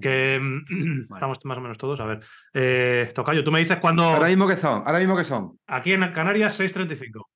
[0.00, 2.00] Que mm, estamos más o menos todos.
[2.00, 2.20] A ver.
[2.54, 4.04] Eh, Tocayo, tú me dices cuándo.
[4.04, 5.58] Ahora mismo que son, ahora mismo que son.
[5.66, 7.26] Aquí en Canarias, 6.35.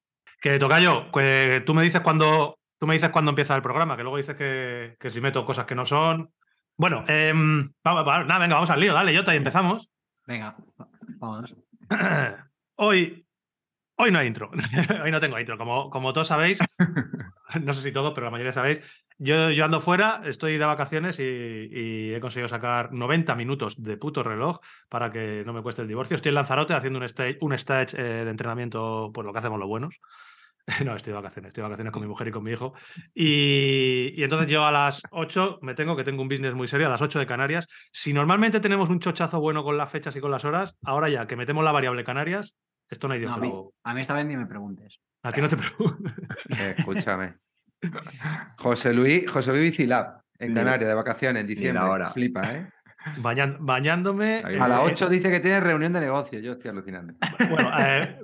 [0.41, 2.59] Que Tocayo, que tú me dices cuándo.
[2.79, 5.65] Tú me dices cuándo empieza el programa, que luego dices que, que si meto cosas
[5.65, 6.31] que no son.
[6.77, 9.89] Bueno, em, vamos, vamos, nada, venga, vamos al lío, dale, Jota, y empezamos.
[10.27, 10.57] Venga,
[11.19, 11.57] vamos.
[12.77, 13.25] Hoy,
[13.97, 14.51] hoy no hay intro.
[15.05, 15.57] hoy no tengo intro.
[15.57, 16.59] Como, como todos sabéis,
[17.63, 18.81] no sé si todos, pero la mayoría sabéis,
[19.19, 23.97] yo, yo ando fuera, estoy de vacaciones y, y he conseguido sacar 90 minutos de
[23.97, 24.59] puto reloj
[24.89, 26.17] para que no me cueste el divorcio.
[26.17, 29.59] Estoy en Lanzarote haciendo un stage, un stage eh, de entrenamiento, por lo que hacemos
[29.59, 29.95] los buenos.
[30.85, 32.73] No, estoy de vacaciones, estoy de vacaciones con mi mujer y con mi hijo.
[33.15, 36.87] Y, y, entonces yo a las 8 me tengo, que tengo un business muy serio,
[36.87, 37.69] a las 8 de Canarias.
[37.93, 41.27] Si normalmente tenemos un chochazo bueno con las fechas y con las horas, ahora ya
[41.27, 42.55] que metemos la variable Canarias,
[42.89, 43.31] esto no hay Dios.
[43.31, 45.01] No, a, mí, a, mí, esta vez ni me preguntes.
[45.23, 46.11] A ti no te pregunto.
[46.51, 47.35] Eh, escúchame.
[48.59, 51.83] José Luis, José Luis Vicilab, en Canarias, de vacaciones, en diciembre.
[51.83, 52.11] Ahora.
[52.11, 52.69] Flipa, ¿eh?
[53.19, 54.43] Bañan, bañándome.
[54.59, 56.43] A las 8 dice que tiene reunión de negocios.
[56.43, 57.15] Yo estoy alucinando.
[57.51, 58.19] Bueno, eh,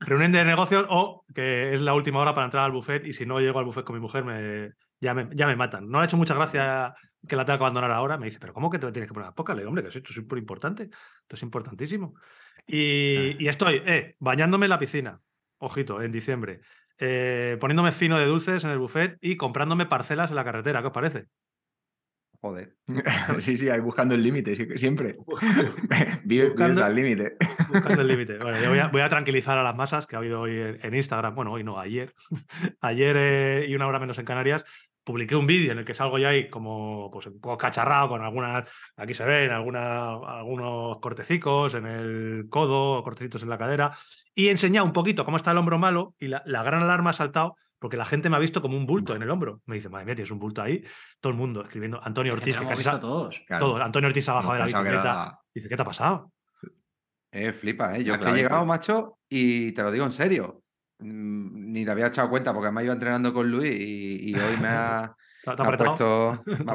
[0.00, 3.26] reunión de negocios o que es la última hora para entrar al buffet y si
[3.26, 5.88] no llego al buffet con mi mujer me, ya, me, ya me matan.
[5.88, 6.94] No ha hecho mucha gracia
[7.26, 8.18] que la tenga que abandonar ahora.
[8.18, 9.54] Me dice, pero ¿cómo que te lo tienes que poner a poca?
[9.54, 10.84] Le digo, hombre, que esto es súper importante.
[10.84, 12.14] Esto es importantísimo.
[12.66, 15.20] Y, y estoy eh, bañándome en la piscina.
[15.58, 16.60] Ojito, en diciembre.
[16.98, 20.80] Eh, poniéndome fino de dulces en el buffet y comprándome parcelas en la carretera.
[20.80, 21.26] ¿Qué os parece?
[22.40, 22.76] Joder.
[23.38, 25.16] Sí, sí, ahí buscando el límite, siempre.
[26.24, 27.36] Vives Buscando- al límite.
[27.68, 28.38] Buscando el límite.
[28.38, 30.78] Bueno, yo voy a, voy a tranquilizar a las masas que ha habido hoy en,
[30.82, 31.34] en Instagram.
[31.34, 32.14] Bueno, hoy no, ayer.
[32.80, 34.64] ayer eh, y una hora menos en Canarias.
[35.04, 38.22] Publiqué un vídeo en el que salgo ya ahí como pues, un poco cacharrado con
[38.22, 38.64] algunas,
[38.96, 43.94] aquí se ven, alguna, algunos cortecicos en el codo, cortecitos en la cadera,
[44.34, 47.10] y he enseñado un poquito cómo está el hombro malo y la, la gran alarma
[47.10, 49.60] ha saltado porque la gente me ha visto como un bulto en el hombro.
[49.66, 50.82] Me dice, madre mía, tienes un bulto ahí.
[51.20, 52.00] Todo el mundo escribiendo.
[52.02, 53.42] Antonio Ortiz, que casi visto todos.
[53.46, 53.66] Claro.
[53.66, 53.82] todo.
[53.82, 55.00] Antonio Ortiz abajo de la bicicleta.
[55.00, 56.32] era- Dice, ¿qué te ha pasado?
[57.30, 58.04] Eh, flipa, ¿eh?
[58.04, 60.62] Yo que he llegado, macho, y te lo digo en serio.
[61.04, 64.56] Mm, Ni le había echado cuenta porque me iba entrenando con Luis y, y hoy
[64.60, 66.74] me ha, puesto, me ha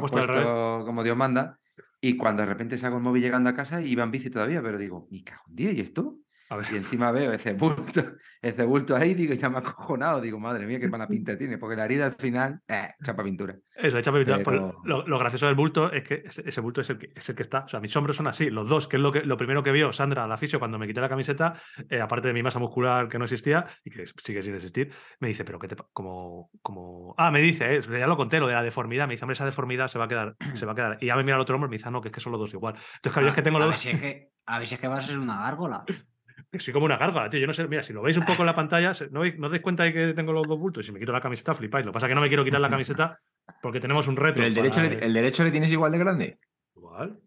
[0.84, 1.58] como Dios manda.
[2.00, 4.78] Y cuando de repente saco el móvil llegando a casa, iba en bici todavía, pero
[4.78, 6.16] digo, mi cago en día, ¿y esto?
[6.50, 6.66] A ver.
[6.72, 8.02] Y encima veo ese bulto,
[8.42, 10.20] ese bulto ahí, digo, ya me ha acojonado.
[10.20, 13.56] Digo, madre mía, qué mala pinta tiene, porque la herida al final, eh, chapa pintura.
[13.76, 14.34] Eso, echa pepita.
[14.34, 17.12] Pues Pero- lo, lo gracioso del bulto es que ese, ese bulto es el que,
[17.14, 17.60] es el que está.
[17.60, 19.72] O sea, mis hombros son así, los dos, que es lo, que, lo primero que
[19.72, 21.54] vio Sandra al aficio cuando me quité la camiseta,
[21.88, 25.28] eh, aparte de mi masa muscular que no existía y que sigue sin existir, me
[25.28, 27.14] dice, pero qué te como, como.
[27.16, 29.06] Ah, me dice, eh, ya lo conté, lo de la deformidad.
[29.06, 30.98] Me dice, hombre, esa deformidad se va a quedar, se va a quedar.
[31.00, 32.20] Y ya me mira al otro hombro y me dice, "Ah, no, que es que
[32.20, 32.74] son los dos igual.
[32.74, 33.82] Entonces, claro, yo es que tengo a, los ver dos.
[33.82, 35.84] si es que, a ver si es que vas a ser una gárgola.
[36.58, 37.38] Soy como una gárgola, tío.
[37.40, 39.50] Yo no sé, mira, si lo veis un poco en la pantalla, ¿no, ¿no os
[39.50, 40.84] dais cuenta de que tengo los dos bultos?
[40.84, 41.86] Si me quito la camiseta, flipáis.
[41.86, 43.20] Lo que pasa es que no me quiero quitar la camiseta
[43.62, 44.36] porque tenemos un reto.
[44.36, 46.38] Pero el derecho, le, el derecho le tienes igual de grande.
[46.74, 47.20] Igual.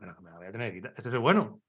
[0.00, 0.94] Me la voy a tener que quitar.
[0.96, 1.60] Este es el bueno.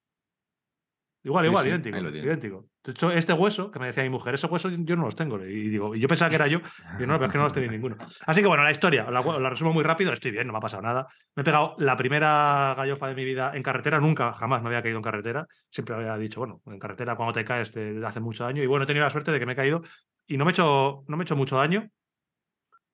[1.30, 1.98] Igual, Sí, igual, sí, idéntico.
[2.00, 2.66] idéntico.
[2.84, 5.38] De hecho, este hueso, que me decía mi mujer, esos huesos yo no los tengo.
[5.46, 6.60] Y digo, y yo pensaba que era yo,
[7.00, 7.98] y no, pero es que no los tenéis ninguno.
[8.26, 10.82] Así que bueno, la historia, la, resumo muy rápido, estoy bien, no me ha pasado
[10.82, 11.08] nada.
[11.36, 14.82] Me he pegado la primera gallofa de mi vida en carretera, nunca, jamás me había
[14.82, 15.46] caído en carretera.
[15.70, 18.64] Siempre había dicho, bueno, en carretera cuando te caes te hace mucho daño.
[18.64, 19.84] Y bueno, he tenido la suerte de que me he caído
[20.26, 21.88] y no me he hecho, no me he hecho mucho daño.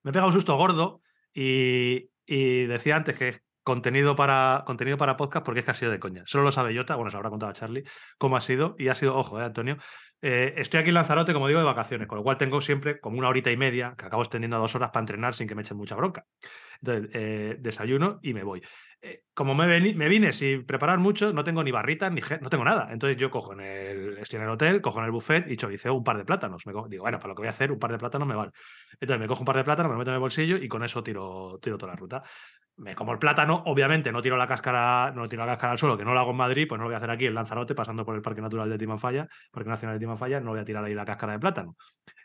[0.03, 1.01] Me he pegado un susto gordo
[1.33, 5.91] y, y decía antes que contenido para, contenido para podcast porque es que ha sido
[5.91, 6.23] de coña.
[6.25, 7.83] Solo lo sabe Jota, bueno, se lo habrá contado a Charlie
[8.17, 9.77] cómo ha sido y ha sido, ojo, eh, Antonio.
[10.21, 13.17] eh, estoy aquí en Lanzarote, como digo, de vacaciones, con lo cual tengo siempre como
[13.17, 15.63] una horita y media que acabo extendiendo a dos horas para entrenar sin que me
[15.63, 16.25] echen mucha bronca.
[16.81, 18.61] Entonces, eh, desayuno y me voy.
[19.01, 22.63] Eh, como me, me vine sin preparar mucho, no tengo ni barritas ni no tengo
[22.63, 22.87] nada.
[22.91, 25.93] Entonces yo cojo en el, estoy en el hotel, cojo en el buffet y choriceo
[25.93, 26.65] un par de plátanos.
[26.65, 28.51] Me digo, bueno, para lo que voy a hacer, un par de plátanos me vale.
[28.99, 30.83] Entonces me cojo un par de plátanos, me lo meto en el bolsillo y con
[30.83, 32.23] eso tiro, tiro toda la ruta.
[32.77, 35.97] Me como el plátano, obviamente no tiro la cáscara, no tiro la cáscara al suelo,
[35.97, 37.73] que no lo hago en Madrid, pues no lo voy a hacer aquí en Lanzarote,
[37.73, 40.83] pasando por el Parque Natural de Timanfaya, Parque Nacional de Timanfaya, no voy a tirar
[40.83, 41.77] ahí la cáscara de plátano.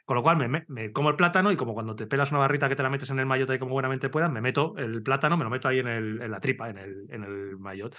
[0.05, 2.69] Con lo cual me, me- como el plátano y como cuando te pelas una barrita
[2.69, 5.37] que te la metes en el maillot ahí como buenamente puedas, me meto el plátano,
[5.37, 7.97] me lo meto ahí en, el- la tripa, en el, en el maillot.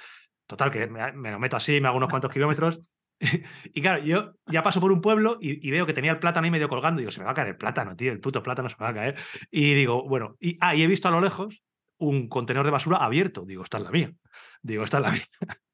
[0.48, 2.80] Total, que me, lo meto así, me hago unos cuantos kilómetros.
[3.74, 6.46] Y claro, yo ya paso por un pueblo y, y veo que tenía el plátano
[6.46, 7.00] ahí medio colgando.
[7.02, 8.84] Y digo, se me va a caer el plátano, tío, el puto plátano se me
[8.86, 9.16] va a caer.
[9.52, 11.62] Y digo, bueno, y, ah, y he visto a lo lejos
[12.02, 13.46] un contenedor de basura abierto.
[13.46, 14.12] Digo, esta es la mía.
[14.62, 15.24] Digo, esta es la mía.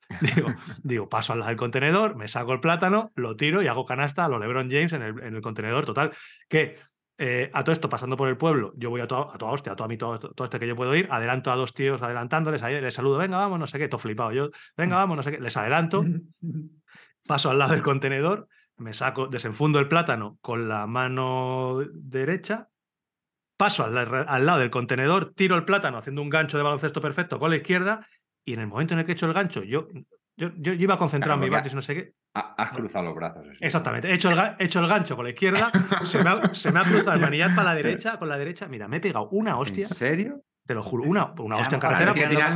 [0.22, 0.50] digo,
[0.84, 4.26] digo, paso al lado del contenedor, me saco el plátano, lo tiro y hago canasta
[4.26, 5.86] a lo LeBron James en el, en el contenedor.
[5.86, 6.12] Total,
[6.48, 6.78] que
[7.18, 9.74] eh, a todo esto, pasando por el pueblo, yo voy a toda, a toda hostia,
[9.74, 12.62] a toda mi, todo, todo este que yo puedo ir, adelanto a dos tíos adelantándoles,
[12.62, 15.32] ahí les saludo, venga, vamos, no sé qué, todo flipado yo, venga, vamos, no sé
[15.32, 16.06] qué, les adelanto,
[17.26, 22.70] paso al lado del contenedor, me saco, desenfundo el plátano con la mano derecha,
[23.57, 27.39] paso al, al lado del contenedor, tiro el plátano haciendo un gancho de baloncesto perfecto
[27.39, 28.07] con la izquierda
[28.45, 29.88] y en el momento en el que he hecho el gancho, yo,
[30.38, 32.13] yo, yo iba concentrado en mi Claro, batis, no sé qué.
[32.36, 33.44] Ha- Has cruzado los brazos.
[33.45, 33.57] sí.
[33.59, 34.09] Exactamente.
[34.09, 35.71] He hecho el, he hecho el gancho con la izquierda,
[36.04, 38.68] se me ha, se me ha cruzado el manillar para la derecha, con la derecha.
[38.68, 40.44] Mira, me he pegado una hostia, ¿En serio?
[40.68, 42.14] Te lo juro, una, una hostia en carretera.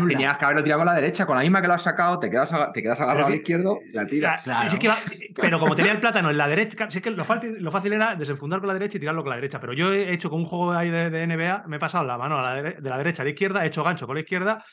[0.09, 2.29] Tenías, que haberlo tirado con la derecha, con la misma que lo has sacado, te
[2.29, 4.43] quedas, aga- te quedas agarrado al izquierdo y la tiras.
[4.69, 4.97] Sí que iba-
[5.35, 8.15] pero como tenía el plátano en la derecha, sí que lo fácil, lo fácil era
[8.15, 9.59] desenfundar con la derecha y tirarlo con la derecha.
[9.61, 12.17] Pero yo he hecho con un juego ahí de, de NBA, me he pasado la
[12.17, 14.63] mano a la de la derecha a la izquierda, he hecho gancho con la izquierda,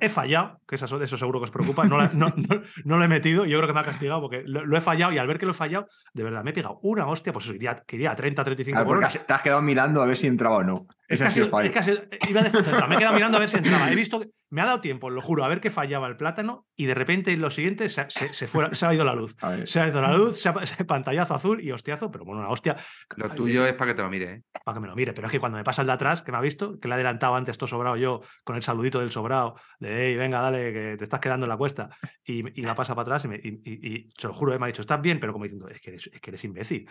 [0.00, 3.04] he fallado, que eso, eso seguro que os preocupa, no, la- no, no- no lo
[3.04, 5.26] he metido, yo creo que me ha castigado porque lo, lo he fallado y al
[5.28, 7.82] ver que lo he fallado, de verdad, me he pegado una hostia, pues eso iría,
[7.86, 9.08] que iría a 30, 35 Claro, por hora.
[9.08, 10.86] te has quedado mirando a ver si entraba o no.
[11.08, 11.98] Es ha casi, es casi-
[12.30, 12.88] iba desconcentrado.
[12.88, 13.90] Me he quedado mirando a ver si entraba.
[13.90, 16.66] He visto, que- me ha dado tiempo, lo juro, a ver que fallaba el plátano
[16.76, 19.14] y de repente en lo siguiente se, ha- se, se fue- se ha ido la
[19.14, 19.34] luz.
[19.64, 22.50] Se ha ido la luz, se ha, se- pantallazo azul y hostiazo, pero bueno, una
[22.50, 22.76] hostia.
[23.16, 24.42] Lo tuyo es para que te lo mire, ¿eh?
[24.64, 25.12] Para que me lo mire.
[25.12, 26.92] Pero es que cuando me pasa el de atrás, que me ha visto, que le
[26.92, 30.72] he adelantado antes todo sobrado yo, con el saludito del sobrado, de hey, venga, dale,
[30.72, 31.90] que te estás quedando en la cuesta.
[32.24, 34.54] Y, y me ha pasado para atrás y, me- y- y- y se lo juro,
[34.54, 36.44] eh, me ha dicho, estás bien, pero como diciendo, es que eres, es que eres
[36.44, 36.88] imbécil.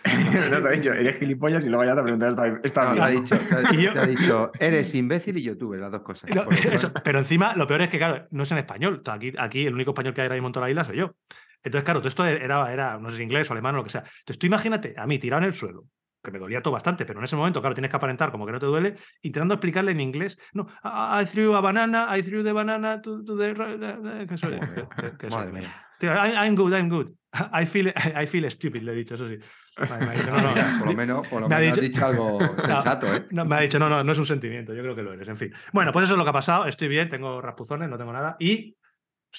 [0.50, 3.24] No te he dicho, eres gilipollas y luego ya te preguntas, ¿estás No, bien?
[3.24, 5.90] te, ha dicho, te ha- Y yo- te ha dicho, eres imbécil y youtuber, las
[5.92, 6.30] dos cosas.
[6.34, 9.02] No, eso, pero encima, lo peor es que, claro, no es en español.
[9.06, 11.14] Aquí, aquí el único español que hay ahora mismo en toda la isla soy yo.
[11.62, 13.90] Entonces, claro, todo esto era, era, no sé si inglés o alemán o lo que
[13.90, 14.00] sea.
[14.20, 15.86] Entonces, tú imagínate a mí tirado en el suelo,
[16.22, 18.52] que me dolía todo bastante, pero en ese momento, claro, tienes que aparentar como que
[18.52, 20.38] no te duele, intentando explicarle en inglés.
[20.52, 23.54] No, I, threw a banana, I threw the banana to, to the.
[23.54, 25.86] Joder, que- que- que eso- Madre mía.
[26.02, 27.12] I'm good, I'm good.
[27.52, 27.92] I feel,
[28.22, 29.38] I feel stupid, le he dicho, eso sí.
[29.76, 31.72] Vale, me ha dicho, no, no, Mira, por lo menos, por lo me ha menos
[31.78, 33.26] has dicho- dicho algo sensato, ¿eh?
[33.30, 35.26] no, me ha dicho, no, no, no es un sentimiento, yo creo que lo eres,
[35.28, 35.52] en fin.
[35.72, 38.36] Bueno, pues eso es lo que ha pasado, estoy bien, tengo raspuzones, no tengo nada.
[38.38, 38.76] Y,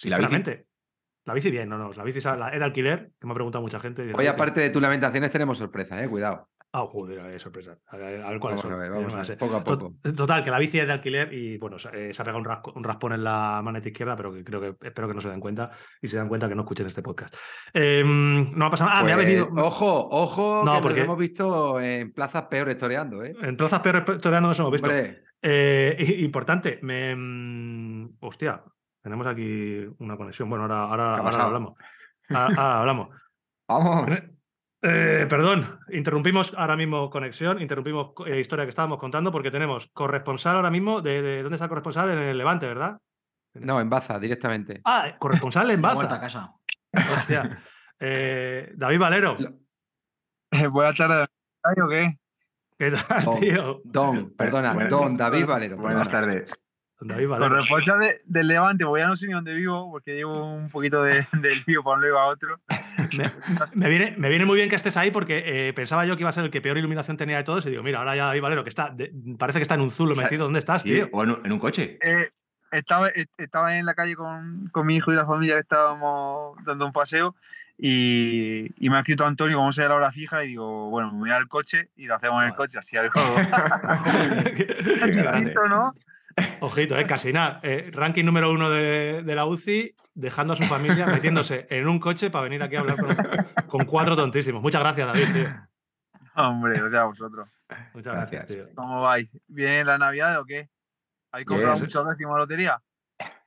[0.04, 0.44] ¿Y la bici?
[1.26, 3.80] la bici bien, no, no, la bici es de alquiler, que me ha preguntado mucha
[3.80, 4.12] gente.
[4.14, 6.08] Hoy, aparte de tus lamentaciones, tenemos sorpresa, ¿eh?
[6.10, 6.50] Cuidado.
[6.78, 7.78] Ah, joder, a ver, sorpresa.
[7.88, 9.94] A ver, a ver cuáles Vamos a ver, vamos a ver, poco a poco.
[10.14, 12.38] Total, que la bici es de alquiler y bueno, se, eh, ha pegado
[12.76, 15.40] un, raspón en la maneta izquierda, pero que creo que espero que no se den
[15.40, 17.34] cuenta y se dan cuenta que no escuchen este podcast.
[17.74, 19.00] Em, no ha pasado nada.
[19.00, 19.48] Ah, me ha Pues, venido.
[19.56, 23.34] Ojo, ojo, No, que porque- nos hemos visto en plazas peores toreando, ¿eh?
[23.42, 24.88] En plazas peores toreando nos hemos visto.
[24.88, 27.16] Hombre, Eh, importante, me.
[27.16, 28.62] mm, Hostia,
[29.02, 30.50] tenemos aquí una conexión.
[30.50, 31.74] Bueno, ahora, ahora, ¿Qué ha ahora hablamos.
[32.28, 33.10] Ahora, ahora hablamos.
[33.70, 34.35] Vamos.
[34.88, 40.58] Eh, perdón, interrumpimos ahora mismo conexión, interrumpimos eh, historia que estábamos contando porque tenemos corresponsal
[40.58, 41.02] ahora mismo.
[41.02, 42.10] De, de- ¿Dónde está el corresponsal?
[42.12, 42.98] En el Levante, ¿verdad?
[43.56, 44.82] no, en Baza, directamente.
[44.86, 46.22] Ah, corresponsal en De vuelta a Baza.
[46.22, 46.54] casa.
[47.16, 47.64] Hostia.
[48.00, 49.38] Eh, David Valero.
[50.72, 51.28] Buenas tardes.
[51.64, 52.20] ¿Ay, o qué?
[52.78, 53.82] ¿Qué tal, Don, tío?
[53.86, 55.78] Don, perdona, Don David Valero.
[55.78, 56.65] Buenas perdona.
[57.02, 57.50] David Valero.
[57.50, 61.04] Corresponsal de, del Levante, porque ya no sé ni dónde vivo, porque llevo un poquito
[61.04, 62.60] de, del lío para un lado a otro.
[63.18, 63.32] Me,
[63.74, 66.30] me viene, me viene muy bien que estés ahí porque eh, pensaba yo que iba
[66.30, 68.42] a ser el que peor iluminación tenía de todos y digo, mira, ahora ya David
[68.42, 70.44] Valero, que está, de- parece que está en un zulo Está- metido.
[70.46, 71.10] ¿Dónde estás, Sí, tío?
[71.12, 71.98] o en un, en un coche.
[72.02, 72.30] Eh,
[72.72, 76.58] estaba, eh, estaba en la calle con, con mi hijo y la familia que estábamos
[76.66, 77.36] dando un paseo
[77.78, 81.20] y, y me ha escrito Antonio cómo sea la hora fija y digo, bueno, me
[81.20, 83.14] voy al coche y lo hacemos en el coche, así algo
[84.56, 84.66] Qué
[85.12, 85.94] distinto, ¿no?
[86.60, 87.60] Ojito, eh, casi nada.
[87.64, 92.00] Eh, ranking número uno de, de la UCI, dejando a su familia, metiéndose en un
[92.00, 93.16] coche para venir aquí a hablar con,
[93.68, 94.62] con cuatro tontísimos.
[94.62, 95.50] Muchas gracias, David, tío.
[96.36, 97.48] Hombre, gracias a vosotros.
[97.94, 98.68] Muchas gracias, Gracias.
[98.68, 98.76] tío.
[98.76, 99.38] ¿Cómo vais?
[99.48, 100.70] ¿Bien la Navidad o qué?
[101.32, 102.82] ¿Habéis comprado muchos décimos de lotería?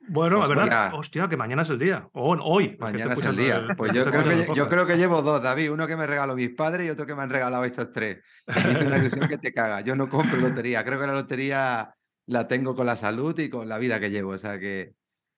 [0.07, 0.95] Bueno, la Pues verdad, mira.
[0.97, 2.07] hostia, que mañana es el día.
[2.13, 2.75] O hoy.
[2.79, 3.67] Mañana es el día.
[3.77, 5.71] Pues yo creo, que, yo creo llevo dos, David.
[5.71, 8.23] Uno que me regaló mis padres y otro que me han regalado estos tres.
[8.47, 9.81] Hizo una ilusión que te caga.
[9.81, 10.83] Yo no compro lotería.
[10.83, 11.93] Creo que la lotería
[12.29, 14.31] la tengo con la salud y con la vida que llevo.
[14.31, 14.93] O sea que,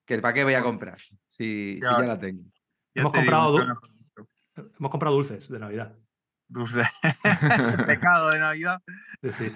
[0.05, 0.99] que ¿para qué voy a comprar?
[0.99, 1.99] Si, si Ya.
[1.99, 2.43] la tengo.
[2.93, 3.59] Ya Hemos te comprado.
[4.77, 5.95] Hemos comprado dulces de Navidad.
[7.85, 8.81] Pecado de Navidad.
[9.21, 9.55] Sí, sí.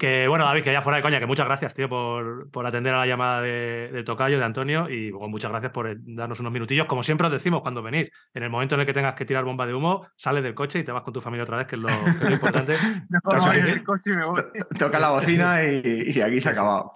[0.00, 2.92] Que bueno, David, que ya fuera de coña, que muchas gracias, tío, por, por atender
[2.92, 6.40] a la llamada de, del tocayo, de Antonio, y bueno, muchas gracias por eh, darnos
[6.40, 6.86] unos minutillos.
[6.86, 9.44] Como siempre os decimos cuando venís, en el momento en el que tengas que tirar
[9.44, 11.76] bomba de humo, sales del coche y te vas con tu familia otra vez, que
[11.76, 12.76] es lo, que es lo importante.
[13.10, 13.58] No, sí.
[13.58, 14.42] el coche y me voy.
[14.78, 16.94] Toca la bocina y, y aquí se ha acabado.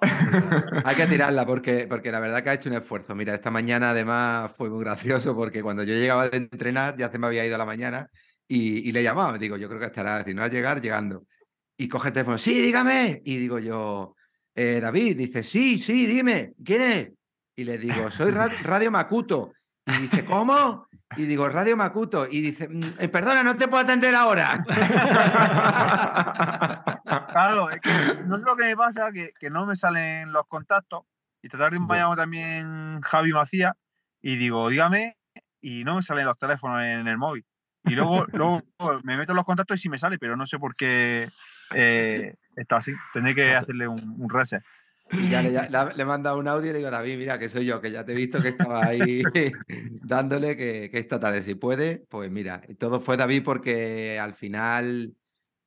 [0.84, 3.14] Hay que tirarla porque, porque la verdad que ha hecho un esfuerzo.
[3.14, 7.18] Mira, esta mañana además fue muy gracioso porque cuando yo llegaba de entrenar ya se
[7.18, 8.10] me había ido a la mañana
[8.48, 9.38] y, y le llamaba.
[9.38, 11.24] Digo, yo creo que estará, si no al llegar, llegando.
[11.76, 13.22] Y coge el teléfono, sí, dígame.
[13.24, 14.14] Y digo yo,
[14.54, 17.08] "Eh, David, dice, sí, sí, dime, ¿quién es?
[17.56, 19.52] Y le digo, soy Ra- Radio Macuto.
[19.86, 20.86] Y dice, ¿cómo?
[21.16, 22.26] Y digo, Radio Macuto.
[22.30, 24.62] Y dice, "Mm, eh, perdona, no te puedo atender ahora.
[27.34, 27.90] Claro, es que
[28.26, 31.02] no sé lo que me pasa, que, que no me salen los contactos.
[31.42, 32.16] Y esta tarde me Bueno.
[32.16, 33.76] también Javi Macía
[34.22, 35.16] y digo, dígame,
[35.60, 37.44] y no me salen los teléfonos en el móvil.
[37.84, 38.62] Y luego, luego
[39.02, 41.28] me meto en los contactos y sí me sale, pero no sé por qué
[41.74, 42.92] eh, está así.
[43.12, 44.62] Tendré que hacerle un, un reset.
[45.12, 47.50] Y ya le, ya- le he mandado un audio y le digo, David, mira, que
[47.50, 49.22] soy yo, que ya te he visto que estaba ahí
[50.02, 54.34] dándole que, que esta tarde, si puede, pues mira, y todo fue David porque al
[54.34, 55.14] final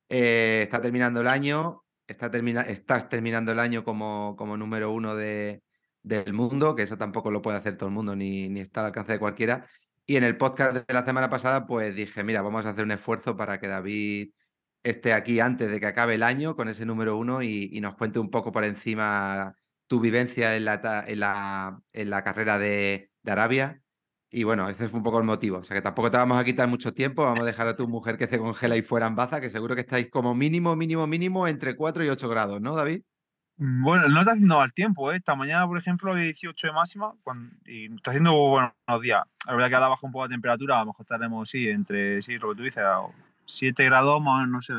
[0.08, 5.14] eh, está terminando el año, está termina, estás terminando el año como, como número uno
[5.14, 5.62] de,
[6.02, 8.86] del mundo, que eso tampoco lo puede hacer todo el mundo, ni, ni está al
[8.86, 9.66] alcance de cualquiera.
[10.10, 12.92] Y en el podcast de la semana pasada, pues dije, mira, vamos a hacer un
[12.92, 14.30] esfuerzo para que David
[14.82, 18.18] esté aquí antes de que acabe el año con ese número uno y, nos cuente
[18.18, 19.54] un poco por encima
[19.86, 23.82] tu vivencia en la, en la, en la carrera de, de Arabia.
[24.30, 25.58] Y bueno, ese fue un poco el motivo.
[25.58, 27.24] O sea que tampoco te vamos a quitar mucho tiempo.
[27.24, 29.74] Vamos a dejar a tu mujer que se congela y fuera en baza, que seguro
[29.74, 33.02] que estáis como mínimo, mínimo, mínimo entre 4 y 8 grados, ¿no, David?
[33.58, 35.16] Mm, Bueno, no está haciendo mal tiempo, ¿eh?
[35.16, 37.12] Esta mañana, por ejemplo, había 18 de máxima
[37.66, 38.72] y está haciendo buenos
[39.02, 39.24] días.
[39.46, 42.22] La verdad que ahora baja un poco la temperatura, a lo mejor estaremos, sí, entre,
[42.22, 43.00] sí, lo que tú dices, a
[43.44, 44.74] 7 grados más, no sé.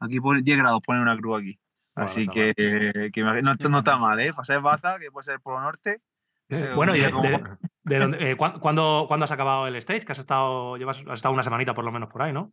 [0.00, 1.58] Aquí pone 10 grados, pone una cruz aquí.
[1.94, 4.32] Bueno, Así que, que imagi- no, no está mal, ¿eh?
[4.36, 6.00] Para ser Baza, que puede ser Polo Norte.
[6.50, 7.44] Eh, Eh, bueno, ¿y de, como- de-
[7.84, 10.04] de dónde- eh, ¿cuán- ¿cuándo, cuándo has acabado el stage?
[10.04, 12.52] Que has estado, llevas, has estado una semanita por lo menos por ahí, ¿no?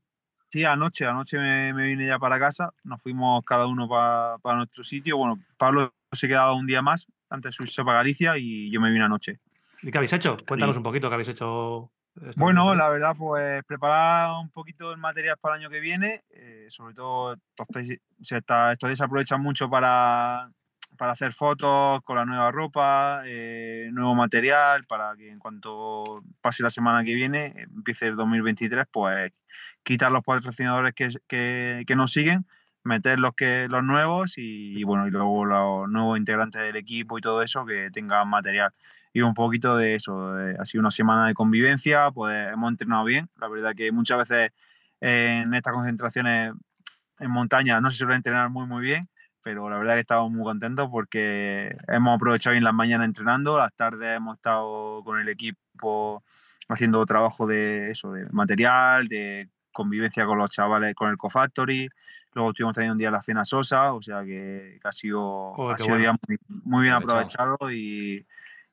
[0.52, 4.58] Sí, anoche, anoche me, me vine ya para casa, nos fuimos cada uno pa- para
[4.58, 5.16] nuestro sitio.
[5.18, 8.92] Bueno, Pablo se quedaba un día más antes de subirse para Galicia y yo me
[8.92, 9.40] vine anoche.
[9.82, 10.36] ¿Y qué habéis hecho?
[10.46, 11.90] Cuéntanos un poquito qué habéis hecho.
[12.36, 16.24] Bueno, la verdad, pues preparar un poquito el material para el año que viene.
[16.30, 17.38] eh, sobre todo,
[18.22, 20.52] se está, se aprovechan mucho para,
[21.02, 26.62] para hacer fotos con la nueva ropa, eh, nuevo material, para que en cuanto pase
[26.62, 29.32] la semana que viene, eh, empiece el 2023, pues
[29.82, 32.46] quitar los patrocinadores que, que, que nos siguen,
[32.84, 37.22] meter los, que, los nuevos y, bueno, y luego los nuevos integrantes del equipo y
[37.22, 38.72] todo eso que tengan material
[39.12, 40.36] y un poquito de eso.
[40.36, 43.28] de- ha sido una semana de convivencia, pues hemos entrenado bien.
[43.40, 44.52] La verdad que muchas veces
[45.02, 46.54] eh, en estas concentraciones
[47.18, 49.02] en montaña no se suele entrenar muy, muy bien,
[49.44, 53.74] pero la verdad que estamos muy contentos porque hemos aprovechado bien las mañanas entrenando, las
[53.76, 56.24] tardes hemos estado con el equipo
[56.70, 61.90] haciendo trabajo de eso, de material, de convivencia con los chavales, con el CoFactory.
[62.34, 65.54] Luego estuvimos teniendo un día en la Fena Sosa, o sea que, que ha sido,
[65.54, 66.02] Joder, ha sido bueno.
[66.02, 67.58] día muy, muy bien Aprovechado.
[67.72, 68.26] y,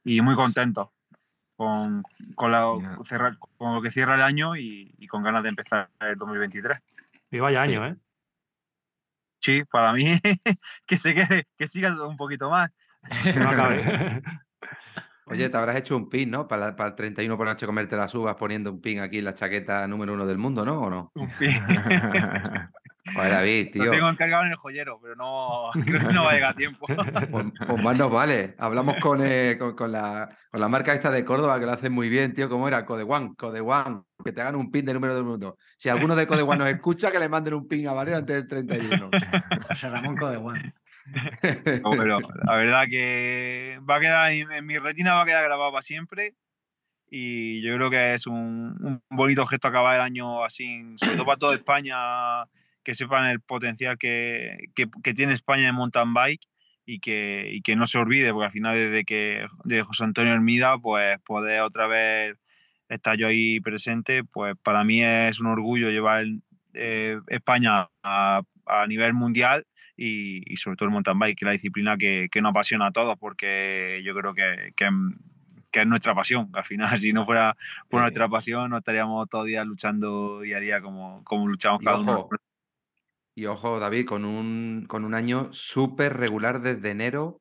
[0.05, 0.89] y muy contentos
[1.57, 2.05] con,
[2.37, 2.69] con, la-
[3.05, 6.81] cerrar- con lo que cierra el año y, y con ganas de empezar el 2023.
[7.33, 7.71] Y vaya Sí.
[7.73, 7.97] año, ¿eh?
[9.49, 10.05] Sí, para mí
[10.87, 12.71] que se quede, que siga un poquito más.
[13.25, 13.83] Que no acabe.
[15.25, 16.47] Oye, te habrás hecho un pin, ¿no?
[16.47, 19.25] Para, para el 31 por la noche comerte las uvas poniendo un pin aquí en
[19.25, 20.81] la chaqueta número uno del mundo, ¿no?
[20.83, 21.12] ¿O no?
[21.14, 21.62] Un pin.
[23.15, 23.91] Joder, David, Lo tío.
[23.93, 26.87] tengo encargado en el joyero, pero no creo que no va a llegar a tiempo.
[27.31, 28.55] Pues, pues más nos vale.
[28.59, 31.93] Hablamos con, eh, con, con la, con la marca esta de Córdoba que lo hacen
[31.93, 32.49] muy bien, tío.
[32.49, 32.85] ¿Cómo era?
[32.87, 34.03] Code One, Code One.
[34.25, 35.57] Que te hagan un pin de número del mundo.
[35.77, 38.37] Si alguno de Code One nos escucha, que le manden un pin a Valero antes
[38.37, 39.11] del 31.
[39.69, 40.17] José Ramón.
[41.83, 45.45] No, pero la verdad que va a quedar en, en mi retina, va a quedar
[45.45, 46.35] grabado para siempre.
[47.11, 51.25] Y yo creo que es un, un bonito gesto acabar el año así, sobre todo
[51.27, 52.43] para toda España,
[52.88, 56.40] que sepan el potencial que, que- que tiene España en mountain bike
[56.87, 60.33] y que, y que no se olvide, porque al final desde que de José Antonio
[60.33, 62.38] Hermida, pues poder otra vez
[62.88, 66.25] estar yo ahí presente, pues para mí es un orgullo llevar
[66.73, 71.47] eh, España a, a nivel mundial y, y sobre todo el mountain bike, que es
[71.47, 74.88] la disciplina que, que nos apasiona a todos, porque yo creo que, que,
[75.71, 76.49] que es nuestra pasión.
[76.54, 77.54] Al final, si no fuera
[77.90, 78.02] por Sí.
[78.04, 81.99] nuestra pasión, no estaríamos todos días luchando día a día como, como luchamos Y cada
[81.99, 82.30] uno.
[83.38, 87.40] Y ojo, David, con un, con un año súper regular desde enero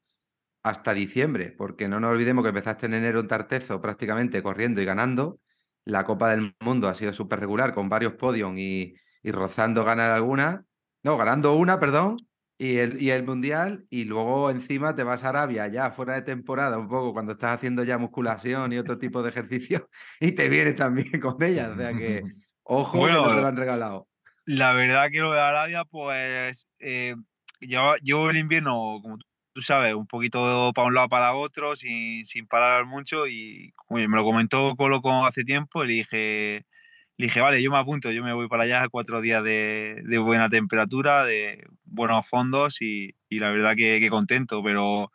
[0.61, 4.85] hasta diciembre, porque no nos olvidemos que empezaste en enero en Tartezo prácticamente corriendo y
[4.85, 5.39] ganando.
[5.85, 10.11] La Copa del Mundo ha sido súper regular con varios podios y, y rozando ganar
[10.11, 10.65] alguna.
[11.01, 12.17] No, ganando una, perdón,
[12.59, 13.87] y el, y el Mundial.
[13.89, 17.55] Y luego encima te vas a Arabia ya fuera de temporada, un poco cuando estás
[17.55, 19.89] haciendo ya musculación y otro tipo de ejercicio,
[20.19, 21.71] y te vienes también con ella.
[21.73, 22.21] O sea que,
[22.61, 24.07] ojo, que no te lo han regalado.
[24.47, 27.15] La verdad que lo de Arabia, pues eh,
[27.59, 29.17] llevo, el invierno, como
[29.53, 33.27] tú- sabes, un poquito para un lado para otro, sin, sin parar mucho.
[33.27, 36.65] Y me lo comentó Colo con- hace tiempo y le dije,
[37.17, 40.49] dije, vale, yo me apunto, yo me voy para allá cuatro días de, de buena
[40.49, 45.11] temperatura, de buenos fondos y, y la verdad que, contento, pero,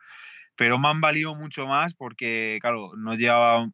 [0.57, 3.69] pero me han valido mucho más porque, claro, no llevaba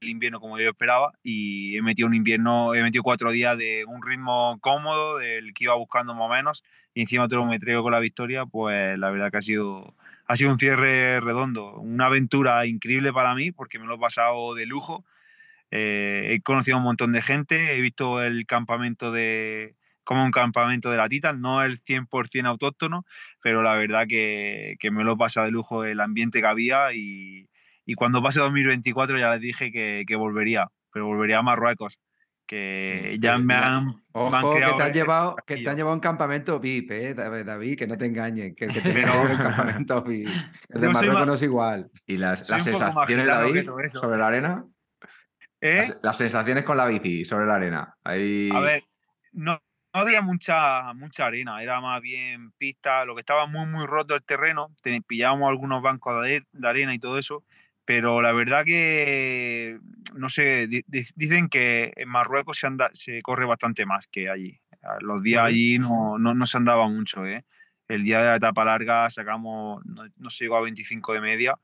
[0.00, 3.84] el invierno como yo esperaba y he metido un invierno, he metido cuatro días de
[3.86, 6.64] un ritmo cómodo, del que iba buscando más o menos,
[6.94, 9.94] y encima otro me traigo con la victoria, pues la verdad que ha sido,
[10.26, 14.54] ha sido un cierre redondo, una aventura increíble para mí porque me lo he pasado
[14.54, 15.04] de lujo.
[15.70, 20.32] Eh, he conocido a un montón de gente, he visto el campamento de, como un
[20.32, 23.04] campamento de la Titan, no el 100% autóctono,
[23.40, 27.48] pero la verdad que, que me lo pasa de lujo el ambiente que había y,
[27.90, 31.98] y cuando pase 2024 ya les dije que, que volvería, pero volvería a Marruecos,
[32.46, 35.76] que ya me han, me han Ojo, que creado te han llevado, que te han
[35.76, 40.02] llevado un campamento VIP, eh, David, que no te engañen, que te Pero- un campamento
[40.02, 40.28] VIP.
[40.68, 41.90] El de Yo Marruecos ma- no es igual.
[42.06, 44.64] ¿Y las, las sensaciones, David, sobre la arena?
[45.60, 45.78] ¿Eh?
[45.88, 47.94] Las, las sensaciones con la bici sobre la arena.
[48.04, 48.50] Ahí...
[48.54, 48.84] A ver,
[49.32, 49.54] no,
[49.92, 53.04] no había mucha, mucha arena, era más bien pista.
[53.04, 56.98] Lo que estaba muy, muy roto el terreno, te- pillábamos algunos bancos de arena y
[56.98, 57.44] todo eso,
[57.90, 59.80] pero la verdad que,
[60.14, 64.30] no sé, di- di- dicen que en Marruecos se, anda, se corre bastante más que
[64.30, 64.60] allí.
[64.80, 67.44] A Los días allí no, no, no se andaba mucho, ¿eh?
[67.88, 71.56] El día de la etapa larga sacamos, no, no se llegó a 25 de media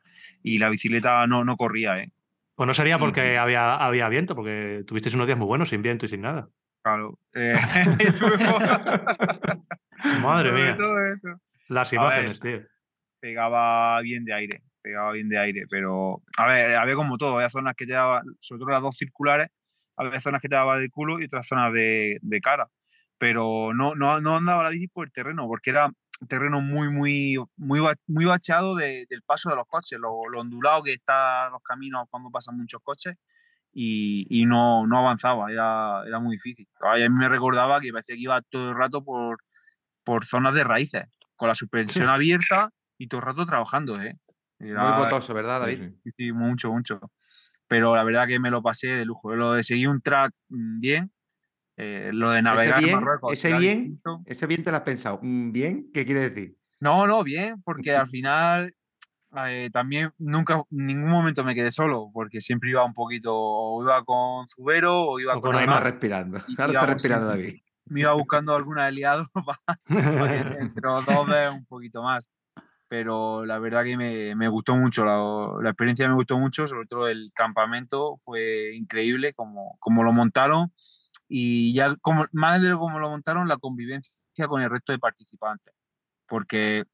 [0.43, 2.11] y la bicicleta no, no corría, ¿eh?
[2.57, 6.07] Pues no sería porque había, había viento, porque tuvisteis unos días muy buenos sin viento
[6.07, 6.49] y sin nada.
[6.83, 7.21] Claro.
[7.35, 7.55] eh,
[10.21, 10.77] Madre mía.
[10.77, 11.41] todo eso.
[11.69, 12.63] Las imágenes, tío.
[13.21, 17.51] pegaba bien de aire, pegaba bien de aire, pero a ver, había como todo, había
[17.51, 19.49] zonas que te daba, sobre todo las dos circulares,
[19.97, 22.69] había zonas que te daba de culo y otras zonas de, de cara,
[23.19, 25.91] pero no, no, no andaba la bici por el terreno, porque era
[26.29, 30.83] terreno muy, muy, muy, muy bacheado de- del paso de los coches, lo, lo ondulado
[30.85, 33.17] que están los caminos cuando pasan muchos coches.
[33.79, 36.67] Y, y no, no avanzaba, era, era muy difícil.
[36.81, 39.37] Ay, A mí me recordaba que parecía que iba todo el rato por,
[40.05, 41.05] por zonas de raíces,
[41.37, 44.17] con la suspensión abierta y todo el rato trabajando, ¿eh?
[44.59, 45.91] Muy Era- botoso, ¿verdad, David?
[46.05, 46.11] sí.
[46.17, 47.01] sí, mucho, mucho.
[47.69, 49.35] Pero la verdad que me lo pasé de lujo.
[49.35, 51.13] Lo de seguir un track mm, bien,
[51.77, 53.33] eh, lo de navegar en bien- Marruecos.
[53.33, 54.23] ese bien- distinto.
[54.25, 55.19] Ese bien te lo has pensado.
[55.23, 55.91] Mm, ¿Bien?
[55.93, 56.57] ¿Qué quiere decir?
[56.81, 58.73] No, no, bien, porque al final
[59.47, 63.83] eh, también nunca, en ningún momento me quedé solo, porque siempre iba un poquito, o
[63.83, 66.39] iba con Zubero, o iba O con, con Ahora respirando.
[66.49, 67.27] Y Ahora está respirando.
[67.29, 67.57] David.
[67.87, 72.27] me iba buscando algún aliado para que entre los dos un poquito más.
[72.89, 76.87] Pero la verdad que me, me gustó mucho, la, la experiencia me gustó mucho, sobre
[76.87, 80.73] todo el campamento fue increíble, como, como lo montaron
[81.29, 84.15] y ya como, más de lo como lo montaron, la convivencia
[84.49, 85.75] con el resto de participantes.
[86.29, 86.85] Porque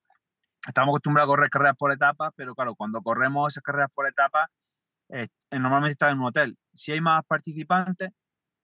[0.66, 4.48] estamos acostumbrados a correr carreras por etapas, pero claro, cuando corremos esas carreras por etapas,
[5.10, 6.58] eh, normalmente estás en un hotel.
[6.72, 8.10] Si hay más participantes,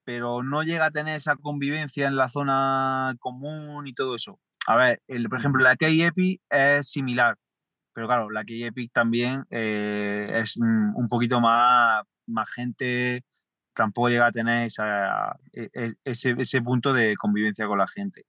[0.05, 4.41] pero no llega a tener esa convivencia en la zona común y todo eso.
[4.71, 7.37] A ver, el, por ejemplo, la Key Epic es similar,
[7.95, 13.25] pero claro, la Key Epic también eh, es mm, un poquito más, más gente,
[13.75, 18.27] tampoco llega a tener esa, e- e- ese, ese punto de convivencia con la gente.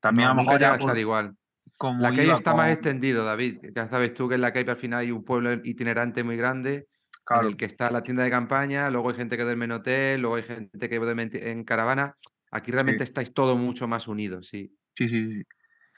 [0.00, 1.34] También No, a lo mejor ya a estar igual.
[1.78, 3.60] como La iba está más extendido, David.
[3.74, 6.88] Ya sabes tú que en la Cape al final hay un pueblo itinerante muy grande
[7.24, 9.72] claro, en el que está la tienda de campaña, luego hay gente que duerme en
[9.72, 12.18] hotel, luego hay gente que duerme en caravana.
[12.50, 14.76] Aquí realmente estáis todo mucho más unidos, sí.
[14.94, 15.42] Sí, sí, sí.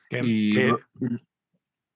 [0.09, 0.81] Que- Y, que- lo-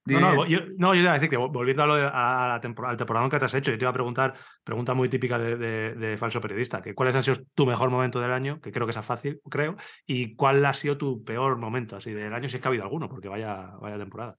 [0.07, 2.47] No, no, yo, no, yo iba a decir que vol- volviendo a, lo de- a
[2.49, 4.35] la temporada, al temporadón que te has hecho, yo te iba a preguntar,
[4.65, 8.19] pregunta muy típica de, de- de falso periodista, que ¿cuáles han sido tu mejor momento
[8.21, 8.61] del año?
[8.61, 12.33] Que creo que es fácil, creo, y cuál ha sido tu peor momento así del
[12.35, 14.37] año, si es que ha habido alguno, porque vaya, vaya temporada.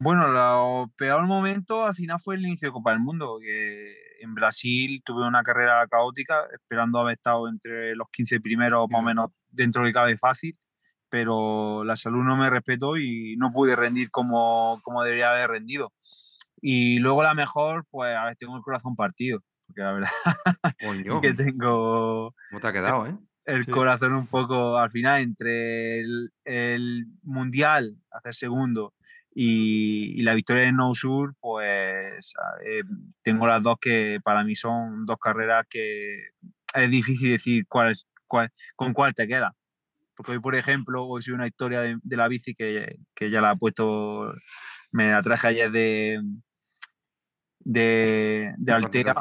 [0.00, 4.32] Bueno, lo peor momento al final fue el inicio de Copa del Mundo, que en
[4.34, 9.30] Brasil tuve una carrera caótica, esperando haber estado entre los 15 primeros, más o menos
[9.50, 10.56] dentro de cabe fácil,
[11.10, 15.92] pero la salud no me respetó y no pude rendir como, como debería haber rendido.
[16.60, 20.10] Y luego la mejor, pues a ver, tengo el corazón partido, porque la verdad
[20.80, 23.16] Coño, que tengo ¿cómo te ha quedado, eh?
[23.44, 23.70] el Sí.
[23.70, 28.94] corazón un poco al final entre el, el mundial, hacer segundo,
[29.32, 32.34] y, y la victoria en No Sur, pues
[32.66, 32.82] eh,
[33.22, 36.30] tengo las dos que para mí son dos carreras que
[36.74, 39.54] es difícil decir cuál es, cuál, con cuál te queda.
[40.18, 43.40] Porque hoy, por ejemplo, hoy soy una historia de, de la bici que, que ya
[43.40, 44.34] la he puesto,
[44.90, 46.20] me la traje ayer de,
[47.60, 49.14] de, de Altea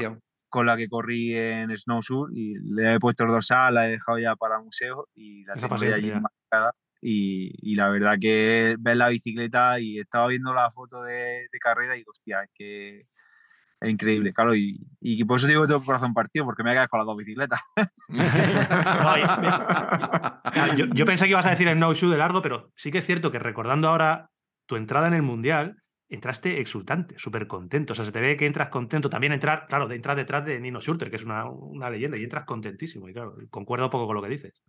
[0.49, 3.91] con la que corrí en Snow Sur y le he puesto el dorsal, la he
[3.91, 6.15] dejado ya para museo y la tengo ya allí ya.
[6.15, 6.73] enmarcada.
[6.99, 11.59] Y, y la verdad que ves la bicicleta y estaba viendo la foto de, de
[11.59, 13.03] carrera y digo, hostia, es que
[13.79, 16.97] es increíble, claro, y, por eso digo que tengo corazón partido, porque me quedar con
[16.97, 17.61] las dos bicicletas.
[20.95, 23.05] Yo, pensé que ibas a decir el no shoe de largo, pero sí que es
[23.05, 24.31] cierto que recordando ahora
[24.65, 25.77] tu entrada en el Mundial,
[26.09, 27.93] entraste exultante, súper contento.
[27.93, 29.09] O sea, se te ve que entras contento.
[29.09, 32.23] También entrar, claro, de entrar detrás de Nino Schurter, que es una, una leyenda, y
[32.23, 33.09] entras contentísimo.
[33.09, 34.61] Y claro, concuerdo un poco con lo que dices.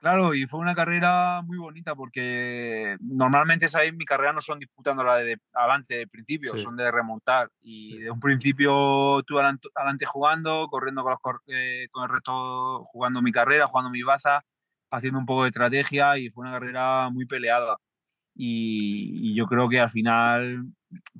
[0.00, 3.94] Claro, y fue una carrera muy bonita porque normalmente, ¿sabéis?
[3.94, 6.62] Mi carrera no son disputándola de adelante del principio, Sí.
[6.62, 7.50] son de remontar.
[7.60, 7.98] Y Sí.
[8.02, 13.32] de un principio tú adelante jugando, corriendo con, los eh, con el resto, jugando mi
[13.32, 14.42] carrera, jugando mi baza.
[14.90, 17.76] haciendo un poco de estrategia y fue una carrera muy peleada.
[18.34, 20.64] Y, y yo creo que al final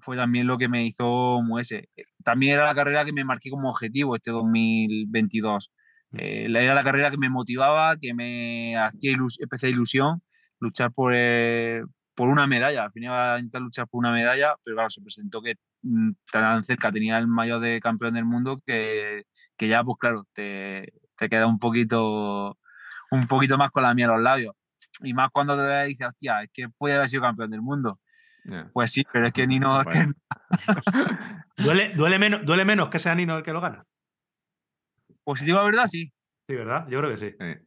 [0.00, 1.88] fue también lo que me hizo ese.
[2.24, 5.70] También era la carrera que me marqué como objetivo este 2022.
[6.16, 10.22] Eh, era la carrera que me motivaba, que me hacía ilus especial ilusión
[10.60, 11.82] luchar por, eh,
[12.14, 12.84] por una medalla.
[12.84, 16.10] Al final iba a intentar luchar por una medalla, pero claro, se presentó que mm,
[16.32, 19.24] tan cerca tenía el mayor de campeón del mundo que,
[19.56, 22.58] que ya, pues claro, te, te, queda un poquito,
[23.10, 24.54] un poquito más con la miel a los labios.
[25.00, 28.00] Y más cuando te dices, hostia, es que puede haber sido campeón del mundo.
[28.44, 28.70] Yeah.
[28.72, 29.82] Pues sí, pero es que Nino.
[29.84, 29.90] Bueno.
[29.90, 30.14] Que...
[31.62, 33.84] ¿Duele, duele, menos, ¿Duele menos que sea Nino el que lo gana?
[35.28, 36.10] Pues si digo la verdad, sí.
[36.48, 36.88] Sí, ¿verdad?
[36.88, 37.36] Yo creo que sí.
[37.38, 37.66] sí.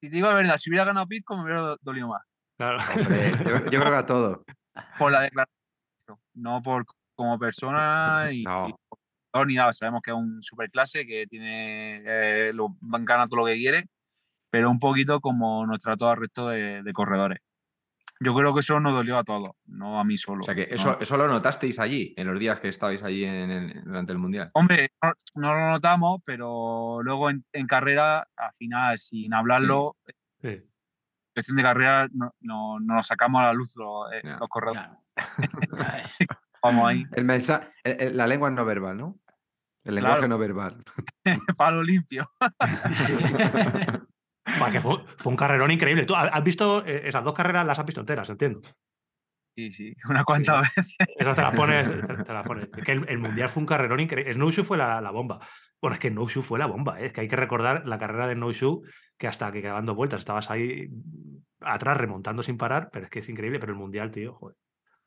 [0.00, 2.22] Si digo la verdad, si hubiera ganado Pitco, me hubiera dolido más.
[2.58, 2.78] Claro.
[2.96, 4.44] Hombre, yo, yo, creo que a todo.
[4.98, 8.66] Por la declaración, no por como persona y, No.
[8.66, 9.72] y ni nada.
[9.72, 13.86] Sabemos que es un superclase, que tiene eh, lo, gana todo lo que quiere,
[14.50, 17.38] pero un poquito como nos trató al resto de, de corredores.
[18.20, 20.40] Yo creo que eso nos dolió a todos, no a mí solo.
[20.40, 20.74] O sea que ¿no?
[20.74, 24.18] eso, eso lo notasteis allí, en los días que estabais allí en el- durante el
[24.18, 24.50] Mundial.
[24.54, 29.96] Hombre, no, no lo notamos, pero luego en, en carrera, al final, sin hablarlo,
[30.40, 30.62] Sí.
[31.34, 34.82] cuestión de carrera, no, no, no nos sacamos a la luz los, eh, los corredores.
[36.62, 37.68] Vamos ahí, El mensaje,
[38.12, 39.18] la lengua no verbal, ¿no?
[39.84, 40.28] El lenguaje Claro.
[40.28, 40.84] no verbal.
[41.56, 42.28] palo limpio.
[44.72, 46.04] Que fue, fue un carrerón increíble.
[46.04, 47.66] ¿Tú has visto eh, esas dos carreras?
[47.66, 48.62] Las has visto enteras, entiendo.
[49.56, 50.94] Sí, sí, unas cuantas veces.
[51.16, 51.88] Esas te las pones.
[51.88, 52.68] te- te las pones.
[52.76, 54.32] Es que el, el mundial fue un carrerón increíble.
[54.34, 55.40] Snowshoe fue la, la bomba.
[55.80, 57.00] Bueno, es que Snowshoe fue la bomba.
[57.00, 57.06] ¿eh?
[57.06, 58.80] Es que hay que recordar la carrera de Snowshoe,
[59.18, 60.88] que hasta que quedaban dos vueltas estabas ahí
[61.60, 63.58] atrás remontando sin parar, pero es que es increíble.
[63.58, 64.56] Pero el mundial, tío, joder.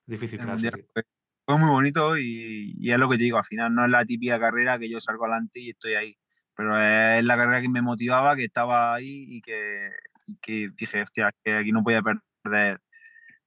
[0.06, 0.68] Difícil aquí.
[0.94, 1.04] fue,
[1.46, 4.04] fue muy bonito y, y es lo que te digo, al final no es la
[4.06, 6.18] típica carrera que yo salgo adelante y estoy ahí,
[6.60, 9.92] pero es la carrera que me motivaba, que estaba ahí y que,
[10.28, 12.82] y que dije, hostia, que aquí no voy a perder,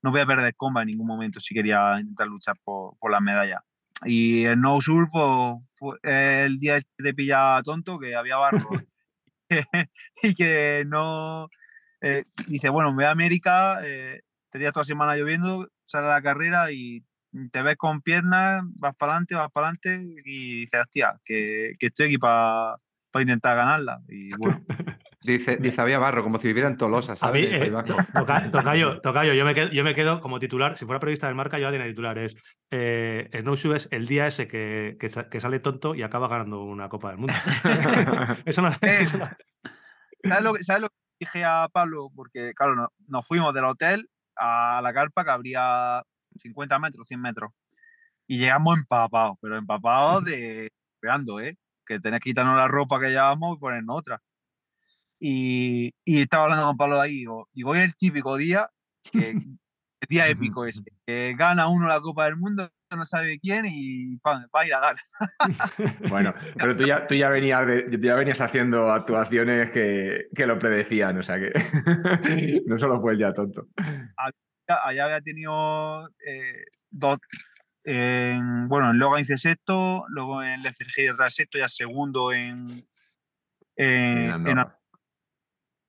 [0.00, 3.20] no voy a perder comba en ningún momento si quería intentar luchar por, por las
[3.20, 3.60] medallas.
[4.06, 8.70] Y el No Sur, pues, fue el día este te pilla tonto, que había barro
[10.22, 11.50] y que no.
[12.00, 16.22] eh, dice, bueno, me voy a América, eh, te días toda semana lloviendo, sale la
[16.22, 17.04] carrera y
[17.50, 20.22] te ves con piernas, vas para adelante, vas para adelante y
[20.62, 22.74] dices, hostia, que, que estoy aquí para
[23.20, 24.00] intentar ganarla.
[24.08, 24.62] Y bueno,
[25.24, 27.48] Dice, dice había barro, como si viviera en Tolosa, ¿sabes?
[27.48, 27.70] mí, el eh,
[28.12, 30.76] toca- tocayo, tocayo, yo me, quedo, yo me quedo como titular.
[30.76, 32.34] Si fuera periodista del marca, yo ya tiene titulares.
[32.72, 36.64] Eh, Snowshoe es el día ese que, que sa- que sale tonto y acaba ganando
[36.64, 37.34] una Copa del Mundo.
[38.44, 39.30] eso no, Eh, eso no-
[40.24, 42.08] ¿sabes lo, que- ¿sabes lo que dije a Pablo?
[42.16, 46.02] Porque, claro, no- nos fuimos del hotel a la carpa que habría
[46.34, 47.52] 50 metros, 100 metros.
[48.26, 51.56] Y llegamos empapados, pero empapados de pegando, ¿eh?
[51.86, 54.20] Que tenés que quitarnos la ropa que llevamos y ponernos otra.
[55.18, 58.68] Y, y estaba hablando con Pablo de ahí, digo, digo, hoy es el típico día,
[59.12, 59.30] que,
[60.00, 64.16] el día épico ese, que gana uno la Copa del Mundo, no sabe quién y
[64.16, 65.02] va a ir a ganar.
[66.08, 70.58] Bueno, pero tú ya, tú ya, venías, de- ya venías haciendo actuaciones que, que lo
[70.58, 71.52] predecían, o sea que
[72.66, 73.68] no solo fue el ya tonto.
[74.66, 77.18] allá había tenido eh, dos.
[77.84, 82.86] En, bueno, en Logan hice sexto, luego en Lecergide otra vez sexto, ya segundo en,
[83.76, 84.64] en, En.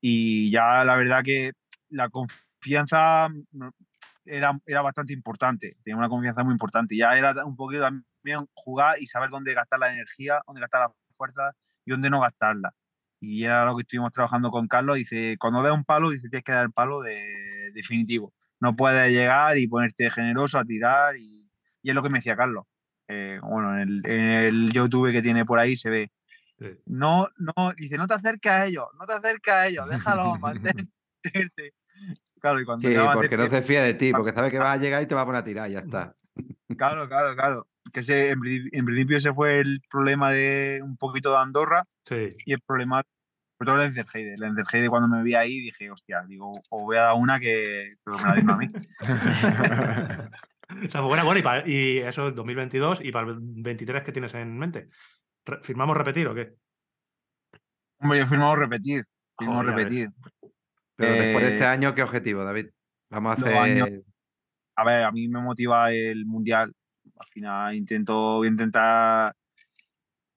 [0.02, 1.54] Y ya la verdad que
[1.90, 3.30] la confianza
[4.26, 6.98] era, era bastante importante, tenía una confianza muy importante.
[6.98, 10.94] Ya era un poquito también jugar y saber dónde gastar la energía, dónde gastar la
[11.16, 11.54] fuerza
[11.86, 12.74] y dónde no gastarla.
[13.20, 14.98] Y era lo que estuvimos trabajando con Carlos.
[14.98, 18.34] Dice, cuando des un palo, dice, tienes que dar el palo de, definitivo.
[18.60, 21.16] No puedes llegar y ponerte generoso a tirar.
[21.16, 21.43] Y,
[21.84, 22.66] y es lo que me decía Carlos.
[23.08, 26.12] Eh, bueno, en el, en el YouTube que tiene por ahí se ve.
[26.58, 26.68] Sí.
[26.86, 30.88] No, no, dice, no te acerques a ellos, no te acerques a ellos, déjalo, mantente.
[32.42, 34.78] Claro, y cuando Sí, porque no se fía de ti, porque sabe que va a
[34.78, 36.14] llegar y te va a poner a tirar, ya está.
[36.78, 37.68] Claro, claro, claro.
[37.94, 41.86] Que ese, en, pri- en principio ese fue el problema de un poquito de Andorra
[42.06, 42.28] Sí.
[42.46, 43.02] y el problema,
[43.58, 44.34] sobre todo el Encerheide.
[44.34, 47.94] El Encerheide cuando me vi ahí dije, hostia, digo, o voy a dar una que,
[48.04, 48.68] pero me la a mí.
[50.88, 54.04] O sea, fue buena, bueno, y, pa- y eso es 2022 y para el 23
[54.04, 54.90] que tienes en mente.
[55.46, 56.54] Re- ¿Firmamos repetir o qué?
[58.00, 59.04] Hombre, yo firmamos repetir,
[59.38, 60.10] firmamos Joder, repetir.
[60.96, 62.68] Pero después de este Eh, año, ¿qué objetivo, David?
[63.10, 63.58] Vamos a los hacer.
[63.62, 63.90] años-
[64.76, 66.74] A ver, a mí me motiva el mundial.
[67.20, 69.36] Al final intento voy a intentar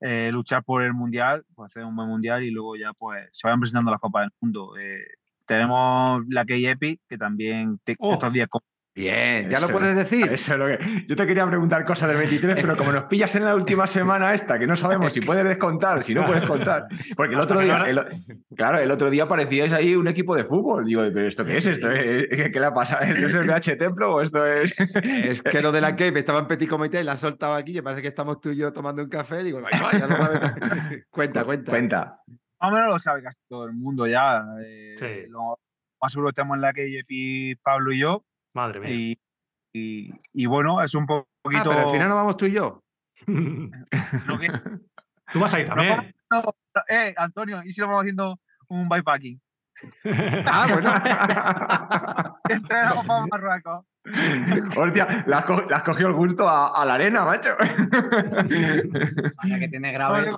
[0.00, 3.46] eh, luchar por el mundial, pues hacer un buen mundial y luego ya pues se
[3.46, 4.76] vayan presentando las copas del mundo.
[4.76, 5.06] Eh,
[5.46, 8.12] tenemos la Key Epic, que también te- Oh.
[8.12, 8.48] estos días
[8.96, 10.26] Bien, ya Eso- lo puedes decir.
[10.32, 11.04] Eso es lo que.
[11.06, 14.32] Yo te quería preguntar cosas del 23, pero como nos pillas en la última semana
[14.32, 16.86] esta, que no sabemos si puedes descontar, si no puedes contar.
[17.14, 18.24] Porque el otro que día, el-
[18.56, 20.86] claro, el otro día parecíais ahí un equipo de fútbol.
[20.86, 21.66] Digo, ¿pero esto qué es?
[21.66, 23.02] ¿Esto es- ¿Qué, le ha pasado?
[23.04, 24.74] ¿Esto es el BH Templo o esto es.?
[25.04, 27.76] Es que lo de la Cape estaba en Petit Comité y la ha soltado aquí.
[27.76, 29.44] Y parece que estamos tú y yo tomando un café.
[29.44, 30.52] Digo, "Ay, va, ya lo sabe todo".
[31.10, 31.70] cuenta, cuenta.
[31.70, 32.20] Cuenta.
[32.58, 34.42] Más o menos lo sabe casi todo el mundo ya.
[34.64, 35.28] eh, Sí.
[35.30, 35.58] Lo
[36.00, 38.24] más seguro estamos en la KJP Pablo y yo.
[38.56, 38.90] Madre mía.
[38.90, 39.18] Y,
[39.74, 41.70] y- y bueno, es un po- Ah, poquito.
[41.70, 42.82] pero al final no vamos tú y yo.
[43.26, 43.26] que-
[45.32, 46.14] Tú vas a ir también.
[46.30, 46.42] no,
[46.88, 48.38] eh, Antonio, ¿y si lo vamos haciendo
[48.68, 49.40] un bikepacking?
[50.46, 50.94] Ah, bueno.
[52.48, 53.84] Entrenamos para Marruecos.
[54.76, 57.50] Hostia, le has, co- cogido el gusto a, a la arena, macho.
[57.58, 60.22] Vaya que tiene No, grave.
[60.22, 60.30] Le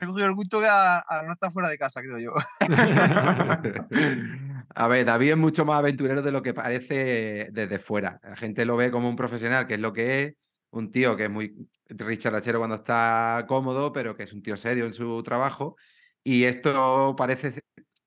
[0.00, 2.32] he cogido el gusto que a, a no estar fuera de casa, creo yo.
[4.74, 8.20] A ver, David es mucho más aventurero de lo que parece desde fuera.
[8.22, 10.34] La gente lo ve como un profesional, que es lo que es,
[10.70, 14.84] un tío que es muy richarachero cuando está cómodo, pero que es un tío serio
[14.86, 15.76] en su trabajo.
[16.22, 17.62] Y esto parece,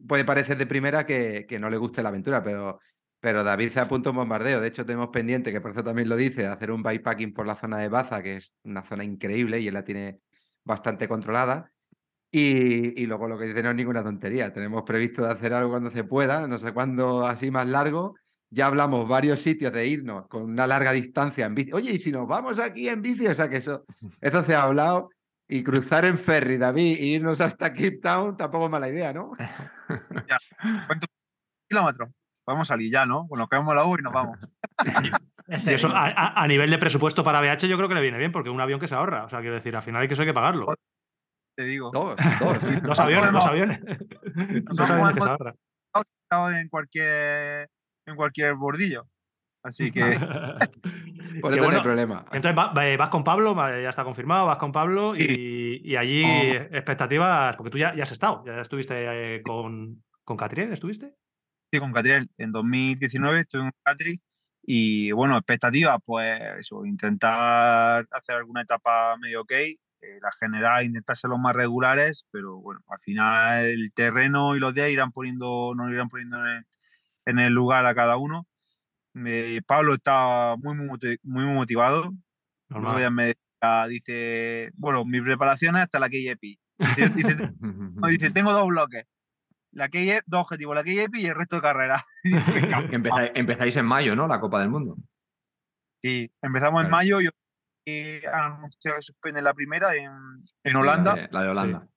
[0.07, 2.79] puede parecer de primera que, que no le guste la aventura, pero,
[3.19, 4.61] pero David se apunta un bombardeo.
[4.61, 7.47] De hecho, tenemos pendiente, que por eso también lo dice, de hacer un bikepacking por
[7.47, 10.19] la zona de Baza, que es una zona increíble y él la tiene
[10.63, 11.71] bastante controlada.
[12.31, 14.53] Y, y luego lo que dice no es ninguna tontería.
[14.53, 18.15] Tenemos previsto de hacer algo cuando se pueda, no sé cuándo así más largo.
[18.49, 21.71] Ya hablamos varios sitios de irnos con una larga distancia en bici.
[21.73, 23.27] Oye, ¿y si nos vamos aquí en bici?
[23.27, 23.85] O sea que eso,
[24.21, 25.09] eso se ha hablado.
[25.47, 29.31] Y cruzar en ferry, David, e irnos hasta Cape Town tampoco es mala idea, ¿no?
[30.87, 31.09] ¿Cuántos
[31.69, 32.09] kilómetros?
[32.45, 33.25] Podemos salir ya, ¿no?
[33.27, 34.39] Bueno, cogemos la U y nos vamos.
[35.65, 38.17] Y eso, a, a- a nivel de presupuesto para BH, yo creo que le viene
[38.17, 39.25] bien, porque un avión que se ahorra.
[39.25, 40.73] O sea, quiero decir, al final hay que eso hay que pagarlo.
[41.61, 41.91] Te digo.
[41.93, 42.81] Dos, dos.
[42.83, 43.79] Dos aviones, aviones.
[43.79, 45.55] Aviones que podemos- se ahorra.
[46.23, 47.69] Estado en cualquier,
[48.07, 49.05] en cualquier bordillo.
[49.63, 49.99] Así que
[51.41, 52.25] Por eso no hay bueno, problema.
[52.31, 56.23] Entonces va- va- vas con Pablo, ya está confirmado, vas con Pablo y, y allí
[56.25, 56.75] Oh.
[56.75, 61.13] expectativas, porque tú ya, ya has estado, ya estuviste eh, con, con Catriel, ¿estuviste?
[61.71, 64.21] sí, con Catriel en 2019 estuve en Catri
[64.63, 69.51] y bueno, expectativas, pues eso, intentar hacer alguna etapa medio ok,
[70.01, 74.59] eh, la general intentar ser los más regulares, pero bueno, al final el terreno y
[74.59, 76.65] los días irán poniendo, nos irán poniendo en el,
[77.25, 78.47] en el lugar a cada uno.
[79.25, 82.11] Eh, Pablo está muy, muy, muy motivado,
[82.69, 83.11] Normal.
[83.11, 86.41] Me decía, dice, bueno, mi preparación es hasta la KJP.
[86.79, 89.05] Dice, dice, no, dice, tengo dos bloques.
[89.73, 92.03] La KJP, dos objetivos, la KJP y el resto de carrera.
[92.91, 94.27] Empezáis, empezáis en mayo, ¿no?
[94.27, 94.97] La Copa del Mundo.
[96.01, 96.97] Sí, empezamos en Claro.
[96.97, 97.29] mayo y
[97.85, 100.11] y han anunciado que suspende la primera en,
[100.63, 101.87] en Holanda, La de, la de Holanda.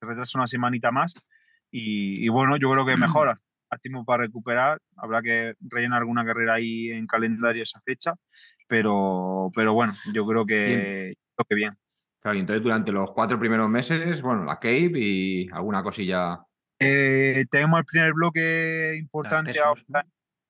[0.00, 1.14] se retrasa una semanita más.
[1.70, 3.34] Y, y bueno, yo creo que mejora.
[3.70, 4.80] Hay tiempo para recuperar.
[4.96, 8.14] Habrá que rellenar alguna carrera ahí en calendario esa fecha.
[8.66, 11.78] Pero, pero bueno, yo creo que, creo que bien.
[12.20, 16.40] Claro, y entonces durante los cuatro primeros meses, bueno, la Cape y alguna cosilla
[16.80, 20.04] Eh, tenemos el primer bloque importante ahora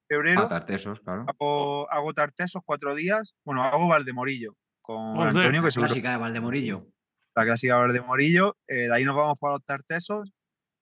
[0.08, 0.40] febrero.
[0.42, 1.24] a tartesos, claro.
[1.28, 3.34] hago, hago Tartesos cuatro días.
[3.44, 6.86] Bueno, hago Valdemorillo con Antonio, que seguro Clásica de Valdemorillo.
[7.36, 8.56] la clásica Valdemorillo.
[8.66, 10.32] Eh, de ahí nos vamos para los Tartesos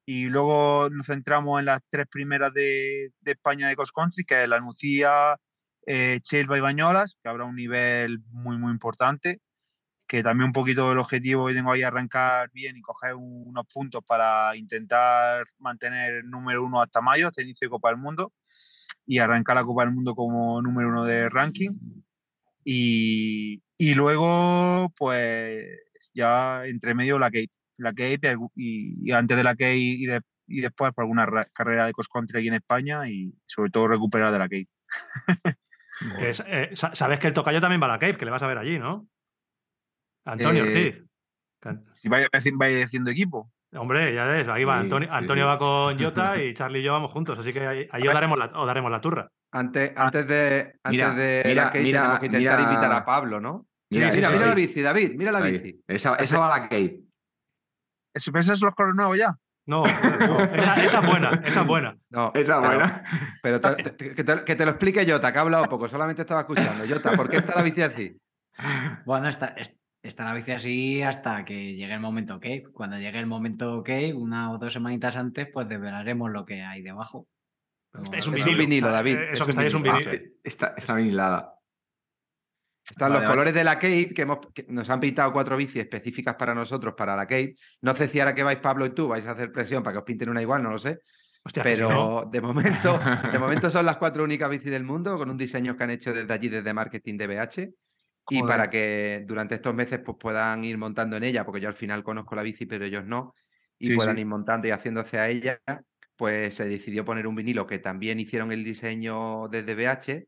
[0.07, 4.45] y luego nos centramos en las tres primeras de, de España de Cross Country, que
[4.45, 5.37] es la Nucía,
[5.87, 9.41] eh, Chelva y Bañolas, que habrá un nivel muy, muy importante.
[10.09, 13.67] Que también un poquito el objetivo que tengo ahí arrancar bien y coger un- unos
[13.67, 17.99] puntos para intentar mantener el número uno hasta mayo, hasta el inicio de Copa del
[17.99, 18.33] Mundo,
[19.07, 21.71] y arrancar la Copa del Mundo como número uno de ranking.
[22.64, 25.64] Y, y luego, pues
[26.14, 27.51] ya entre medio la Cape.
[27.79, 31.85] La Cape y antes de la Cape y, de- y después por alguna ra- carrera
[31.87, 34.69] de cross country aquí en España y sobre todo recuperar de la Cape.
[36.19, 38.31] Que es- eh, sa- sabes que el tocayo también va a la Cave, que le
[38.31, 39.07] vas a ver allí, ¿no?
[40.25, 41.05] Antonio Eh, Ortiz.
[41.97, 43.53] Si vaya, vaya diciendo equipo.
[43.74, 45.09] Hombre, ya ves, ahí va Sí, Antonio.
[45.11, 45.48] sí, Antonio sí.
[45.48, 48.38] va con Jota y Charlie y yo vamos juntos, así que ahí, ahí os, daremos
[48.38, 49.29] la, os daremos la turra.
[49.52, 50.05] Antes, Ah.
[50.07, 53.05] antes de, antes Mira, de mira, la Kate mira, tenemos que intentar mira- invitar a
[53.05, 53.66] Pablo, ¿no?
[53.90, 55.52] Mira, sí, mira, la bici, David, mira la Ahí.
[55.52, 55.81] bici.
[55.87, 57.00] Esa, esa va a la Cape.
[58.14, 59.35] ¿Eso esos son los colores nuevos ya?
[59.68, 61.96] No, no, esa, esa es buena, esa es buena.
[62.11, 63.05] No, Esa pero- buena.
[63.42, 66.22] Pero te- te- que, te, que te lo explique Jota, que ha hablado poco, solamente
[66.22, 66.85] estaba escuchando.
[66.88, 68.16] Jota, ¿por qué está la bici así?
[69.05, 69.86] Bueno, está, es- está
[70.25, 72.47] la bici así hasta que llegue el momento ok.
[72.73, 76.83] Cuando llegue el momento ok, una o dos semanitas antes, pues desvelaremos lo que hay
[76.83, 77.29] debajo.
[77.90, 79.83] Pero Es un Es un vinilo, David, eh, es Eso que está ahí es un
[79.83, 80.11] vinilo.
[80.11, 80.25] vinilo.
[80.35, 81.53] Ah, Está, está vinilada.
[82.88, 83.33] Están Vale, los vale.
[83.33, 86.95] colores de la Cape, que, hemos, que nos han pintado cuatro bicis específicas para nosotros,
[86.97, 87.57] para la Cape.
[87.83, 89.99] No sé si ahora que vais Pablo y tú vais a hacer presión para que
[89.99, 91.01] os pinten una igual, no lo sé.
[91.42, 92.99] Hostia, no- Pero de momento,
[93.33, 96.12] de momento son las cuatro únicas bicis del mundo con un diseño que han hecho
[96.12, 97.69] desde allí, desde marketing de BH.
[98.29, 101.75] Y para que durante estos meses pues, puedan ir montando en ella, porque yo al
[101.75, 103.35] final conozco la bici, pero ellos no,
[103.79, 104.21] y Sí, puedan sí.
[104.23, 105.61] ir montando y haciendo a ella,
[106.17, 110.25] pues se decidió poner un vinilo que también hicieron el diseño desde BH,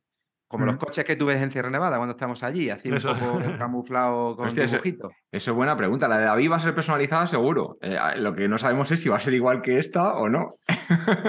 [0.46, 0.86] como los Ujú.
[0.86, 3.12] coches que tú ves en Sierra Nevada cuando estamos allí, así Eso.
[3.12, 5.12] un poco camuflado con Hostia, eso- dibujitos.
[5.30, 6.08] Eso es buena pregunta.
[6.08, 7.76] La de David va a ser personalizada seguro.
[7.82, 10.54] Eh, lo que no sabemos es si va a ser igual que esta o no.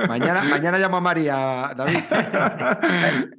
[0.08, 2.00] Mañana, mañana llamo a María, David.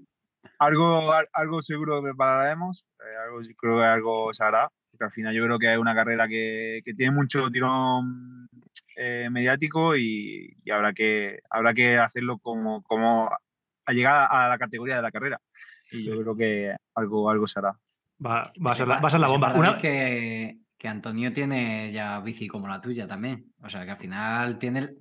[0.60, 5.10] Algo, al- algo seguro que prepararemos, eh, algo, creo que algo se hará, porque al
[5.12, 8.48] final yo creo que es una carrera que, que tiene mucho tirón
[8.96, 13.30] eh, mediático y, y habrá, que, habrá que hacerlo como, como
[13.86, 15.40] a llegar a la categoría de la carrera.
[15.90, 17.78] Y yo creo que algo, algo se hará.
[18.24, 19.54] Va, va a ser la, va a ser la bomba.
[19.54, 23.50] Una- que, que Antonio tiene ya bici como la tuya también.
[23.62, 24.98] O sea, que al final tiene, el-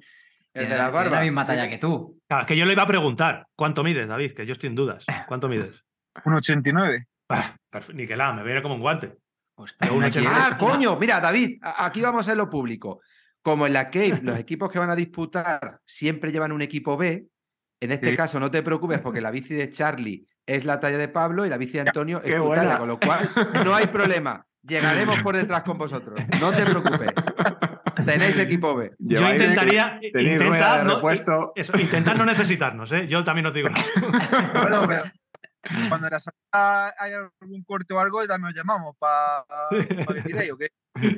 [0.54, 1.22] El de la- las tiene la barbas.
[1.24, 2.20] misma talla que tú.
[2.28, 4.34] Claro, es que yo le iba a preguntar, ¿cuánto mides, David?
[4.34, 5.06] Que yo estoy en dudas.
[5.28, 5.84] ¿Cuánto mides?
[6.26, 7.06] Un 89.
[7.30, 7.56] Ah,
[7.94, 9.16] Niquelá, me viene como un guante.
[9.56, 10.30] Hostia, Yo un una 80.
[10.30, 13.02] quiere- Ah, coño, mira, David, aquí vamos a lo público.
[13.42, 17.26] Como en la Cave, los equipos que van a disputar siempre llevan un equipo B,
[17.82, 18.18] en este Sí.
[18.18, 21.50] caso no te preocupes porque la bici de Charlie es la talla de Pablo y
[21.50, 23.30] la bici de Antonio qué es tu talla, con lo cual
[23.64, 24.46] no hay problema.
[24.62, 26.20] Llegaremos por detrás con vosotros.
[26.42, 27.08] No te preocupes.
[28.13, 28.91] Tenéis equipo B.
[29.00, 30.00] Yo Lleváis- intentaría.
[30.02, 31.52] Intentar no, repuesto.
[31.56, 33.08] eso, intentar no necesitarnos, ¿eh?
[33.08, 33.69] Yo también os digo.
[34.54, 35.04] Bueno, pero
[35.89, 40.52] cuando en la salida hay algún corte o algo, también os llamamos para que tiréis
[40.52, 40.69] o qué.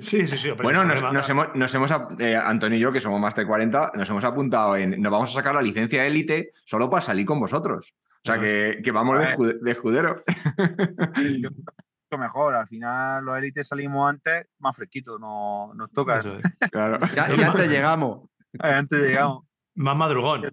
[0.01, 0.51] Sí, sí, sí.
[0.51, 4.09] Bueno, nos, hemos, nos hemos eh, Antonio y yo, que somos más de 40, nos
[4.09, 5.01] hemos apuntado en.
[5.01, 7.93] Nos vamos a sacar la licencia élite solo para salir con vosotros.
[8.23, 10.23] O sea, que, que vamos de escudero.
[12.17, 12.55] Mejor.
[12.55, 16.19] Al final, los élites salimos antes, más fresquitos, no, nos toca.
[16.19, 16.43] Eso es.
[16.71, 16.99] Claro.
[17.15, 18.29] Ya, ya te llegamos.
[18.59, 19.45] Antes llegamos.
[19.75, 20.49] Más madrugón.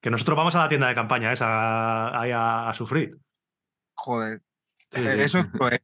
[0.00, 3.16] Que nosotros vamos a la tienda de campaña esa a, a sufrir.
[3.94, 4.42] Joder.
[4.92, 5.06] Sí, sí.
[5.08, 5.80] Eso pues,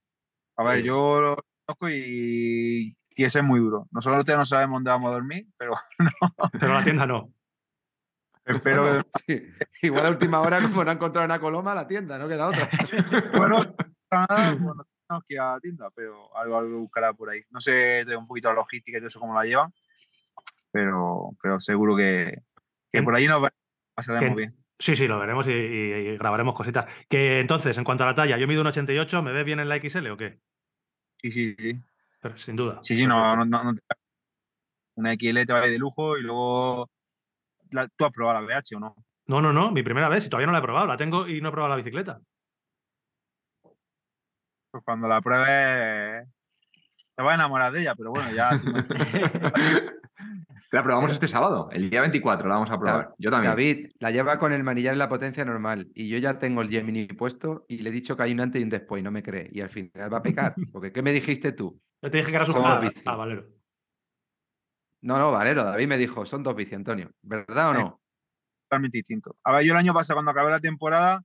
[0.56, 0.86] A ver, Sí.
[0.86, 3.86] yo lo conozco y, y ese es muy duro.
[3.90, 5.74] Nosotros no sabemos dónde vamos a dormir, pero
[6.60, 7.32] Pero la tienda no.
[8.44, 9.04] espero que.
[9.26, 9.66] Sí.
[9.82, 12.70] Igual a última hora, como no han encontrado una coloma, la tienda, no queda otra.
[13.36, 13.58] Bueno,
[14.10, 14.86] nada, bueno,
[15.28, 17.42] que a la tienda, pero algo, algo buscará por ahí.
[17.50, 19.72] No sé un poquito la logística y todo eso cómo la llevan,
[20.70, 22.42] pero, pero seguro que,
[22.90, 23.48] que por ahí nos
[23.94, 24.56] pasaremos en- bien.
[24.78, 26.86] Sí, sí, lo veremos y, grabaremos cositas.
[27.08, 29.68] Que entonces, en cuanto a la talla, yo mido un 88, ¿me ves bien en
[29.68, 30.40] la XL o qué?
[31.22, 31.80] Sí, sí, sí.
[32.20, 32.80] Pero sin duda.
[32.82, 33.82] Sí, sí, no, no, no- no te-
[34.96, 36.90] Una XL te va a ir de lujo y luego.
[37.70, 38.96] la- ¿Tú has probado la BH o no?
[39.26, 40.86] No, no, no, mi primera vez y todavía no la he probado.
[40.86, 42.20] La tengo y no he probado la bicicleta.
[44.74, 46.26] Pues cuando la pruebes.
[47.14, 48.50] Te vas a enamorar de ella, pero bueno, ya.
[50.72, 53.14] La probamos este sábado, el día 24, la vamos a probar.
[53.16, 53.52] Yo también.
[53.52, 56.68] David, la lleva con el manillar en la potencia normal y yo ya tengo el
[56.68, 59.12] Gemini puesto y le he dicho que hay un antes y un después y no
[59.12, 59.48] me cree.
[59.52, 60.56] Y al final va a pecar.
[60.72, 61.80] Porque ¿qué me dijiste tú?
[62.02, 63.46] Ya te dije que era su ah, ah, Valero.
[65.02, 67.12] No, no, Valero, David me dijo, son dos bici, Antonio.
[67.22, 67.80] ¿Verdad o Sí.
[67.80, 68.00] no?
[68.64, 69.36] totalmente distinto.
[69.44, 71.22] A ver, yo el año pasado, cuando acabé la temporada,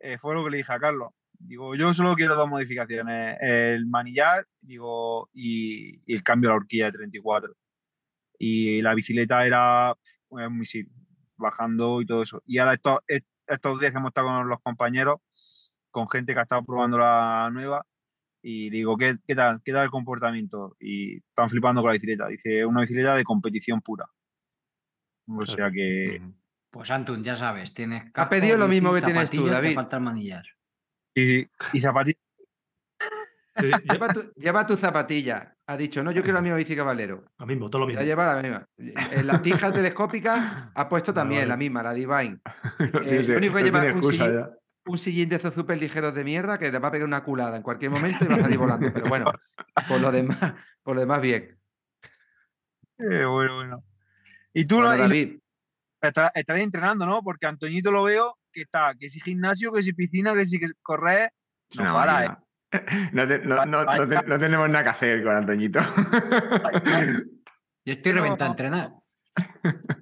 [0.00, 1.10] eh, fue lo que le dije a Carlos.
[1.38, 6.56] Digo, yo solo quiero dos modificaciones: el manillar digo, y, y el cambio de la
[6.56, 7.54] horquilla de 34.
[8.38, 9.94] Y la bicicleta era
[10.28, 10.90] un misil,
[11.36, 12.42] bajando y todo eso.
[12.46, 15.16] Y ahora estos, est- estos días que hemos estado con los compañeros,
[15.90, 17.84] con gente que ha estado probando la nueva,
[18.42, 19.60] y digo, ¿qué, qué tal?
[19.64, 20.76] ¿Qué tal el comportamiento?
[20.78, 22.28] Y están flipando con la bicicleta.
[22.28, 24.06] Dice, una bicicleta de competición pura.
[25.26, 26.20] O sea que.
[26.70, 28.04] Pues Antun, ya sabes, tienes.
[28.14, 29.68] Ha pedido lo mismo que tienes tú, David.
[29.70, 30.44] Te falta el manillar.
[31.18, 32.20] Y, y zapatillas.
[33.60, 35.54] Sí, Lleva tu, lleva tu zapatilla.
[35.66, 37.24] Ha dicho, no, yo quiero la misma bici Valero.
[37.38, 38.00] lo mismo, todo lo mismo.
[38.00, 38.66] Ya lleva la misma.
[38.76, 41.48] En las tijas telescópicas ha puesto también vale.
[41.48, 42.38] la misma, la Divine.
[42.78, 44.50] No Eh, tiene- lo único que no lleva tiene un excusa sillín-.
[44.86, 47.56] Un sillín de esos súper ligeros de mierda que le va a pegar una culada
[47.56, 48.90] en cualquier momento y va a salir volando.
[48.92, 49.32] Pero bueno,
[49.88, 51.58] por lo demás, por lo demás bien.
[52.98, 53.84] Eh, bueno, bueno.
[54.54, 55.38] Y tú Bueno, lo- David,
[56.00, 57.22] estarás estarás entrenando, ¿no?
[57.22, 61.30] Porque Antoñito lo veo que está, que si gimnasio, que si piscina, que si correr.
[61.70, 62.36] Es No una para, ¿eh?
[63.12, 65.80] No, te- no- no- no te- no tenemos nada que hacer con Antoñito.
[67.84, 68.90] Yo estoy reventado a entrenar.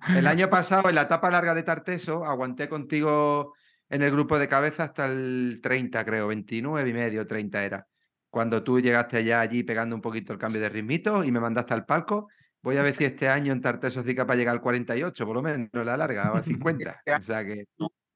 [0.09, 3.55] el año pasado, en la etapa larga de Tarteso, aguanté contigo
[3.89, 7.87] en el grupo de cabeza hasta el 30, creo, 29 y medio, 30 era.
[8.31, 11.75] Cuando tú llegaste ya allí pegando un poquito el cambio de ritmito y me mandaste
[11.75, 12.29] al palco.
[12.63, 15.37] Voy a ver si este año en Tarteso sí capaz de llegar al 48, por
[15.37, 17.03] lo menos, en la larga, o al 50.
[17.21, 17.65] O sea que.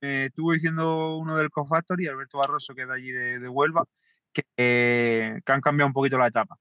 [0.00, 3.84] Me estuvo diciendo uno del Cofactory, Alberto Barroso, que es de allí de, de Huelva,
[4.32, 6.56] que, eh, que han cambiado un poquito la etapa.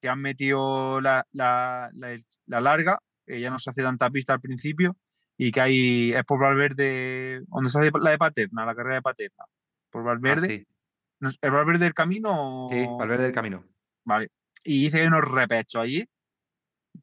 [0.00, 2.16] Que han metido la, la- la-
[2.46, 4.96] la larga, que ya no se hace tanta pista al principio,
[5.36, 9.44] y que hay, es por Valverde, donde sale la de Paterna, la carrera de Paterna.
[9.90, 10.66] Por Ah, Valverde, sí,
[11.20, 12.68] ¿no es- ¿el Valverde del Camino?
[12.70, 13.64] sí, Valverde del Camino.
[14.04, 14.30] Vale.
[14.62, 16.06] Y dice que hay unos repechos allí,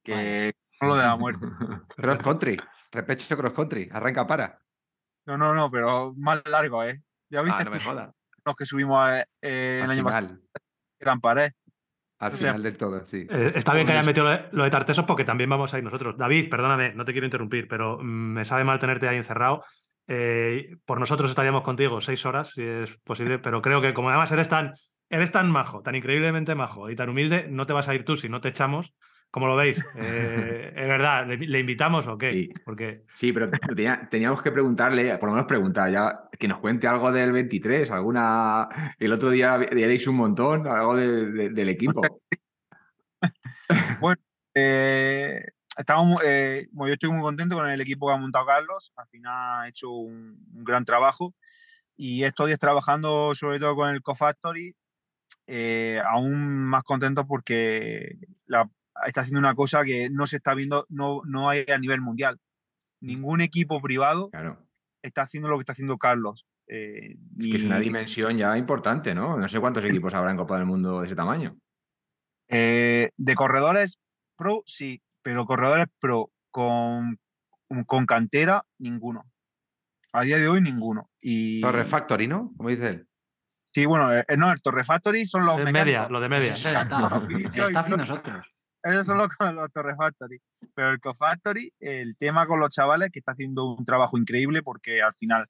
[0.04, 1.46] que son lo de la muerte.
[1.98, 2.58] Cross country,
[2.92, 4.60] repecho cross country, arranca para.
[5.26, 7.02] No, no, no, pero más largo, ¿eh?
[7.30, 8.10] Ya viste Ah, no me jodas.
[8.46, 10.42] los que subimos eh, eh, el Al año pasado, final,
[11.00, 11.52] eran pared.
[12.20, 13.28] al o sea, final del todo, sí.
[13.30, 15.78] Eh, está bien que hayan metido lo de, lo de Tartesos porque también vamos a
[15.78, 16.18] ir nosotros.
[16.18, 18.04] David, perdóname, no te quiero interrumpir, pero mm,
[18.34, 19.64] me sabe mal tenerte ahí encerrado.
[20.08, 24.32] Eh, por nosotros estaríamos contigo seis horas, si es posible, pero creo que como además
[24.32, 24.74] eres tan,
[25.10, 28.18] eres tan majo, tan increíblemente majo y tan humilde, no te vas a ir tú
[28.18, 28.94] si no te echamos.
[29.32, 32.32] Como lo veis, Eh, es verdad, ¿le, le invitamos o qué?
[32.32, 32.50] Sí.
[32.66, 36.86] Porque Sí, pero tenía- teníamos que preguntarle, por lo menos preguntar ya, que nos cuente
[36.88, 38.68] algo del 23, alguna.
[39.00, 42.02] El otro día diréis un montón, algo de- de- del equipo.
[44.54, 45.46] Eh,
[45.78, 48.92] estamos, eh, bueno, yo estoy muy contento con el equipo que ha montado Carlos.
[48.98, 49.32] Al final
[49.64, 51.34] ha hecho un, un gran trabajo.
[51.96, 54.76] Y estos días trabajando sobre todo con el CoFactory,
[55.48, 58.70] eh, aún más contento porque la-
[59.06, 62.40] está haciendo una cosa que no se está viendo, no, no hay a nivel mundial.
[63.02, 64.66] Ningún equipo privado Claro.
[65.02, 66.46] está haciendo lo que está haciendo Carlos.
[66.68, 69.38] Eh, Es que es una dimensión ya importante, ¿no?
[69.38, 71.58] No sé cuántos equipos habrá en Copa del Mundo de ese tamaño.
[72.48, 74.00] Eh, de corredores
[74.38, 77.20] pro, sí, pero corredores pro con,
[77.86, 79.26] con cantera, ninguno.
[80.14, 81.10] A día de hoy, ninguno.
[81.22, 82.54] Y, Torre Factory, ¿no?
[82.58, 83.08] Como dice él.
[83.74, 85.86] Sí, bueno, eh, no, el Torre Factory son los mecánicos.
[85.86, 86.54] media, lo de media.
[86.54, 86.70] Eso
[87.98, 88.54] nosotros.
[88.84, 90.40] Esos son los, los Torre Factory.
[90.74, 95.02] Pero el Co-Factory, el tema con los chavales, que está haciendo un trabajo increíble porque
[95.02, 95.46] al final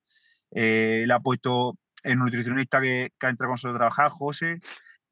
[0.52, 4.60] eh, le ha puesto el nutricionista que, que ha entrado con nosotros a trabajar, José,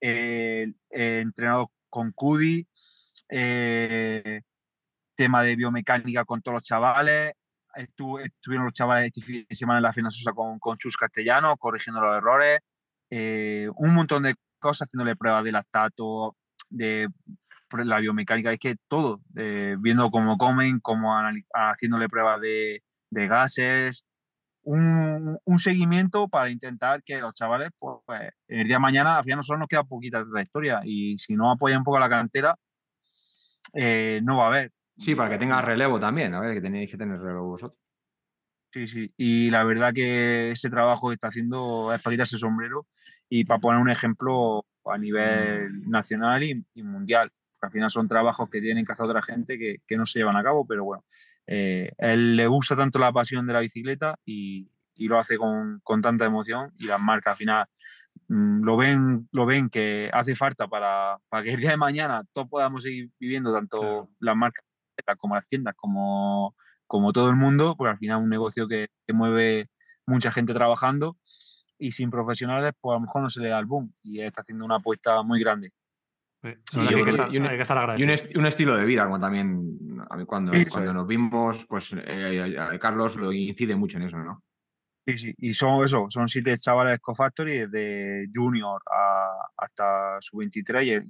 [0.01, 2.67] eh, eh, entrenado con Cudi,
[3.29, 4.41] eh,
[5.15, 7.33] tema de biomecánica con todos los chavales.
[7.75, 10.97] Estu- estuvieron los chavales este fin de semana en la Fina Sosa con, con Chus
[10.97, 12.59] Castellano, corrigiendo los errores.
[13.11, 16.35] eh, un montón de cosas, haciéndole pruebas de lactato,
[16.69, 17.07] de
[17.73, 21.15] la biomecánica, es que todo, eh, viendo cómo comen, cómo
[21.53, 24.05] haciéndole pruebas de, de gases,
[24.63, 29.23] un, un seguimiento para intentar que los chavales, pues, pues, el día de mañana, al
[29.23, 32.55] final nosotros nos queda poquita trayectoria y si no apoyan un poco la cantera,
[33.73, 34.71] eh, no va a haber.
[34.97, 36.33] Sí, para que tenga relevo también.
[36.33, 37.79] A ver, que tenéis que tener relevo vosotros.
[38.71, 39.13] Sí, sí.
[39.17, 42.85] Y la verdad que ese trabajo que está haciendo es para quitarse el sombrero
[43.27, 47.31] y para poner un ejemplo a nivel nacional y, y mundial.
[47.59, 50.19] Porque al final son trabajos que tienen que hacer otra gente que, que no se
[50.19, 51.03] llevan a cabo, pero bueno,
[51.45, 55.79] eh, él le gusta tanto la pasión de la bicicleta y, y lo hace con,
[55.83, 57.65] con tanta emoción y las marcas al final
[58.29, 62.23] mm, lo ven, lo ven que hace falta para, para que el día de mañana
[62.31, 64.09] todos podamos seguir viviendo tanto Claro.
[64.19, 64.63] las marcas
[65.17, 66.55] como las tiendas, como,
[66.87, 69.69] como todo el mundo, porque al final es un negocio que, que mueve
[70.05, 71.17] mucha gente trabajando
[71.77, 74.41] y sin profesionales, pues a lo mejor no se le da el boom y está
[74.41, 75.71] haciendo una apuesta muy grande.
[76.41, 76.49] Sí,
[76.87, 78.13] que hay, estar, y un- hay que estar Y un, agradecido.
[78.13, 80.95] est- un estilo de vida, como también a mí cuando, Sí, cuando sí.
[80.95, 84.41] nos vimos, pues eh, eh, Carlos lo incide mucho en eso, ¿no?
[85.05, 85.33] Sí, sí.
[85.37, 90.91] Y son eso, son siete chavales de Factory desde junior a- hasta su 23 y,
[90.93, 91.01] y-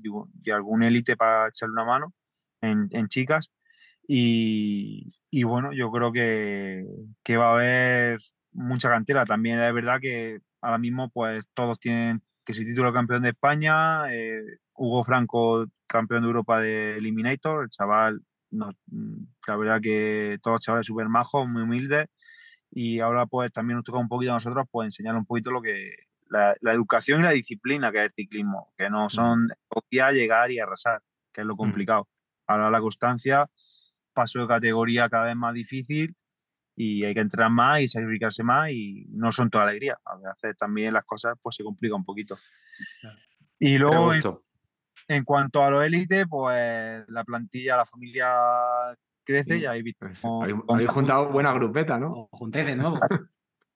[0.44, 2.14] y algún élite para echarle una mano
[2.62, 3.52] en, en chicas.
[4.08, 6.84] Y, y bueno, yo creo que,
[7.24, 8.20] que va a haber
[8.54, 9.24] mucha cantera.
[9.26, 14.12] También es verdad que ahora mismo pues todos tienen que si título campeón de España,
[14.12, 14.42] eh,
[14.76, 20.60] Hugo Franco campeón de Europa de Eliminator, el chaval, no- mm, la verdad que todos
[20.62, 22.08] chavales súper majos, muy humildes
[22.72, 25.62] y ahora pues también nos toca un poquito a nosotros pues enseñar un poquito lo
[25.62, 25.92] que
[26.28, 30.12] la, la educación y la disciplina que es el ciclismo, que no son dos días
[30.14, 32.08] llegar y arrasar, que es lo complicado.
[32.48, 33.48] Ahora la constancia,
[34.12, 36.16] paso de categoría cada vez más difícil
[36.82, 40.00] y hay que entrar más y sacrificarse más y no son toda alegría.
[40.06, 42.38] A veces también las cosas pues se complica un poquito.
[43.60, 44.24] Y luego en,
[45.10, 48.30] en cuanto a los élites, pues la plantilla, la familia
[49.26, 49.66] crece Sí.
[49.78, 52.30] y visto cómo- Habéis, habéis juntado buena grupeta, ¿no?
[52.32, 52.98] Juntéis de nuevo.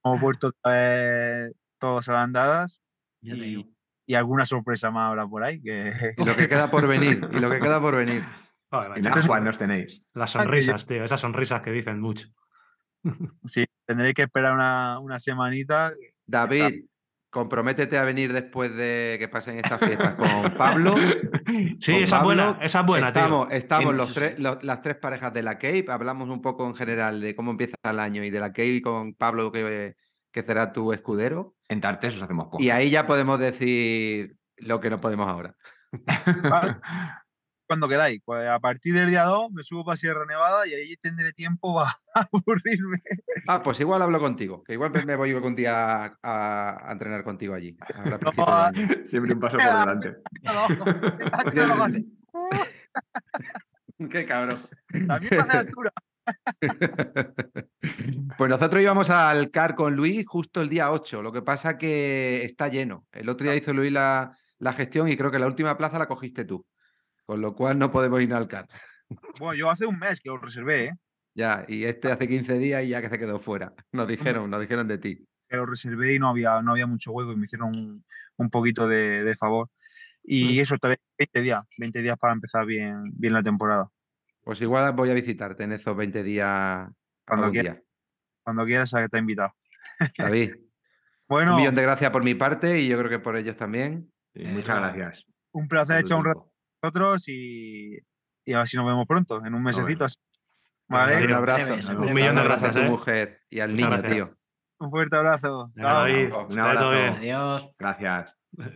[0.06, 2.82] hemos otra vez todos a las andadas
[3.22, 3.76] y,
[4.06, 5.62] y alguna sorpresa más habrá por ahí.
[5.62, 7.28] Que, Y lo que queda por venir.
[7.34, 8.24] Y lo que queda por venir.
[8.72, 9.20] Joder, En macho.
[9.20, 10.08] Ascuas nos tenéis.
[10.14, 12.30] Las sonrisas, tío, esas sonrisas que dicen mucho.
[13.45, 15.93] sí, tendréis que esperar una, una semanita.
[16.26, 16.86] David,
[17.30, 20.95] comprométete a venir después de que pasen estas fiestas con Pablo.
[21.80, 23.58] Sí, Con esa es buena, esa es buena, estamos, tío.
[23.58, 25.86] estamos los tres, las tres parejas de la Cape.
[25.89, 29.14] Hablamos un poco en general de cómo empieza el año y de la Cape con
[29.14, 29.95] Pablo, que,
[30.32, 31.56] que será tu escudero.
[31.68, 32.64] En Tartesos hacemos poco.
[32.64, 35.56] Y ahí ya podemos decir lo que no podemos ahora.
[37.68, 38.22] Cuando queráis.
[38.26, 41.76] Pues a partir del día 2 me subo para Sierra Nevada y ahí tendré tiempo
[41.76, 41.99] para
[42.32, 43.01] aburrirme.
[43.47, 47.53] Ah, pues igual hablo contigo, que igual me- voy día a, a- a entrenar contigo
[47.53, 47.76] allí.
[47.80, 48.72] a ah.
[49.05, 50.16] Siempre un paso por delante.
[54.09, 54.59] Qué cabrón.
[55.07, 55.93] También pasa de altura.
[58.38, 61.22] Pues nosotros íbamos al CAR con Luis justo el día 8.
[61.22, 63.05] Lo que pasa que está lleno.
[63.11, 66.07] El otro día hizo Luis la, la gestión y creo que la última plaza la
[66.07, 66.66] cogiste tú.
[67.26, 68.68] Con lo cual no podemos ir al CAR.
[69.40, 70.92] Bueno, yo hace un mes que lo reservé, ¿eh?
[71.36, 73.74] Ya, y este hace 15 días y ya que se quedó fuera.
[73.92, 75.28] Nos dijeron, nos dijeron de ti.
[75.50, 78.06] que lo reservé y no había, no había mucho hueco y me hicieron un,
[78.38, 79.70] un poquito de, de favor.
[80.24, 83.90] Y eso, todavía 20 días, 20 días para empezar bien, bien la temporada.
[84.42, 86.90] Pues igual voy a visitarte en esos 20 días
[87.28, 87.76] Cuando quieras.
[87.76, 87.84] día.
[88.44, 89.54] Cuando quieras, sabes que está invitado.
[90.18, 90.70] David, un
[91.28, 94.12] Bueno, millón de gracias por mi parte y yo creo que por ellos también.
[94.34, 95.26] Sí, Eh, muchas gracias.
[95.52, 96.53] un placer echar un rato
[96.84, 97.98] nosotros y,
[98.46, 100.06] y a ver si nos vemos pronto, en un mesecito.
[100.06, 100.18] así.
[100.90, 101.74] Vale, Un abrazo.
[101.98, 102.90] Un millón de Un abrazo gracias, a tu ¿eh?
[102.90, 104.14] mujer y al Muchas niño, gracias.
[104.14, 104.38] tío.
[104.80, 105.72] un fuerte abrazo.
[105.80, 106.06] Chao.
[106.50, 106.90] Un abrazo.
[106.92, 107.14] bien.
[107.16, 107.70] Adiós.
[107.80, 108.36] Gracias.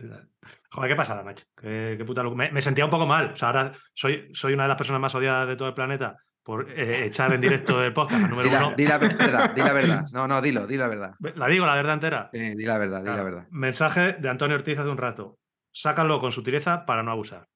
[0.70, 1.44] Joder, qué pasada, macho.
[1.56, 2.46] Qué, qué puta locura.
[2.46, 3.32] Me, me sentía un poco mal.
[3.32, 6.16] O sea, ahora soy, soy una de las personas más odiadas de todo el planeta
[6.42, 8.76] por eh, echar en directo el podcast número Di la, uno.
[8.76, 10.04] di la verdad, di la verdad.
[10.12, 11.14] No, no, dilo, di la verdad.
[11.36, 12.30] La digo, la verdad entera.
[12.32, 13.46] Eh, di la verdad, di la verdad.
[13.50, 15.38] Mensaje de Antonio Ortiz hace un rato.
[15.72, 17.46] Sácalo con sutileza para no abusar.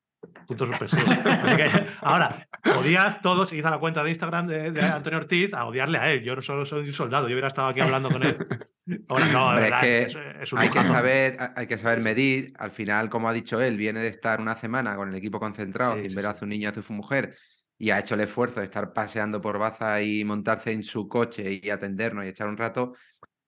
[0.47, 1.05] Punto suspensivo.
[1.25, 5.55] Así que ahora, odiad todos, id a la cuenta de Instagram de, de Antonio Ortiz
[5.55, 6.23] a odiarle a él.
[6.23, 8.37] Yo no solo soy un soldado, yo hubiera estado aquí hablando con él.
[9.09, 12.53] Ahora, no, Hombre, es que es, es un Hay que saber, hay que saber medir.
[12.59, 15.95] Al final, como ha dicho él, viene de estar una semana con el equipo concentrado,
[15.95, 17.37] Sí, sin sí, ver a su niño y a su mujer,
[17.79, 21.61] y ha hecho el esfuerzo de estar paseando por Baza y montarse en su coche
[21.63, 22.95] y atendernos y echar un rato.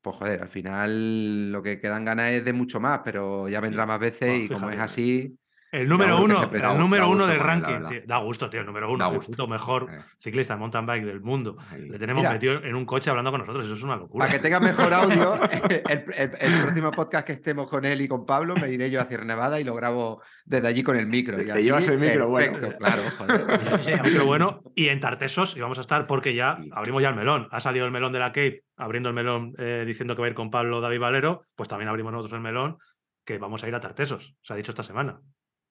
[0.01, 3.87] Pues joder, al final lo que quedan ganas es de mucho más, pero ya vendrá
[3.87, 5.39] más veces Bueno, y como es así,
[5.75, 7.89] El número uno, siempre, el da número da uno del ranking.
[7.89, 8.01] tío.
[8.07, 8.99] Da gusto, tío, el número uno.
[9.05, 9.33] Da el gusto.
[9.33, 11.57] puto mejor Eh, ciclista de mountain bike del mundo.
[11.71, 11.89] ahí.
[11.89, 12.33] Le tenemos Mira.
[12.33, 13.65] metido en un coche hablando con nosotros.
[13.67, 14.25] Eso es una locura.
[14.27, 15.35] para que tenga mejor audio,
[15.89, 19.01] el, el- el próximo podcast que estemos con él y con Pablo, me iré yo
[19.01, 21.41] a Sierra Nevada y lo grabo desde allí con el micro.
[21.41, 22.59] y Te así, llevas el micro, bueno.
[22.79, 23.45] claro, joder.
[24.03, 27.49] Pero bueno, y en Tartesos, y vamos a estar porque ya abrimos ya el melón.
[27.51, 30.31] Ha salido el melón de la Cape, abriendo el melón eh, diciendo que va a
[30.31, 32.79] ir con Pablo David Valero, pues también abrimos nosotros el melón,
[33.25, 34.35] que vamos a ir a Tartesos.
[34.43, 35.19] Se ha dicho esta semana.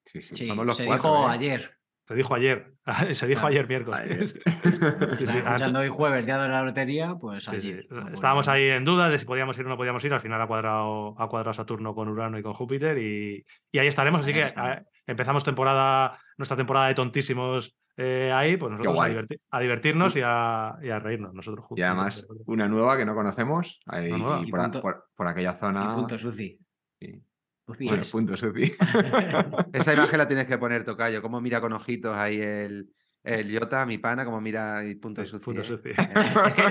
[0.04, 0.34] Sí, sí.
[0.34, 1.32] Sí, vamos los se cuatro, dijo ¿eh?
[1.32, 1.70] ayer.
[2.06, 2.74] Se dijo ayer.
[3.14, 4.00] Se dijo Ah, ayer miércoles.
[4.00, 4.28] ayer.
[5.18, 7.50] Sí, sí, escuchando hoy jueves, día de la lotería, pues sí.
[7.56, 7.86] ayer.
[7.90, 10.12] Ah, pues Estábamos ahí en duda de si podíamos ir o no podíamos ir.
[10.12, 13.42] Al final ha cuadrado, ha cuadrado Saturno con Urano y con Júpiter y,
[13.72, 14.20] y ahí estaremos.
[14.20, 14.70] Así Ahí que estamos.
[14.76, 20.20] eh, empezamos temporada, nuestra temporada de tontísimos eh, ahí, pues nosotros a, a divertirnos y
[20.22, 21.78] a, y a reírnos nosotros juntos.
[21.80, 23.80] Y además, una nueva que no conocemos.
[23.86, 25.84] ahí, y por, a- punto- por- por aquella zona.
[25.92, 26.58] Y punto suci.
[27.66, 27.72] Sí.
[27.72, 28.62] Suci Bueno, punto suci.
[29.72, 31.22] Esa imagen la tienes que poner, Tocayo.
[31.22, 32.88] Cómo mira con ojitos ahí el,
[33.22, 35.40] el Jota, mi pana, cómo mira y punto Sí, sucio.
[35.44, 35.64] punto ¿eh?
[35.64, 35.92] sucio.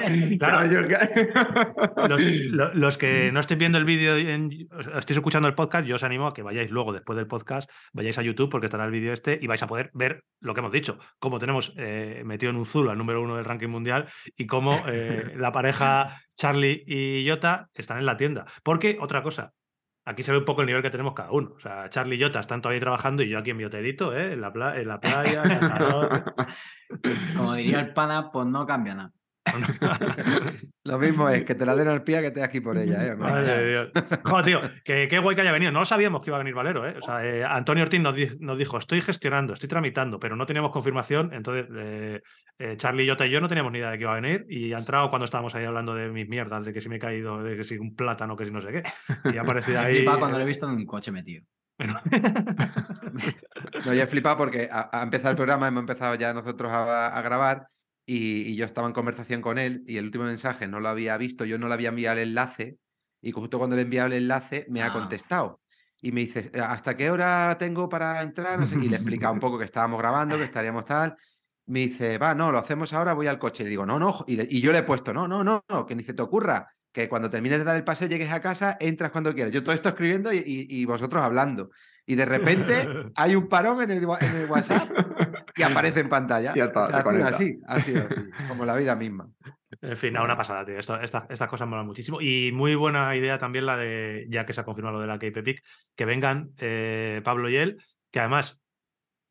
[0.05, 5.55] Eh, Claro, yo- los, lo- los que no estéis viendo el vídeo, estéis escuchando el
[5.55, 8.65] podcast, yo os animo a que vayáis luego, después del podcast, vayáis a YouTube porque
[8.67, 11.73] estará el vídeo este y vais a poder ver lo que hemos dicho, cómo tenemos
[11.77, 15.51] eh, metido en un zulo al número uno del ranking mundial y cómo eh, la
[15.51, 18.45] pareja Charlie y Jota están en la tienda.
[18.63, 19.51] Porque, otra cosa,
[20.05, 21.53] aquí se ve un poco el nivel que tenemos cada uno.
[21.55, 24.33] O sea, Charlie y Jota están todavía trabajando y yo aquí en mi hotelito, ¿eh?
[24.33, 26.35] en, la pla- en la playa, en el calor.
[27.35, 29.11] Como diría el pana, pues no cambia nada.
[30.85, 33.05] Lo mismo es que te la den al pie a que te aquí por ella,
[33.05, 33.15] ¿eh?
[33.15, 33.91] Madre de Dios.
[34.23, 35.71] Joder, tío, que, qué guay que haya venido.
[35.71, 36.95] No lo sabíamos que iba a venir Valero, ¿eh?
[36.97, 40.45] O sea, eh, Antonio Ortiz nos, di- nos dijo, estoy gestionando, estoy tramitando, pero no
[40.45, 41.31] teníamos confirmación.
[41.33, 42.21] Entonces, eh,
[42.59, 44.45] eh, Charlie, Jota y yo no teníamos ni idea de que iba a venir.
[44.49, 46.99] Y ha entrado cuando estábamos ahí hablando de mis mierdas, de que si me he
[46.99, 48.83] caído, de que si un plátano, que si no sé qué.
[49.33, 49.95] Y ha aparecido ahí.
[49.97, 51.43] flipa cuando lo he visto en un coche metido.
[53.85, 57.07] No, yo he flipado porque ha, ha empezado el programa, hemos empezado ya nosotros a,
[57.07, 57.67] a grabar
[58.05, 61.17] y, y yo estaba en conversación con él y el último mensaje no lo había
[61.17, 62.77] visto, yo no le había enviado el enlace
[63.21, 64.93] y justo cuando le he enviado el enlace me ha Ah.
[64.93, 65.61] contestado.
[66.01, 68.59] Y me dice, ¿hasta qué hora tengo para entrar?
[68.59, 71.15] No sé, y le he explicado un poco que estábamos grabando, que estaríamos tal.
[71.65, 73.63] Me dice, va, no, lo hacemos ahora, voy al coche.
[73.63, 74.25] Y le digo, no, no.
[74.27, 76.21] Y, le- y yo le he puesto, no, no, no, no, que ni se te
[76.21, 76.67] ocurra.
[76.91, 79.53] Que cuando termines de dar el paseo, llegues a casa, entras cuando quieras.
[79.53, 81.69] Yo todo esto escribiendo y- y vosotros hablando.
[82.05, 84.89] Y de repente hay un parón en el, wa- en el WhatsApp
[85.55, 86.53] y aparece en pantalla.
[86.53, 87.35] Ya está, O sea, se ha sido conecta.
[87.35, 89.29] así, ha sido así, como la vida misma.
[89.81, 90.77] En fin, no, una pasada, tío.
[90.77, 92.19] Esto- esta- estas cosas molan muchísimo.
[92.21, 95.13] Y muy buena idea también la de, ya que se ha confirmado lo de la
[95.19, 95.63] Cape Epic,
[95.95, 97.81] que vengan eh, Pablo y él,
[98.11, 98.59] que además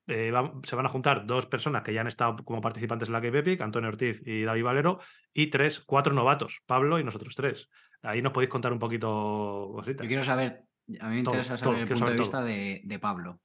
[0.09, 3.13] eh, va- se van a juntar dos personas que ya han estado como participantes en
[3.13, 4.99] la Cape Epic, Antonio Ortiz y David Valero,
[5.33, 7.69] y tres, cuatro novatos, Pablo y nosotros tres.
[8.03, 10.03] Ahí nos podéis contar un poquito cositas.
[10.05, 10.63] Yo quiero saber,
[11.01, 13.41] a mí me Todo, interesa todo, saber el punto saber de vista de, de Pablo.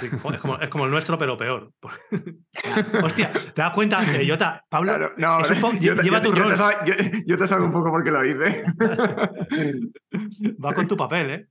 [0.00, 1.70] Sí, es, como, es como el nuestro, pero peor.
[3.04, 4.02] Hostia, ¿te das cuenta?
[4.20, 6.50] Eh, Jota, Pablo, Claro, no, es un po- yo, te- lleva yo tu yo rol.
[6.52, 6.94] te sal- yo,
[7.26, 8.64] yo te salgo un poco porque lo dice.
[10.64, 11.48] va con tu papel, ¿eh?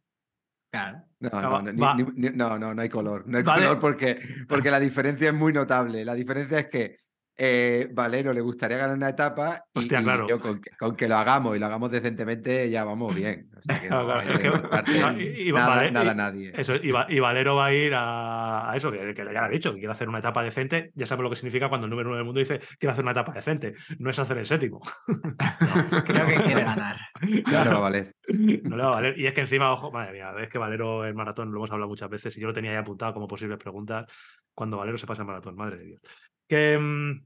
[0.72, 1.04] Claro.
[1.20, 1.96] No, no, no, ni- va.
[1.96, 3.24] ni- ni- no, no, no hay color.
[3.28, 3.64] No hay Vale.
[3.64, 6.04] color porque, porque la diferencia es muy notable.
[6.04, 6.98] La diferencia es que
[7.38, 10.28] eh, Valero le gustaría ganar una etapa y, Hostia, y claro.
[10.28, 13.50] yo con que, con que lo hagamos y lo hagamos decentemente ya vamos bien.
[13.56, 16.52] O sea que no claro, no, y- y nada, nadie.
[16.56, 19.40] Eso, y, Va- y Valero va a ir a, a eso, que, que ya lo
[19.40, 20.92] ha dicho, que quiere hacer una etapa decente.
[20.96, 23.12] Ya sabe lo que significa cuando el número uno del mundo dice quiere hacer una
[23.14, 23.74] etapa decente.
[24.00, 24.82] No es hacer el séptimo.
[26.06, 26.98] Creo que quiere ganar.
[27.46, 28.16] Claro, va a valer.
[28.64, 29.18] No le va a valer.
[29.20, 31.90] Y es que encima, ojo, madre mía, es que Valero el maratón lo hemos hablado
[31.90, 34.06] muchas veces y yo lo tenía ya apuntado como posibles preguntas
[34.54, 36.02] cuando Valero se pasa el maratón, madre de Dios.
[36.48, 37.26] Que mm,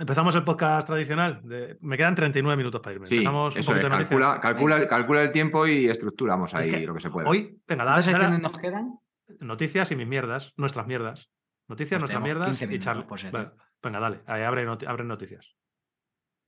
[0.00, 1.40] empezamos el podcast tradicional.
[1.44, 3.06] de- me quedan 39 minutos para irme.
[3.06, 3.66] Sí, empezamos un es.
[3.66, 4.08] poquito de noticias.
[4.10, 7.28] Calcula, calcula, calcula el tiempo y estructuramos Es ahí que lo que se pueda.
[7.28, 8.98] Hoy, venga, ¿Cuántas secciones nos quedan?
[9.40, 11.30] noticias y mis mierdas, nuestras mierdas.
[11.68, 13.06] Noticias, Pues nuestras mierdas 15 y minutos charla.
[13.06, 13.42] por sección.
[13.42, 15.56] Venga, venga, dale, ahí abre, noti- abre noticias.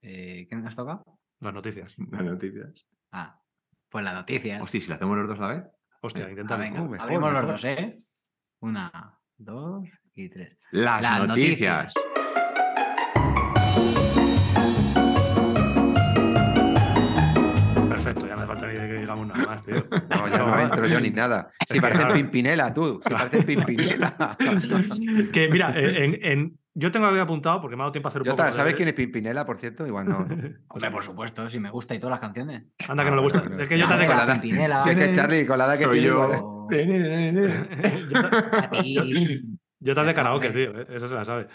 [0.02, 1.02] Eh, ¿Qué nos toca?
[1.40, 1.94] Las noticias.
[2.10, 2.86] Las noticias.
[3.12, 3.38] Ah,
[3.88, 4.60] pues las noticias.
[4.62, 5.64] Hostia, si lo hacemos los dos a la vez.
[6.02, 6.56] Hostia, Venga, Ah, intenta.
[6.56, 8.02] venga, mejor, abrimos los dos, ¿eh?
[8.60, 9.84] Una, dos
[10.14, 10.56] y tres.
[10.72, 11.94] Las, Las noticias.
[17.88, 19.86] Perfecto, ya hace falta ni que digamos nada más, tío.
[20.10, 21.50] No, ya no entro yo ni nada.
[21.68, 22.06] Si pareces.
[22.12, 23.00] Pimpinela, tú.
[23.06, 24.36] Si pareces Pimpinela.
[25.32, 28.10] que mira, eh, en, en- yo tengo aquí apuntado porque me ha dado tiempo a
[28.10, 28.36] hacer un poco.
[28.36, 29.86] Jota, de ¿sabes quién es Pimpinela, por cierto?
[29.86, 30.18] Igual no.
[30.68, 32.64] Hombre, por supuesto, si me gusta y todas las canciones.
[32.86, 33.38] Anda que no le gusta.
[33.58, 34.04] es que la cara.
[34.24, 36.06] edad- Pimpinela, Que es que Charlie, con la edad que tiene.
[36.06, 36.68] yo.
[39.84, 40.80] Jota Ya de karaoke, tío.
[40.80, 41.48] eh, Eso se la sabe.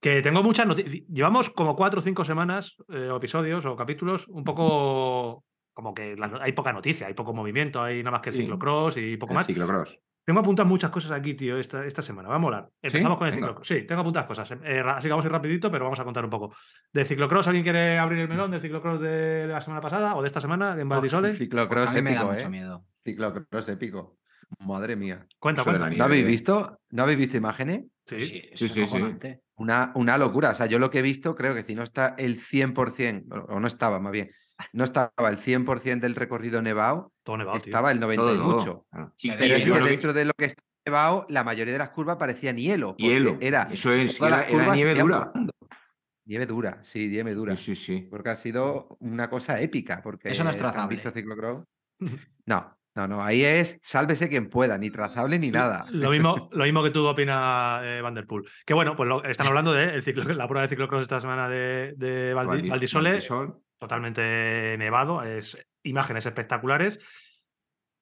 [0.00, 1.04] Que tengo muchas noticias.
[1.08, 6.52] Llevamos como cuatro o cinco semanas, eh, episodios o capítulos, un poco como que hay
[6.52, 8.42] poca noticia, hay poco movimiento, hay nada más que el Sí.
[8.42, 9.46] ciclocross y poco El más.
[9.46, 9.98] Ciclocross.
[10.24, 12.28] Tengo apuntadas muchas cosas aquí, tío, esta, esta semana.
[12.30, 12.68] Va a molar.
[12.80, 13.66] Empezamos con el ciclocross.
[13.68, 14.50] Sí, tengo apuntadas cosas.
[14.64, 16.54] eh, así que vamos a ir rapidito, pero vamos a contar un poco.
[16.92, 20.28] De ciclocross, ¿alguien quiere abrir el melón del ciclocross de la semana pasada o de
[20.28, 21.28] esta semana en Valdisole?
[21.28, 22.50] Pues Ciclocross a mí me da épico, mucho ¿eh?
[22.50, 22.84] miedo.
[23.04, 24.18] Ciclocross épico.
[24.60, 25.26] Madre mía.
[25.38, 26.80] Cuenta, ¿No habéis visto?
[26.90, 27.84] ¿No habéis visto imágenes?
[28.06, 28.20] Sí.
[28.20, 28.98] Sí, sí, sí, sí.
[29.56, 30.50] Una, una locura.
[30.50, 33.54] O sea, yo lo que he visto, creo que si no está el 100%, o
[33.54, 34.30] o no estaba más bien,
[34.72, 37.70] no estaba el 100% del recorrido nevado, Todo nevado, tío.
[37.70, 38.56] estaba el 90 Todo, y todo.
[38.58, 38.86] mucho.
[38.90, 39.12] Claro.
[39.16, 40.44] Se Y- ve Pero y es bien, yo que creo que- dentro de lo que
[40.46, 42.94] está nevado, la mayoría de las curvas parecían hielo.
[42.96, 43.36] Hielo.
[43.40, 45.32] Era Eso es, era, era nieve dura.
[46.26, 47.54] Nieve dura, sí, nieve dura.
[47.56, 48.08] Sí, sí, sí.
[48.10, 50.00] Porque ha sido una cosa épica.
[50.02, 50.96] Porque Eso no es ¿han trazable.
[50.96, 51.64] visto ciclocross?
[52.46, 53.22] No, no, no.
[53.22, 55.86] Ahí es sálvese quien pueda, ni trazable ni nada.
[55.90, 58.46] Lo mismo, lo mismo que tú opina eh, Vanderpool.
[58.66, 61.48] Que bueno, pues lo- están hablando de el ciclo- la prueba de ciclocross esta semana
[61.48, 63.58] de, de Valdi- Valdi- Valdisole, Valdisol.
[63.84, 66.98] Totalmente nevado, es imágenes espectaculares.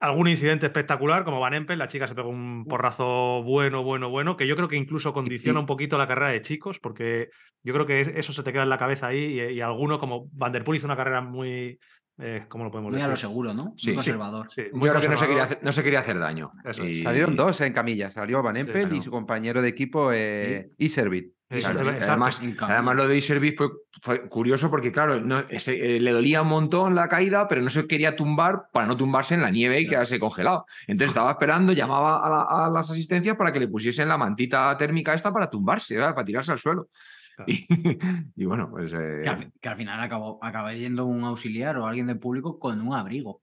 [0.00, 4.36] Algún incidente espectacular, como Van Empel, la chica se pegó un porrazo bueno, bueno, bueno,
[4.36, 7.30] que yo creo que incluso condiciona un poquito la carrera de chicos, porque
[7.62, 10.00] yo creo que es- eso se te queda en la cabeza ahí y, y alguno
[10.00, 11.78] como Vanderpool hizo una carrera muy,
[12.18, 13.10] eh, ¿cómo lo podemos Muy a decir?
[13.12, 13.74] lo seguro, ¿no?
[13.76, 14.10] Sí, Muy sí.
[14.10, 14.48] conservador.
[14.52, 15.42] Sí, Yo muy creo que no se, quería conservador.
[15.52, 16.50] hacer, no se quería hacer daño.
[16.84, 18.10] Y- Salieron dos en camilla.
[18.10, 19.02] Salió Van Empel y claro.
[19.04, 21.32] su compañero de equipo, eh, Iservit.
[21.60, 21.80] Claro,
[22.10, 23.68] además, además lo de Iservi fue,
[24.02, 27.68] fue curioso porque, claro, no, ese, eh, le dolía un montón la caída, pero no
[27.70, 30.64] se quería tumbar para no tumbarse en la nieve y quedarse congelado.
[30.86, 34.76] Entonces estaba esperando, llamaba a, la- a las asistencias para que le pusiesen la mantita
[34.78, 36.14] térmica esta para tumbarse, ¿verdad?
[36.14, 36.88] para tirarse al suelo.
[37.36, 37.50] Claro.
[37.52, 37.66] Y,
[38.36, 38.92] y bueno, pues...
[38.92, 42.58] eh, Que al, que al final acabó, acaba yendo un auxiliar o alguien del público
[42.58, 43.40] con un abrigo.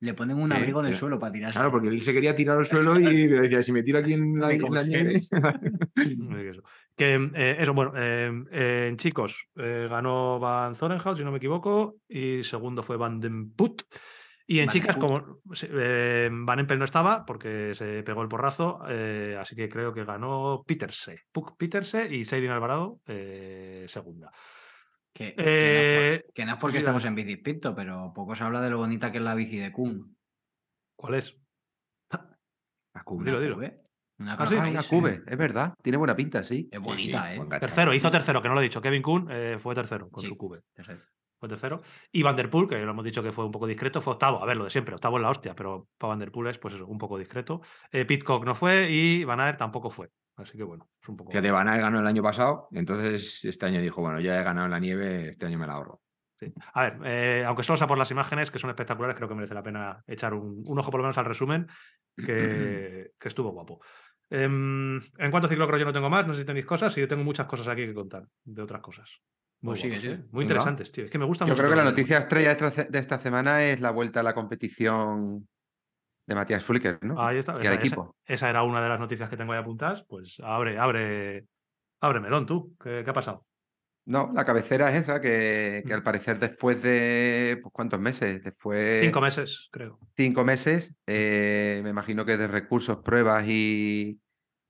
[0.00, 1.58] Le ponen un abrigo en el suelo para tirarse.
[1.58, 4.12] Claro, porque él se quería tirar al suelo y le decía, si me tiro aquí
[4.12, 5.22] en la, en la nieve...
[6.96, 11.98] Que eh, eso, bueno, eh, eh, chicos, eh, ganó Van Zorenhout, si no me equivoco,
[12.08, 13.82] y segundo fue Van den Put.
[14.50, 18.80] Y en Van chicas, como eh, Van Empel no estaba porque se pegó el porrazo,
[18.88, 24.32] eh, así que creo que ganó Peterse, Puk Peterse y Seirin Alvarado, eh, segunda.
[25.18, 27.74] Que, que no es Eh, por- que no es porque sí, estamos en bici pinto,
[27.74, 30.16] pero poco se habla de lo bonita que es la bici de Kun.
[30.96, 31.36] ¿Cuál es?
[32.94, 33.26] La cubre.
[33.26, 33.54] Dilo, dilo.
[33.56, 33.80] Cube,
[34.20, 35.74] Una Ah, sí, Una cube, es verdad.
[35.82, 36.68] Tiene buena pinta, sí.
[36.70, 37.58] Es bonita, sí, ¿eh?
[37.60, 38.80] Tercero, hizo tercero, que no lo he dicho.
[38.80, 40.28] Kevin Kuhn eh, fue tercero con Sí.
[40.28, 40.62] su cube.
[40.74, 41.02] Tercero.
[41.38, 41.82] Fue tercero.
[42.10, 44.42] Y Vanderpool, que lo hemos dicho que fue un poco discreto, fue octavo.
[44.42, 46.86] A ver, lo de siempre, octavo en la hostia, pero para Vanderpool es pues eso,
[46.86, 47.60] un poco discreto.
[47.92, 50.10] Eh, Pitcock no fue y Van Aert tampoco fue.
[50.38, 51.30] Así que bueno, es un poco.
[51.30, 54.66] Fíjate, Van Aert ganó el año pasado, entonces este año dijo, bueno, ya he ganado
[54.66, 56.00] en la nieve, este año me la ahorro.
[56.38, 56.52] Sí.
[56.74, 59.54] A ver, eh, aunque solo sea por las imágenes, que son espectaculares, creo que merece
[59.54, 61.66] la pena echar un, un ojo por lo menos al resumen,
[62.16, 63.80] que, que estuvo guapo.
[64.30, 67.00] Em, en cuanto a ciclocross yo no tengo más, no sé si tenéis cosas, y
[67.00, 69.10] yo tengo muchas cosas aquí que contar, de otras cosas.
[69.60, 70.24] Muy, Pues ¿eh?
[70.30, 71.06] Muy interesantes, tío.
[71.06, 71.62] Es que me gusta Yo mucho.
[71.62, 74.20] creo que todo la que noticia estrella de esta, de esta semana es la vuelta
[74.20, 75.48] a la competición
[76.28, 77.20] de Matías Flicker, ¿no?
[77.20, 77.56] Ahí está.
[77.56, 78.16] y Esa, al equipo.
[78.26, 80.04] esa era una de las noticias que tengo ahí apuntadas.
[80.08, 81.46] Pues abre, abre,
[82.00, 82.76] abre melón tú.
[82.82, 83.46] ¿Qué, qué ha pasado?
[84.04, 85.96] No, la cabecera es esa, que, que Mm.
[85.96, 88.42] al parecer después de, pues, ¿cuántos meses?
[88.42, 89.98] Después Cinco meses, creo.
[90.16, 94.20] cinco meses, eh, me imagino que de recursos, pruebas y,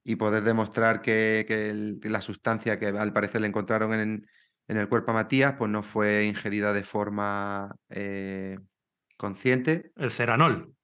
[0.04, 4.26] y poder demostrar que, que el- que la sustancia que al parecer le encontraron en,
[4.68, 8.58] en el cuerpo a Matías, pues no fue ingerida de forma eh,
[9.16, 10.74] consciente, El ceranol.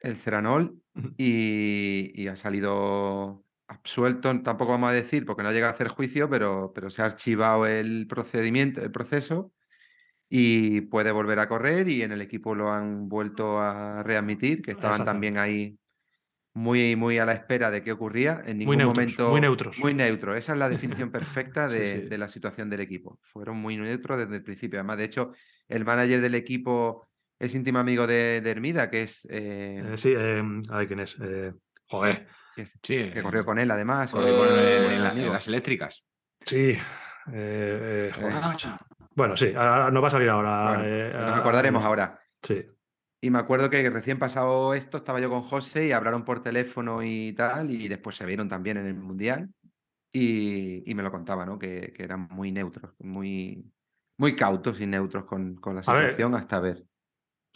[0.00, 0.80] El ceranol,
[1.16, 6.28] y, y ha salido absuelto, tampoco vamos a decir, porque no llega a hacer juicio,
[6.30, 9.52] pero, pero se ha archivado el procedimiento, el proceso
[10.30, 14.72] y puede volver a correr y en el equipo lo han vuelto a readmitir, que
[14.72, 15.78] estaban también ahí
[16.54, 18.42] muy, muy a la espera de qué ocurría.
[18.44, 19.30] En ningún neutros, momento.
[19.30, 19.78] muy neutros.
[19.78, 20.34] Muy neutro.
[20.34, 22.08] Esa es la definición perfecta Sí, de, sí.
[22.08, 23.18] de la situación del equipo.
[23.22, 24.78] Fueron muy neutros desde el principio.
[24.78, 25.32] Además, de hecho,
[25.68, 27.07] el manager del equipo
[27.38, 29.24] es íntimo amigo de, de Hermida, que es.
[29.30, 31.16] eh, Eh, sí, eh, a ver quién es.
[31.20, 31.52] Eh,
[31.88, 32.26] joder.
[32.54, 34.10] que, es- Sí, que corrió con él, además.
[34.10, 35.32] corrió con- en- buen en la- en amigo.
[35.32, 36.04] las eléctricas.
[36.44, 36.70] Sí.
[36.70, 36.78] eh,
[37.32, 38.76] eh, joder, Eh, macho.
[39.14, 40.68] Bueno, sí, ahora- no va a salir ahora.
[40.68, 42.20] bueno, eh, nos a- acordaremos a- ahora.
[42.42, 42.64] Sí.
[43.20, 47.02] Y me acuerdo que recién pasado esto, estaba yo con José y hablaron por teléfono
[47.02, 49.50] y tal, y después se vieron también en el Mundial.
[50.12, 51.58] Y, y me lo contaba, ¿no?
[51.58, 53.62] Que, que eran muy neutros, muy,
[54.18, 56.82] muy cautos y neutros con, con la ver, situación hasta ver.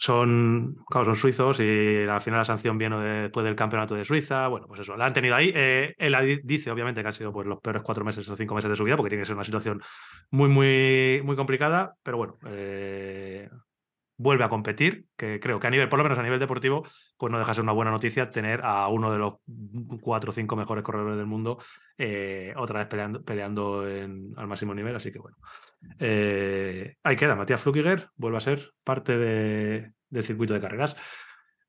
[0.05, 4.49] Son, claro, son suizos y al final la sanción viene después del campeonato de Suiza.
[4.49, 5.49] Bueno, pues eso, la han tenido ahí.
[5.55, 8.53] Eh, él di- dice, obviamente, que han sido pues, los peores cuatro meses o cinco
[8.53, 9.81] meses de su vida, porque tiene que ser una situación
[10.29, 11.95] muy, muy, muy complicada.
[12.03, 13.47] Pero bueno, eh,
[14.17, 16.83] vuelve a competir, que creo que a nivel, por lo menos a nivel deportivo,
[17.17, 19.35] pues no deja de ser una buena noticia tener a uno de los
[20.01, 21.59] cuatro o cinco mejores corredores del mundo
[21.97, 24.97] eh, otra vez peleando, peleando en- al máximo nivel.
[24.97, 25.37] Así que bueno.
[25.99, 30.95] Eh, ahí queda, Matías Flukiger vuelve a ser parte de- del circuito de carreras.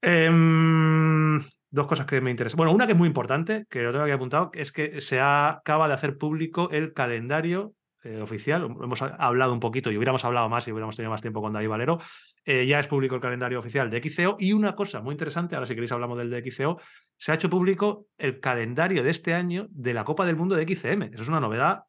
[0.03, 1.41] Em,
[1.71, 2.57] dos cosas que me interesan.
[2.59, 5.89] Bueno, una que es muy importante, que lo tengo aquí apuntado, es que se acaba
[5.89, 7.73] de hacer público el calendario
[8.07, 8.65] eh, oficial.
[8.65, 11.55] Hemos ha- hablado un poquito y hubiéramos hablado más y hubiéramos tenido más tiempo con
[11.55, 11.99] David Valero.
[12.45, 15.67] Eh, ya es público el calendario oficial de XCO y una cosa muy interesante, ahora
[15.67, 16.79] si queréis hablamos del de XCO,
[17.17, 20.65] se ha hecho público el calendario de este año de la Copa del Mundo de
[20.67, 21.13] XCM.
[21.15, 21.85] Eso es una novedad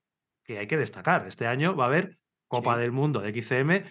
[0.46, 1.28] que hay que destacar.
[1.28, 2.18] Este año va a haber
[2.48, 2.82] Copa Sí.
[2.82, 3.84] del Mundo de XCM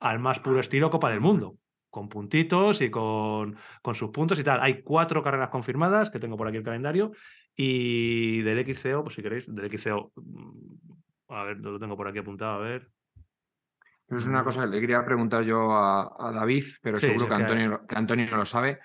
[0.00, 1.56] al más puro estilo Copa del Mundo,
[1.90, 4.60] con puntitos y con, con sus puntos y tal.
[4.60, 7.12] Hay cuatro carreras confirmadas, que tengo por aquí el calendario,
[7.54, 12.18] y del XCO, pues si queréis, del XCO, mm, a ver, lo tengo por aquí
[12.18, 12.88] apuntado, a ver.
[14.08, 17.28] Es una cosa que le quería preguntar yo a, a David, pero Sí, seguro sí,
[17.28, 18.78] que, Antonio, que Antonio no lo sabe.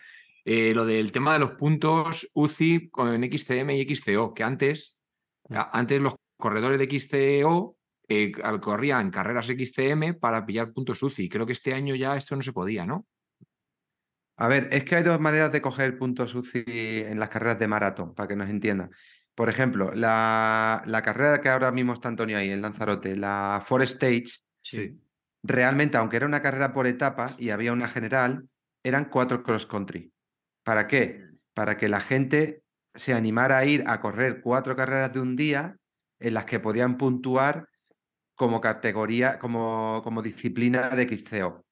[0.43, 4.97] Eh, lo del tema de los puntos UCI con XCM y XCO, que antes,
[5.49, 5.55] Mm.
[5.73, 7.77] antes los corredores de XCO
[8.09, 11.29] eh, al- corrían carreras XCM para pillar puntos UCI.
[11.29, 13.07] Creo que este año ya esto no se podía, ¿no?
[14.35, 16.63] A ver, es que hay dos maneras de coger puntos UCI
[17.05, 18.89] en las carreras de maratón, para que nos entiendan.
[19.35, 23.83] Por ejemplo, la, la carrera que ahora mismo está Antonio ahí, en Lanzarote, la Four
[23.83, 24.25] Stage,
[24.61, 24.99] Sí.
[25.43, 28.49] realmente, aunque era una carrera por etapa y había una general,
[28.83, 30.11] eran cuatro cross country.
[30.65, 31.23] ¿Para qué?
[31.53, 32.63] Para que la gente
[32.95, 35.77] se animara a ir a correr cuatro carreras de un día
[36.23, 37.67] en las que podían puntuar
[38.35, 41.65] como categoría, como, como disciplina de XCO.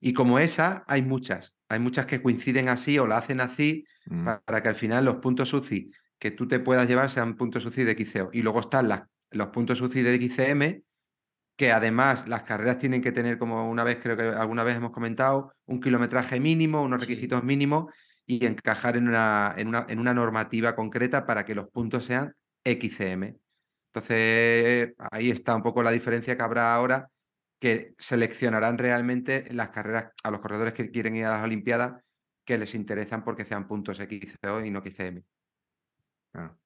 [0.00, 1.54] Y como esa, hay muchas.
[1.68, 4.24] Hay muchas que coinciden así o la hacen así Mm.
[4.24, 7.64] pa- para que al final los puntos UCI que tú te puedas llevar sean puntos
[7.66, 8.30] UCI de XCO.
[8.32, 10.82] Y luego están las, los puntos UCI de XCM,
[11.56, 14.92] que además las carreras tienen que tener, como una vez, creo que alguna vez hemos
[14.92, 17.08] comentado, un kilometraje mínimo, unos Sí.
[17.08, 17.92] requisitos mínimos
[18.26, 22.34] y encajar en una, en una, en una normativa concreta para que los puntos sean
[22.64, 23.36] XCM.
[23.92, 27.08] Entonces, ahí está un poco la diferencia que habrá ahora,
[27.58, 32.00] que seleccionarán realmente las carreras a los corredores que quieren ir a las Olimpiadas
[32.44, 35.22] que les interesan porque sean puntos XCO y no XCM.
[36.32, 36.56] Claro.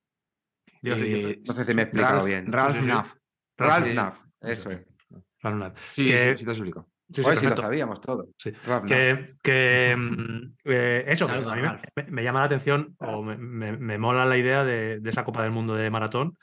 [0.83, 2.53] Eh, No sé si me he explicado Ralph, bien.
[2.53, 2.89] Ralph Sí, sí, sí.
[2.89, 3.15] Naff.
[3.57, 3.95] Ralph sí.
[3.95, 4.81] Naff, eso es.
[5.41, 5.75] Claro, nada.
[5.93, 6.91] Sí, Que- sí, sí te explico.
[7.13, 8.29] Sí, sí, Oye, si lo sabíamos todo.
[8.39, 8.51] Sí.
[8.51, 8.89] Ralph Naff.
[8.89, 9.97] Que, que,
[10.65, 11.83] eh, eso, Saludos, a mí Ralph.
[12.09, 15.43] me llama la atención o me, me- me mola la idea de, de esa Copa
[15.43, 16.37] del Mundo de maratón,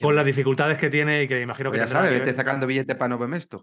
[0.00, 2.96] con las dificultades que tiene y que imagino Pues que ya sabes, vete sacando billetes
[2.96, 3.08] para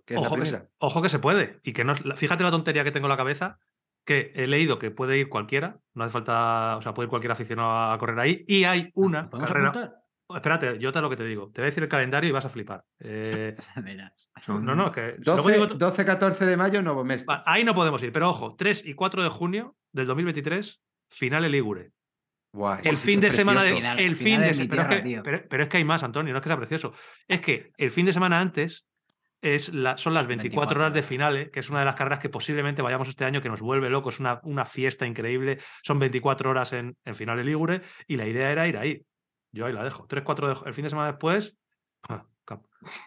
[0.06, 0.72] que es la ojo, que se, primera.
[0.80, 1.60] ojo que se puede.
[1.64, 3.60] Y que no fíjate la tontería que tengo en la cabeza,
[4.06, 7.32] que he leído que puede ir cualquiera, no hace falta, o sea, puede ir cualquier
[7.32, 8.46] aficionado a correr ahí.
[8.48, 9.70] Y hay una ¿Podemos carrera.
[9.70, 9.94] apuntar?
[10.30, 11.52] Espérate, yo te lo que te digo.
[11.54, 12.84] Te voy a decir el calendario y vas a flipar.
[13.00, 13.56] Eh,
[14.48, 15.16] no, no, es que.
[15.18, 17.32] si luego digo 12, to- 12, 14 de mayo, Novemesto.
[17.32, 21.46] Va, Ahí no podemos ir, pero ojo, 3 y 4 de junio del 2023, final
[21.46, 21.92] en Ligure.
[22.84, 23.70] El fin de semana de.
[23.72, 23.96] precioso.
[23.96, 25.24] Final- el final fin de pero, es que, tío.
[25.24, 26.94] pero- pero es que hay más, Antonio, no es que sea precioso.
[27.28, 28.86] Es que el fin de semana antes
[29.42, 32.20] es la, son las 24, 24 horas de finales, que es una de las carreras
[32.20, 35.60] que posiblemente vayamos este año, que nos vuelve locos, es una, una fiesta increíble.
[35.84, 39.04] Son 24 horas en, en finales Ligure y la idea era ir ahí.
[39.52, 40.08] Yo ahí la dejo.
[40.08, 41.56] 3-4 de- el fin de semana después.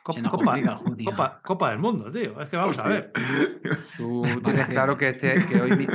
[0.02, 1.10] copa, complica junio.
[1.10, 2.40] copa, Copa del Mundo, tío.
[2.40, 3.12] Es que vamos a ver.
[3.96, 5.88] Tú tienes claro que, este, que hoy,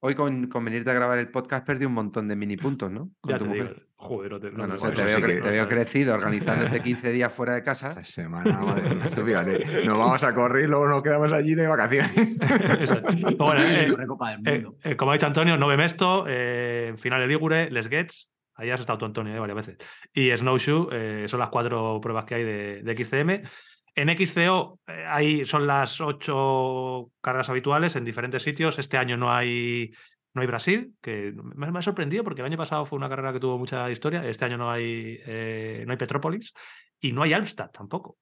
[0.00, 3.10] hoy con, con venirte a grabar el podcast perdí un montón de mini puntos, ¿no?
[3.20, 3.64] Con Ya tu te digo.
[3.66, 3.86] mujer.
[3.96, 6.80] Joder, no te, no No, no te veo, sí que- te veo no, crecido organizándote
[6.80, 7.88] 15 días fuera de casa.
[7.90, 11.54] Esta semana, madre mía, tú fíjate, nos vamos a correr y luego nos quedamos allí
[11.54, 12.38] de vacaciones.
[13.38, 14.78] Bueno, eh, Libre Copa del eh, Mundo.
[14.82, 18.30] eh, como ha dicho Antonio, Nove Mesto, eh, Finale Ligure, Les Gets.
[18.56, 19.76] Ahí has estado tú, Antonio, eh, varias veces.
[20.12, 23.42] Y Snowshoe, eh, son las cuatro pruebas que hay de, de XCM.
[23.94, 28.78] En XCO eh, ahí son las ocho carreras habituales en diferentes sitios.
[28.78, 29.92] Este año no hay,
[30.34, 33.32] no hay Brasil, que me, me ha sorprendido porque el año pasado fue una carrera
[33.32, 34.26] que tuvo mucha historia.
[34.26, 36.52] Este año no hay, eh, no hay Petrópolis
[37.00, 38.18] y no hay Almstad tampoco.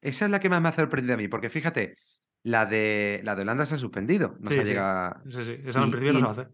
[0.00, 1.96] Esa es la que más me ha sorprendido a mí, porque fíjate,
[2.42, 4.36] la de, la de Holanda se ha suspendido.
[4.40, 4.68] No Sí, se sí.
[4.68, 5.22] llega.
[5.30, 6.50] Sí, sí, esa en principio no se va a hacer.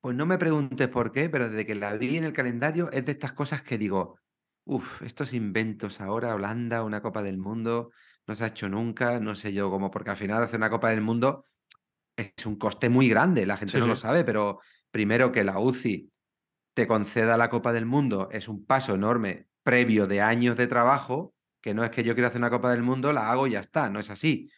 [0.00, 3.04] Pues no me preguntes por qué, pero desde que la vi en el calendario es
[3.04, 4.18] de estas cosas que digo,
[4.66, 7.92] uff, estos inventos ahora, Holanda, una Copa del Mundo,
[8.26, 10.90] no se ha hecho nunca, no sé yo cómo, porque al final hacer una Copa
[10.90, 11.46] del Mundo
[12.16, 14.60] es un coste muy grande, la gente Sí, no lo sabe, pero
[14.90, 16.10] primero que la UCI
[16.74, 21.34] te conceda la Copa del Mundo es un paso enorme previo de años de trabajo,
[21.60, 23.60] que no es que yo quiero hacer una Copa del Mundo, la hago y ya
[23.60, 24.50] está, no es así.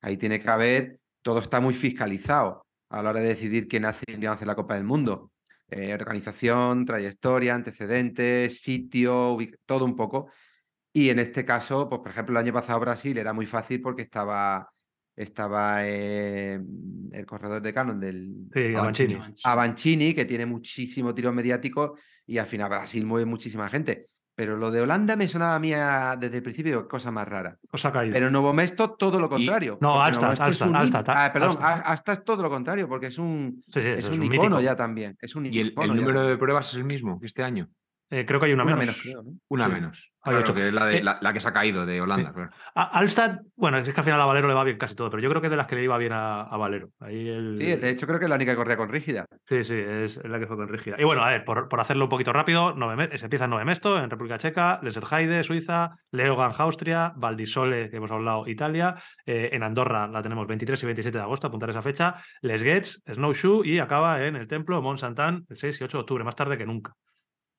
[0.00, 4.04] Ahí tiene que haber, todo está muy fiscalizado a la hora de decidir quién hace,
[4.04, 5.32] quién hace la Copa del Mundo.
[5.70, 9.36] Eh, organización, trayectoria, antecedentes, sitio,
[9.66, 10.30] todo un poco.
[10.92, 14.02] Y en este caso, pues por ejemplo, el año pasado Brasil era muy fácil porque
[14.02, 14.70] estaba,
[15.16, 16.60] estaba eh,
[17.12, 19.18] el corredor de Canon del Sí, Avancini.
[19.42, 21.96] Avancini, que tiene muchísimo tiro mediático
[22.26, 24.08] y al final Brasil mueve muchísima gente.
[24.36, 27.56] Pero lo de Holanda me sonaba a mí a- desde el principio cosa más rara.
[27.70, 28.14] Os ha caído.
[28.14, 29.78] Pero Novo Mesto todo lo contrario.
[29.80, 33.62] No, es un Alstad, hit- ah, perdón, hasta es todo lo contrario, porque es un,
[33.72, 34.60] Sí, sí, es un un icono mítico.
[34.60, 35.16] ya también.
[35.20, 37.68] Es un ¿Y el, el número de pruebas es el mismo que este año?
[38.14, 38.86] Eh, creo que hay una, Una menos.
[38.96, 39.38] menos, creo, ¿no?
[39.48, 39.72] Una Sí.
[39.72, 40.10] menos.
[40.22, 40.54] Hay Claro, ocho.
[40.54, 42.50] que es la, de- Eh, la, la que se ha caído de Holanda, claro.
[42.74, 45.22] A- Alstad, bueno, es que al final a Valero le va bien casi todo, pero
[45.22, 46.90] yo creo que es de las que le iba bien a, a Valero.
[47.00, 47.56] Ahí el...
[47.58, 49.26] Sí, de hecho creo que es la única que corría con rígida.
[49.44, 50.96] Sí, sí, es la que fue con rígida.
[50.98, 53.64] Y bueno, a ver, por, por hacerlo un poquito rápido, Nove se empieza en Nove
[53.64, 58.94] Mesto, en República Checa, Leserheide, Suiza, Leogan, Austria, Valdisole, que hemos hablado, Italia,
[59.26, 63.02] eh, en Andorra la tenemos 23 y 27 de agosto, apuntar esa fecha, Les Gets,
[63.12, 66.36] Snowshoe y acaba en el templo Mont Santan el 6 y 8 de octubre, más
[66.36, 66.92] tarde que nunca.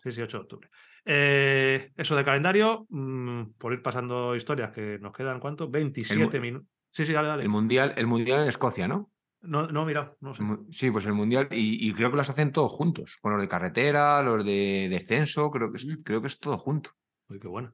[0.06, 0.70] 6 y 8 de octubre.
[1.04, 5.70] Eh, eso de calendario, mm, por ir pasando historias que nos quedan, ¿cuánto?
[5.70, 6.70] 27 minutos.
[6.92, 7.44] Sí, sí, dale, dale.
[7.44, 9.12] El mundial, el mundial en Escocia, ¿no?
[9.42, 10.44] No, no, mira, no sé.
[10.70, 13.48] Sí, pues el mundial, y, y creo que las hacen todos juntos, con los de
[13.48, 16.04] carretera, los de descenso, creo que es, Mm.
[16.04, 16.92] creo que es todo junto.
[17.30, 17.74] Uy, qué bueno.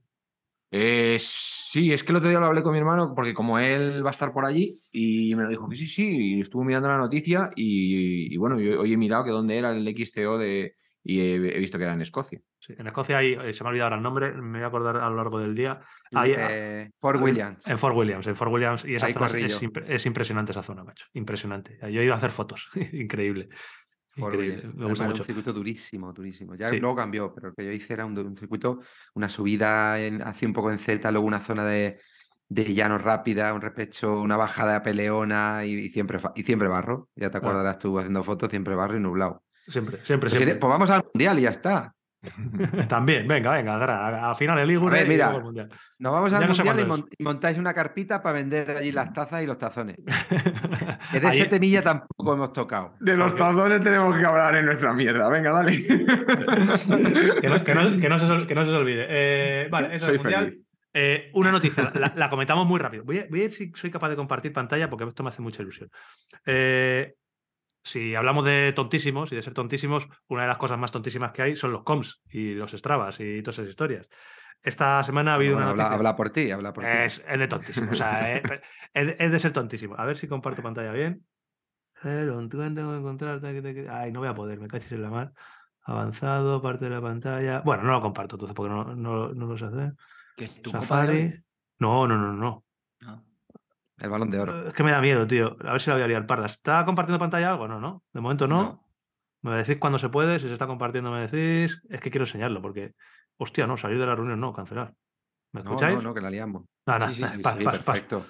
[0.71, 4.03] Eh, sí, es que el otro día lo hablé con mi hermano, porque como él
[4.05, 6.87] va a estar por allí, y me lo dijo que sí, sí, y estuvo mirando
[6.87, 10.75] la noticia, y, y bueno, yo hoy he mirado que dónde era el XTO de,
[11.03, 12.39] y he, he visto que era en Escocia.
[12.59, 14.67] Sí, en Escocia hay, eh, se me ha olvidado ahora el nombre, me voy a
[14.67, 15.81] acordar a lo largo del día.
[16.13, 17.65] Hay, Eh, Fort Williams.
[17.65, 18.85] En Fort Williams, en Fort Williams.
[18.85, 19.67] Y esa Ahí zona es- corrí es, yo.
[19.69, 21.05] impre- es impresionante esa zona, macho.
[21.13, 21.77] Impresionante.
[21.81, 22.69] Yo he ido a hacer fotos.
[22.93, 23.49] Increíble.
[24.15, 24.55] Fort Increíble.
[24.57, 24.63] Williams.
[24.63, 25.23] Me Además gusta era mucho.
[25.23, 26.55] un circuito durísimo, durísimo.
[26.55, 26.79] Ya Sí.
[26.79, 28.81] luego cambió, pero el que yo hice era un, circuito,
[29.15, 31.97] una subida en, hacia un poco en Z, luego una zona de,
[32.49, 37.09] de llano rápida, un repecho, una bajada peleona y, y siempre, y siempre barro.
[37.15, 39.43] Ya te acordarás tú haciendo fotos, siempre barro y nublado.
[39.67, 40.55] Siempre, siempre, Pues, siempre.
[40.55, 41.93] pues vamos al mundial y ya está.
[42.87, 45.31] También, venga, venga, a, a finales Ligure ver, mira.
[45.35, 45.69] el Mundial.
[45.97, 49.11] Nos vamos Ya al no sé mundial y, montáis una carpita para vender allí las
[49.11, 49.97] tazas y los tazones.
[51.11, 52.93] Que de Ahí- ese temilla tampoco hemos tocado.
[52.99, 55.27] De los tazones tenemos que hablar en nuestra mierda.
[55.29, 55.77] Venga, dale.
[57.41, 59.05] que, no, que no- que no se, que no se os olvide.
[59.09, 60.45] Eh, vale, eso Soy es mundial.
[60.45, 60.61] feliz.
[60.93, 63.03] Eh, una noticia, la, la comentamos muy rápido.
[63.03, 65.41] Voy a, voy a ver si soy capaz de compartir pantalla porque esto me hace
[65.41, 65.89] mucha ilusión.
[66.45, 67.13] Eh,
[67.83, 71.41] si hablamos de tontísimos y de ser tontísimos, una de las cosas más tontísimas que
[71.41, 74.09] hay son los coms y los Stravas y todas esas historias.
[74.63, 75.97] Esta semana ha habido Bueno, una habla, noticia.
[75.97, 76.89] habla por ti, habla por ti.
[76.91, 77.91] Es, es de tontísimo.
[77.91, 78.43] O sea, eh,
[78.93, 79.95] es, de- es de ser tontísimo.
[79.97, 81.25] A ver si comparto pantalla bien.
[82.01, 83.41] Tengo que encontrar.
[83.89, 85.33] Ay, no voy a poder, me cachis en la mar.
[85.83, 87.61] Avanzado, parte de la pantalla.
[87.61, 89.93] Bueno, no lo comparto entonces porque no, no, no lo sé hacer.
[90.35, 91.17] Que es tu Safari.
[91.17, 91.43] hoy.
[91.79, 92.65] No, no, no, no.
[94.01, 94.65] El balón de oro.
[94.65, 95.55] Eh, Es que me da miedo, tío.
[95.65, 96.47] A ver si la voy a liar parda.
[96.47, 97.67] ¿Está compartiendo pantalla algo?
[97.67, 98.03] No, no.
[98.11, 98.61] De momento no.
[98.63, 98.87] No.
[99.43, 100.39] Me decís cuando se puede.
[100.39, 101.81] Si se está compartiendo, me decís.
[101.89, 102.93] Es que quiero enseñarlo porque.
[103.37, 104.93] Hostia, no, salir de la reunión, no, cancelar.
[105.53, 105.95] ¿Me No, escucháis?
[105.95, 106.63] no, no, que la liamos.
[106.85, 108.25] Nada, Sí, sí, sí, Sí, perfecto.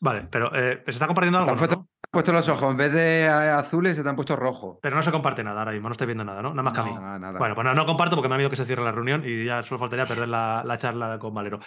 [0.00, 1.86] Vale, pero eh, se está compartiendo Te algo, han ¿no?
[2.10, 4.78] puesto, los ojos, en vez de eh, azules, se te han puesto rojos.
[4.80, 6.50] Pero no se comparte nada ahora mismo, no estoy viendo nada, ¿no?
[6.54, 6.94] Nada más que a mí.
[6.94, 7.00] No.
[7.00, 7.38] Nada, nada.
[7.38, 9.44] Bueno, pues no, no comparto porque me ha miedo que se cierre la reunión y
[9.44, 11.60] ya solo faltaría perder la, la charla con Valero.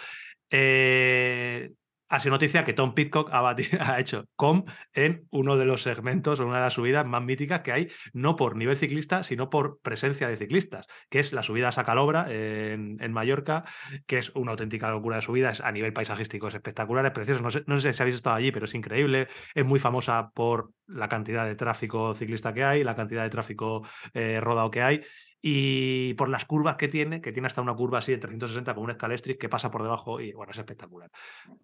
[0.50, 1.72] Eh,
[2.14, 5.82] ha sido noticia que Tom Pitcock ha, bati- ha hecho com en uno de los
[5.82, 9.50] segmentos o una de las subidas más míticas que hay, no por nivel ciclista, sino
[9.50, 13.64] por presencia de ciclistas, que es la subida a Sacalobra en, en Mallorca,
[14.06, 17.42] que es una auténtica locura de subida, es a nivel paisajístico es espectacular, es precioso,
[17.42, 20.70] no sé, no sé si habéis estado allí, pero es increíble, es muy famosa por
[20.86, 25.02] la cantidad de tráfico ciclista que hay, la cantidad de tráfico eh, rodado que hay,
[25.46, 28.84] y por las curvas que tiene, que tiene hasta una curva así de 360 con
[28.84, 31.10] un escalestric que pasa por debajo y bueno, es espectacular.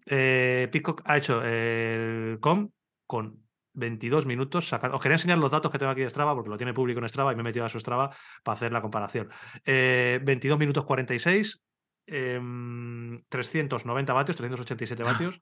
[0.05, 2.69] Eh, Pitcock ha hecho el com
[3.07, 3.39] con
[3.73, 4.67] 22 minutos.
[4.67, 6.99] saca- Os quería enseñar los datos que tengo aquí de Strava porque lo tiene público
[6.99, 8.11] en Strava y me he metido a su Strava
[8.43, 9.29] para hacer la comparación.
[9.65, 11.63] Eh, 22 minutos 46,
[12.05, 15.41] em, 390 vatios, 387 vatios.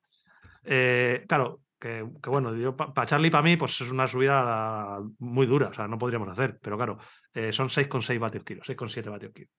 [0.64, 5.46] Eh, claro, que, que bueno, para Charlie y para mí, pues es una subida muy
[5.46, 7.00] dura, o sea, no podríamos hacer, pero claro,
[7.34, 9.50] eh, son 6,6 vatios kilo, 6,7 vatios kilo.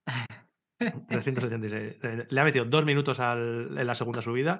[1.07, 1.97] 386.
[2.03, 4.59] Eh, Le ha metido dos minutos al- en la segunda subida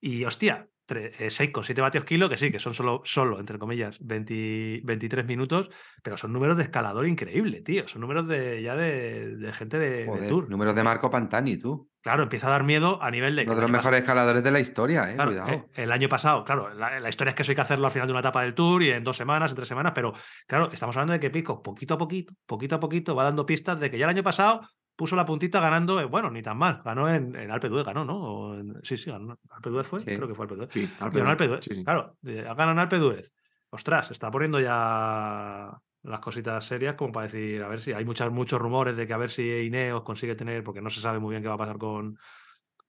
[0.00, 3.96] y, hostia, tre- eh, 6,7 vatios kilo, que sí, que son solo, solo entre comillas,
[4.00, 5.70] 20 23 minutos,
[6.02, 7.88] pero son números de escalador increíble, tío.
[7.88, 10.50] Son números de ya de, de gente de, de Joder, tour.
[10.50, 11.88] números de Marco Pantani, tú.
[12.04, 13.42] Claro, empieza a dar miedo a nivel de.
[13.44, 15.14] Uno de los mejores escaladores de la historia, eh.
[15.14, 15.50] Claro, Cuidado.
[15.50, 17.90] eh, el año pasado, claro, la, la historia es que eso hay que hacerlo al
[17.92, 20.12] final de una etapa del tour y en dos semanas, en tres semanas, pero
[20.46, 23.80] claro, estamos hablando de que Pico, poquito a poquito, poquito a poquito, va dando pistas
[23.80, 24.60] de que ya el año pasado
[24.96, 28.04] puso la puntita ganando, eh, bueno, ni tan mal, ganó en, en Alpe d'Huez, ganó,
[28.04, 28.16] ¿no?
[28.16, 29.38] O en- sí, sí, ganó.
[29.50, 30.00] ¿Alpe d'Huez fue?
[30.00, 30.06] Sí.
[30.14, 30.70] Creo que fue Alpe d'Huez.
[30.72, 31.84] Sí, Alpe Ganó d'Huez, Alpe d'Huez, sí, sí.
[31.84, 33.32] Claro, ganado en Alpe d'Huez.
[33.70, 35.70] Ostras, se está poniendo ya
[36.04, 39.12] las cositas serias como para decir, a ver si hay muchas, muchos rumores de que
[39.12, 41.58] a ver si Ineos consigue tener, porque no se sabe muy bien qué va a
[41.58, 42.18] pasar con,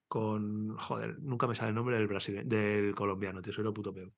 [0.08, 3.94] con joder, nunca me sale el nombre del brasileño, del colombiano, tío, soy lo puto
[3.94, 4.12] peor.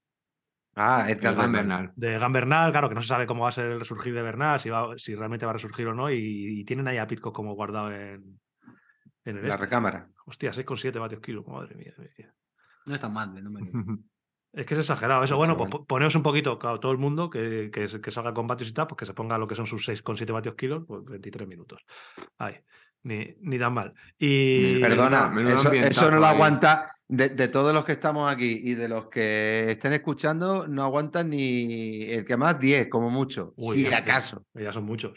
[0.76, 1.54] Ah, Edgar Egan Bernal.
[1.54, 1.94] Bernal.
[1.96, 4.22] De Gan Bernal, claro, que no se sabe cómo va a ser el resurgir de
[4.22, 6.18] Bernal, si, va, si realmente va a resurgir o no, y,
[6.60, 8.40] y tienen ahí a Pitcock como guardado en,
[9.26, 9.58] en el La este.
[9.58, 10.10] recámara.
[10.26, 11.94] Hostia, 6,7 vatios kilo, madre mía.
[11.98, 12.34] mi vida.
[12.86, 13.66] No está mal el número.
[14.58, 15.38] Es que es exagerado eso.
[15.38, 18.70] Bueno, pues po- poneos un poquito, claro, todo el mundo que, que, salga con vatios
[18.70, 21.48] y tal, pues que se ponga lo que son sus 6,7 vatios kilos, pues 23
[21.48, 21.86] minutos.
[22.40, 22.56] Ay,
[23.04, 23.94] ni, ni tan mal.
[24.18, 26.34] Y Perdona, eso, eso no lo ahí.
[26.36, 26.92] aguanta.
[27.10, 31.30] De, de todos los que estamos aquí y de los que estén escuchando, no aguantan
[31.30, 33.54] ni el que más 10, como mucho.
[33.56, 34.44] Uy, si ya- acaso.
[34.54, 35.14] Ya son muchos.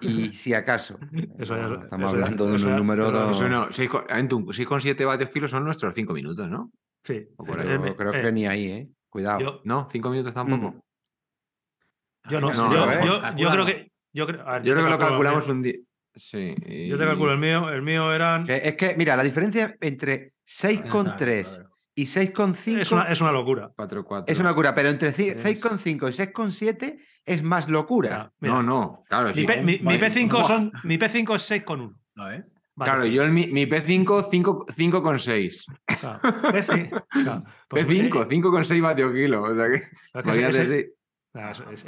[0.00, 0.96] Y si acaso.
[1.38, 3.10] Eso ya- estamos eso hablando de ya- números.
[3.10, 6.70] pero no- Eso no, 6 con- Antum, 6,7 vatios kilos son nuestros 5 minutos, ¿no?
[7.04, 7.28] Sí.
[7.36, 7.68] O por ahí.
[7.68, 8.88] Eh, yo me- creo eh, que ni ahí, ¿eh?
[9.08, 9.38] Cuidado.
[9.40, 10.70] yo, No, 5 minutos tampoco.
[10.72, 12.30] Mm.
[12.30, 13.04] yo no, No, yo, ver.
[13.04, 13.92] yo- yo creo que.
[14.12, 15.74] Yo creo, ver, creo que lo calculamos un día.
[16.14, 16.54] Sí.
[16.88, 17.68] Yo te calculo el mío.
[17.70, 18.46] El mío eran.
[18.46, 21.60] Que es que, mira, la diferencia entre 6,3
[21.96, 23.70] y 6,5 Es una, es una locura.
[23.74, 24.32] 4, 4.
[24.32, 28.08] es una locura, pero entre ci- Es- 6,5 y 6,7 es más locura.
[28.10, 29.28] Ya, mira, No, no, claro.
[29.28, 29.44] Mi, sí.
[29.44, 30.44] P- mi- mi Vale, P5 buah.
[30.44, 31.94] son, mi P5 es 6,1.
[32.14, 32.44] ¿No, eh?
[32.76, 35.64] Vale, Claro, yo en mi, mi P5, 5, 5,6.
[36.00, 37.04] claro, P5.
[37.10, 39.42] claro, pues, P5, eh, 5,6 vatios kilo.
[39.42, 39.82] O sea que,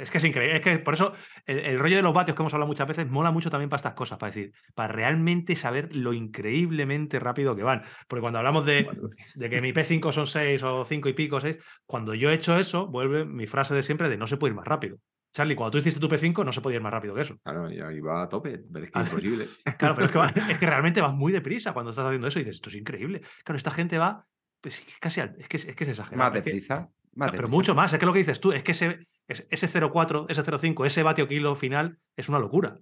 [0.01, 0.57] es que es increíble.
[0.57, 1.13] Es que por eso
[1.45, 3.77] el, el rollo de los vatios que hemos hablado muchas veces mola mucho también para
[3.77, 7.83] estas cosas, para decir, para realmente saber lo increíblemente rápido que van.
[8.07, 8.87] Porque cuando hablamos de,
[9.35, 12.57] de que mi P5 son 6 o 5 y pico, 6, cuando yo he hecho
[12.57, 14.97] eso, vuelve mi frase de siempre de no se puede ir más rápido.
[15.37, 17.37] Charlie, cuando tú hiciste tu P5, no se podía ir más rápido que eso.
[17.43, 19.47] Claro, ya iba a tope, pero es que Ah, es imposible.
[19.77, 22.39] Claro, pero es que, va- es que realmente vas muy deprisa cuando estás haciendo eso
[22.39, 23.21] y dices, esto es increíble.
[23.43, 24.25] Claro, esta gente va
[24.59, 26.17] pues, casi al- es que es, que es exagerado.
[26.17, 26.89] Más deprisa.
[27.13, 29.67] Más pero mucho más, es que lo que dices tú, es que ese, es- ese
[29.67, 32.79] 0,4, ese 0,5, ese vatio kilo final es una locura.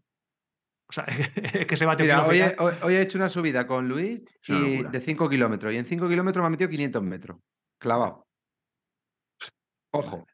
[0.88, 2.56] O sea, es que ese vatio Mira, kilo hoy he, final.
[2.60, 5.74] hoy- hoy he hecho una subida con Luis y de 5 kilómetros.
[5.74, 7.38] Y en 5 kilómetros me ha metido 500 metros.
[7.80, 8.26] Clavado.
[9.91, 10.26] Ojo.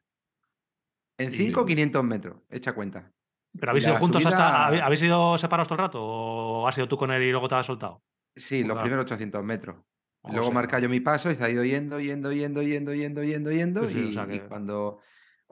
[1.24, 2.36] En Y- 5, 500 metros.
[2.50, 3.10] Echa cuenta.
[3.58, 4.36] Pero habéis y ido juntos hasta.
[4.38, 5.98] subida- ¿habe- ¿Habéis ido separados todo el rato?
[6.02, 8.02] ¿O has ido tú con él y luego te has soltado?
[8.34, 8.80] Sí, los Claro.
[8.82, 9.76] primeros 800 metros.
[10.22, 12.94] O Luego sea, marca yo mi paso y se ha ido yendo, yendo, yendo, yendo,
[12.94, 13.88] yendo, yendo, yendo.
[13.88, 15.00] Sí, sí, o y, sea y que- cuando,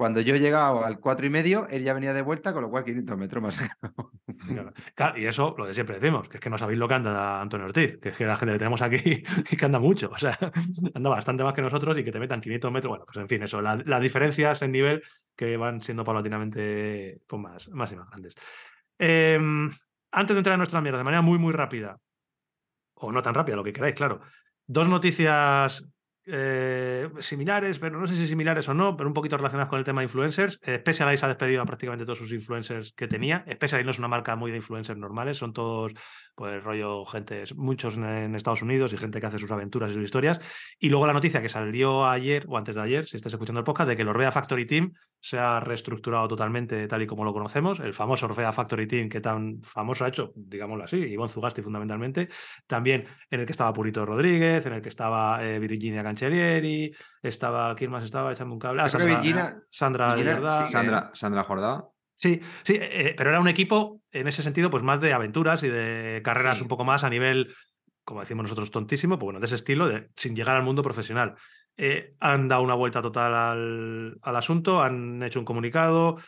[0.00, 2.70] cuando yo he llegado al 4 y medio, él ya venía de vuelta, con lo
[2.70, 3.58] cual 500 metros más.
[4.94, 5.18] Claro.
[5.18, 7.66] Y eso, lo de siempre decimos, que es que no sabéis lo que anda Antonio
[7.66, 8.96] Ortiz, que es que la gente que tenemos aquí
[9.50, 10.38] y que anda mucho, o sea,
[10.94, 12.88] anda bastante más que nosotros y que te metan 500 metros.
[12.88, 15.02] Bueno, pues en fin, eso, la- las diferencias en nivel
[15.36, 18.34] que van siendo paulatinamente pues, más, más y más grandes.
[18.98, 19.70] Em,
[20.12, 21.98] antes de entrar en nuestra mierda, de manera muy, muy rápida,
[22.94, 24.22] o no tan rápida, lo que queráis, claro,
[24.66, 25.84] dos noticias
[26.32, 29.84] eh, similares, pero no sé si similares o no, pero un poquito relacionadas con el
[29.84, 30.58] tema de influencers.
[30.62, 33.44] Eh, Specialized ha despedido a prácticamente todos sus influencers que tenía.
[33.52, 35.92] Specialized no es una marca muy de influencers normales, son todos,
[36.34, 39.94] pues, rollo, gente, muchos en, en Estados Unidos y gente que hace sus aventuras y
[39.94, 40.40] sus historias.
[40.78, 43.64] Y luego la noticia que salió ayer o antes de ayer, si estáis escuchando el
[43.64, 47.32] podcast, de que el Orbea Factory Team se ha reestructurado totalmente tal y como lo
[47.32, 47.80] conocemos.
[47.80, 52.28] El famoso Orbea Factory Team que tan famoso ha hecho, digámoslo así, Ivonne Zugasti fundamentalmente.
[52.66, 56.19] También en el que estaba Purito Rodríguez, en el que estaba eh, Virginia Ganchero
[57.22, 58.82] Estaba, ¿quién más estaba echando un cable?
[58.82, 60.58] Ah, Sandra, Virginia- Sandra Virginia Jordá.
[60.58, 61.84] sí que- Sandra, Sandra Jordá.
[62.16, 65.68] Sí, sí, eh, pero era un equipo en ese sentido, pues más de aventuras y
[65.68, 66.62] de carreras Sí.
[66.62, 67.54] un poco más a nivel,
[68.04, 71.34] como decimos nosotros, tontísimo, pues bueno, de ese estilo, de, sin llegar al mundo profesional.
[71.76, 76.18] Eh, han dado una vuelta total al, al asunto, han hecho un comunicado,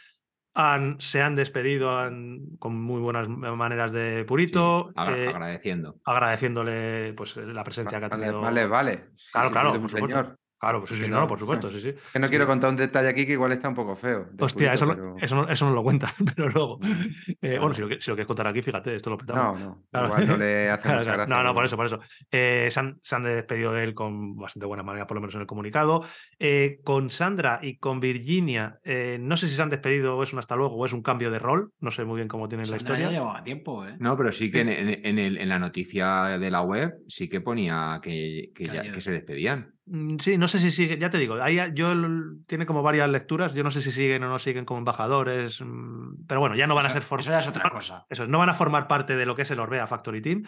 [0.54, 5.96] han, se han despedido han- con muy buenas maneras de Purito, Sí, agra- eh, agradeciendo.
[6.04, 8.40] agradeciéndole pues la presencia que ha tenido.
[8.40, 9.08] vale.
[9.16, 10.18] Sí, Claro, sí, claro, es un por supuesto.
[10.18, 10.38] señor.
[10.62, 11.92] Claro, pues sí, no, no, por supuesto, sí, sí.
[12.12, 14.28] Que no quiero contar un detalle aquí que igual está un poco feo.
[14.38, 16.78] Hostia, eso, no- pero- eso, no, eso no lo cuentas, pero luego.
[16.84, 17.58] eh, Claro.
[17.62, 19.58] Bueno, si lo, que- si lo quieres contar aquí, fíjate, esto lo petamos.
[19.58, 19.82] No, no.
[19.90, 20.06] Claro.
[20.06, 21.16] Igual no le hace Claro, mucha claro.
[21.26, 21.36] gracia.
[21.36, 21.98] No, no, por eso, por eso.
[22.30, 25.34] Eh, se, han, se han despedido de él con bastante buena manera, por lo menos
[25.34, 26.04] en el comunicado.
[26.38, 30.32] Eh, con Sandra y con Virginia, eh, no sé si se han despedido o es
[30.32, 31.72] un hasta luego o es un cambio de rol.
[31.80, 33.18] No sé muy bien cómo tienen la Sandra ya historia.
[33.18, 33.96] llevaba tiempo, ¿eh?
[33.98, 37.28] No, pero sí que en, en- en el- en la noticia de la web sí
[37.28, 38.92] que ponía que, que, ya- Cayó.
[38.92, 39.72] que se despedían.
[39.94, 41.92] Mm, Sí, no sé si sigue, ya te digo, ahí yo
[42.46, 43.52] tiene como varias lecturas.
[43.52, 46.74] Yo no sé si siguen o no siguen como embajadores, mm, pero bueno, ya no
[46.74, 48.06] van a ser for- Eso ya es otra no- cosa.
[48.08, 50.44] Eso, no van a formar parte de lo que es el Orbea Factory Team.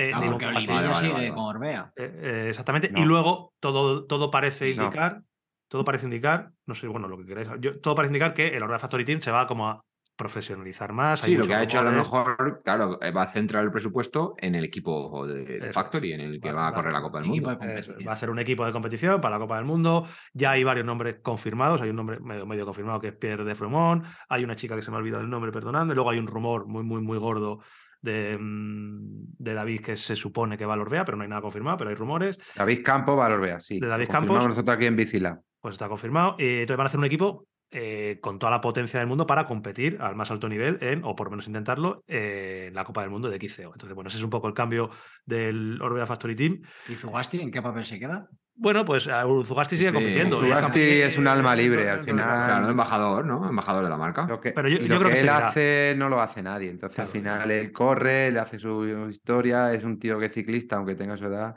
[0.00, 1.92] eh, ni porque vale, vale, sigue con Orbea.
[1.96, 2.88] Eh, eh, exactamente.
[2.94, 3.06] Y No.
[3.06, 4.84] luego todo, todo parece No.
[4.84, 5.22] indicar,
[5.66, 8.62] todo parece indicar, no sé, bueno, lo que queráis, yo- todo parece indicar que el
[8.62, 9.84] Orbea Factory Team se va como a
[10.18, 11.20] profesionalizar más.
[11.20, 14.34] Sí, lo que ha hecho a lo mejor, claro, eh, va a centrar el presupuesto
[14.38, 17.20] en el equipo de, Factory, en el que Va- va a va- correr la Copa
[17.20, 17.48] del Mundo.
[17.48, 17.98] de Eso, competición.
[18.06, 20.06] va a hacer un equipo de competición para la Copa del Mundo.
[20.34, 21.80] Ya hay varios nombres confirmados.
[21.80, 24.04] Hay un nombre medio, medio confirmado que es Pierre de Fremont.
[24.28, 25.94] Hay una chica que se me ha olvidado el nombre, perdonadme.
[25.94, 27.60] Luego hay un rumor muy, muy, muy gordo
[28.02, 31.42] de, mm, de David que se supone que va al Orbea, pero no hay nada
[31.42, 32.38] confirmado, pero hay rumores.
[32.56, 33.78] David Campos, Valorbea, sí.
[33.80, 34.44] De David Campos.
[34.44, 35.40] nosotros aquí en Bicila.
[35.60, 36.36] Pues está confirmado.
[36.38, 39.44] Eh, entonces van a hacer un equipo eh, con toda la potencia del mundo para
[39.44, 43.02] competir al más alto nivel en, o por lo menos intentarlo, eh, en la Copa
[43.02, 43.72] del Mundo de XCO.
[43.74, 44.90] Entonces, bueno, ese es un poco el cambio
[45.26, 46.62] del Orbea Factory Team.
[46.88, 48.26] ¿Y Zugasti en qué papel se queda?
[48.60, 50.40] Bueno, pues Uruzugasti sigue Este, compitiendo.
[50.40, 52.24] Zugasti es un alma libre, al final.
[52.48, 53.48] Claro, embajador, ¿no?
[53.48, 54.26] Embajador de la marca.
[54.28, 56.42] Lo que, Pero yo- y yo lo creo que, que él hace no lo hace
[56.42, 56.68] nadie.
[56.70, 57.08] Entonces, Claro.
[57.08, 60.96] al final, él corre, le hace su historia, es un tío que es ciclista, aunque
[60.96, 61.54] tenga su edad.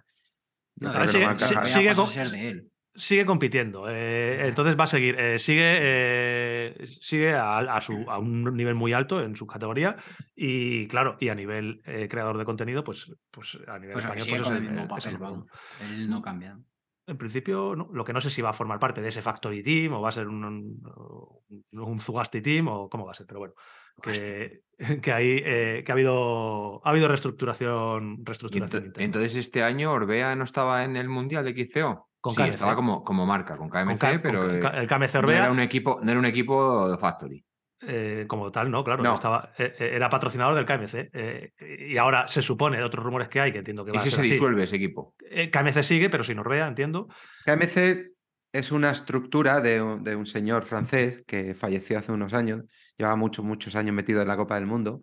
[0.75, 2.70] No, sigue- sí- sigue a con- ser de él.
[2.95, 3.85] Sigue compitiendo.
[3.89, 5.15] eh, entonces va a seguir.
[5.19, 9.97] eh, sigue eh, sigue a, a su, a un nivel muy alto en su categoría.
[10.35, 14.27] Y claro, y a nivel creador de contenido, pues, pues a nivel Pues español.
[14.29, 15.45] pues es el el- mismo es el papel, uno.
[15.81, 16.57] Él no cambia.
[17.07, 17.89] En principio, no.
[17.91, 20.09] lo que no sé si va a formar parte de ese Factory Team o va
[20.09, 23.53] a ser un, un, un Zugasti Team o cómo va a ser, pero bueno.
[24.01, 24.61] Que,
[25.01, 29.03] que, ahí, eh, que ha habido, ha habido reestructuración, reestructuración interna.
[29.05, 32.09] entonces este año Orbea no estaba en el Mundial de XCO.
[32.21, 32.51] Con sí, KMC.
[32.51, 35.19] estaba como, como marca, con KMC, Con K- con pero K- eh, el KMC no,
[35.21, 37.43] Orbea, era un equipo, no era un equipo de Factory.
[37.81, 39.15] eh, como tal, no, claro, No.
[39.15, 41.09] estaba, eh, eh, era patrocinador del KMC.
[41.13, 41.51] eh,
[41.89, 44.11] y ahora se supone, de otros rumores que hay, que entiendo que va Ese a
[44.11, 45.15] se así, disuelve ese equipo.
[45.29, 47.07] eh, KMC sigue, pero sin Orbea, entiendo.
[47.45, 48.11] KMC
[48.53, 52.61] es una estructura de un, de un señor francés que falleció hace unos años,
[52.97, 55.01] llevaba muchos, muchos años metido en la Copa del Mundo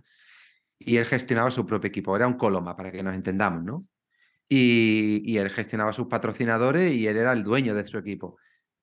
[0.78, 2.14] y él gestionaba su propio equipo.
[2.14, 3.84] Era un Coloma, para que nos entendamos, ¿no?
[4.48, 8.38] Y, y él gestionaba sus patrocinadores y él era el dueño de su equipo.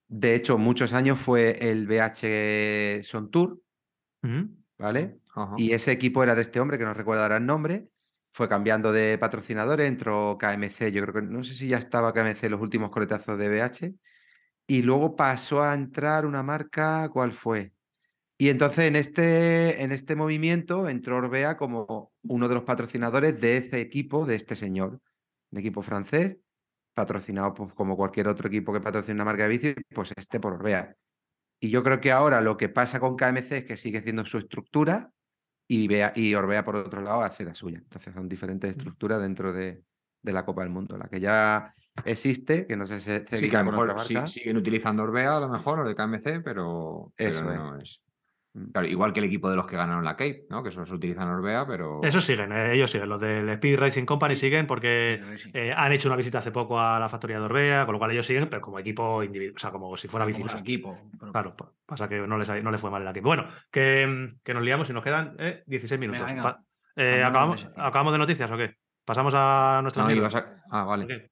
[0.08, 3.60] De hecho, muchos años fue el BH Son Tour.
[4.78, 5.20] ¿vale?
[5.34, 5.56] Ajá.
[5.58, 7.88] Y ese equipo era de este hombre, que no recuerdo ahora el nombre.
[8.34, 12.50] Fue cambiando de patrocinadores, entró KMC, yo creo que no sé si ya estaba KMC
[12.50, 13.94] los últimos coletazos de BH.
[14.68, 17.72] Y luego pasó a entrar una marca, ¿cuál fue?
[18.38, 23.58] Y entonces en este, en este movimiento entró Orbea como uno de los patrocinadores de
[23.58, 25.00] ese equipo, de este señor,
[25.56, 26.38] un equipo francés,
[26.94, 30.54] patrocinado pues, como cualquier otro equipo que patrocina una marca de bici, pues este por
[30.54, 30.96] Orbea.
[31.62, 34.38] Y yo creo que ahora lo que pasa con KMC es que sigue siendo su
[34.38, 35.10] estructura
[35.68, 37.78] y, Bea- y Orbea, por otro lado, hace la suya.
[37.80, 39.82] Entonces son diferentes estructuras dentro de,
[40.22, 40.98] de la Copa del Mundo.
[40.98, 44.58] La que ya existe, que no sé si Sí, que a lo mejor sí- siguen
[44.58, 47.56] utilizando Orbea, a lo mejor, o de KMC, pero, Eso es.
[47.56, 48.02] no es.
[48.02, 48.05] Mm.
[48.72, 50.64] Claro, igual que el equipo de los que ganaron la Cape, ¿no?
[50.64, 52.00] Que solo se utilizan Orbea, pero.
[52.04, 53.10] Esos siguen, eh, ellos siguen.
[53.10, 55.22] Los del Speed Racing Company siguen porque
[55.54, 58.12] eh, han hecho una visita hace poco a la factoría de Orbea, con lo cual
[58.12, 60.58] ellos siguen, pero como equipo individual, o sea, como si fuera visita.
[60.58, 60.98] equipo.
[61.20, 63.28] pero- Claro, pa- pasa que no les, no les fue mal el equipo.
[63.28, 66.26] Bueno, que, mm, que nos liamos y nos quedan eh, 16 minutos.
[66.26, 66.62] venga.
[66.96, 67.86] Eh, ¿acabamos, sección.
[67.86, 68.76] ¿Acabamos de noticias o qué?
[69.04, 71.30] ¿Pasamos a nuestra No, a- Ah, ¿O vale.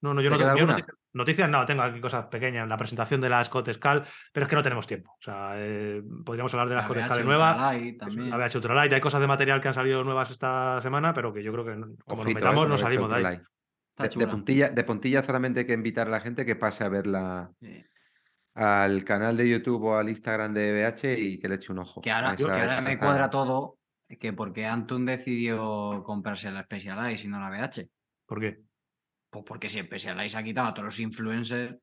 [0.00, 0.96] No, no, yo ¿Te no tengo noticias.
[1.14, 2.66] Noticias no, tengo aquí cosas pequeñas.
[2.66, 5.12] La presentación de la Scott Scal, pero es que no tenemos tiempo.
[5.12, 7.72] O sea, eh, podríamos hablar de la, La Scott Scal nueva.
[7.98, 8.30] También.
[8.30, 11.42] La BH Ultralight, hay cosas de material que han salido nuevas esta semana, pero que
[11.42, 13.40] yo creo que como Ojito, nos eh, metamos no salimos de ahí.
[13.98, 16.88] De, de puntilla, de puntilla solamente hay que invitar a la gente que pase a
[16.88, 17.84] verla Sí.
[18.54, 22.00] al canal de YouTube o al Instagram de BH y que le eche un ojo.
[22.00, 23.78] Que ahora, que ahora me cuadra todo
[24.18, 27.88] que porque Antun decidió comprarse la Specialized y no la BH.
[28.26, 28.62] ¿Por qué?
[29.32, 31.74] Pues porque siempre se la ha quitado a todos los influencers,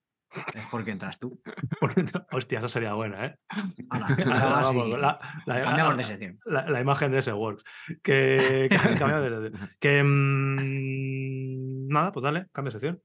[0.54, 1.42] es porque entras tú.
[2.32, 3.36] Hostia, esa sería buena, ¿eh?
[3.90, 6.40] La, la- cambiamos la- de sección.
[6.46, 7.64] la- la imagen de ese Works.
[8.04, 13.02] Que, que, de- que, mm, nada, pues dale, cambia de sección.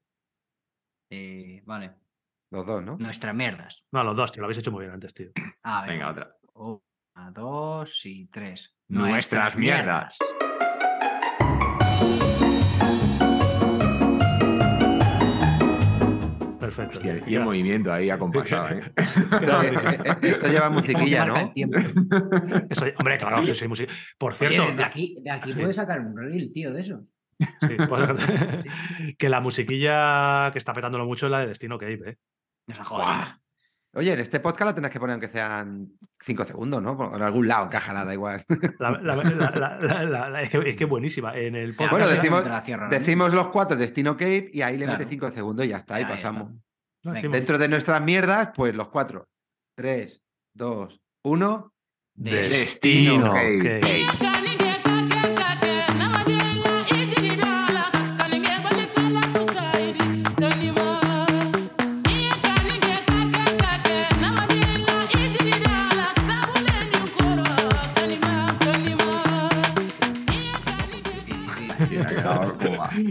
[1.11, 1.93] Eh, vale.
[2.51, 2.97] Los dos, ¿no?
[2.99, 3.87] Nuestras mierdas.
[3.93, 5.31] No, los dos, tío, lo habéis hecho muy bien antes, tío.
[5.63, 6.37] Ah, Venga, otra.
[6.53, 8.77] Una, dos y tres.
[8.89, 10.19] Nuestras mierdas.
[16.77, 16.99] Perfecto.
[16.99, 17.25] Hostia, tío.
[17.29, 18.81] y el movimiento ahí acompasado, ¿eh?
[18.97, 19.75] Eh,
[20.23, 21.53] eh, Esto lleva ¿Cómo se musiquilla, ¿no?
[22.71, 23.93] Eso- hombre, claro, sí, sí, música.
[24.19, 25.59] Por cierto, Oye, de aquí, de aquí Sí.
[25.59, 27.05] puedes sacar un reel, tío, de eso.
[27.39, 28.03] sí, pues-
[29.19, 32.17] que la musiquilla que está petándolo mucho es la de Destino Cave, ¿eh?
[32.67, 33.41] No se joda.
[33.97, 35.89] Oye, en este podcast la tenés que poner aunque sean
[36.21, 36.97] cinco segundos, ¿no?
[36.97, 38.43] Por- En algún lado, encájala, da igual.
[38.79, 41.37] La- la- la- la- la- la- la- es, que, es que buenísima.
[41.37, 41.91] En el podcast.
[41.93, 42.89] Bueno, decimos- ahora mismo.
[42.91, 46.03] Decimos los cuatro Destino Cape y ahí le mete cinco segundos y ya está, y
[46.05, 46.17] ya está.
[46.31, 46.53] pasamos.
[47.05, 49.29] No, Dentro de nuestras mierdas, pues los cuatro.
[49.77, 50.23] Tres,
[50.55, 51.73] dos, uno.
[52.17, 53.81] Destino Cave.
[53.81, 54.07] Cave.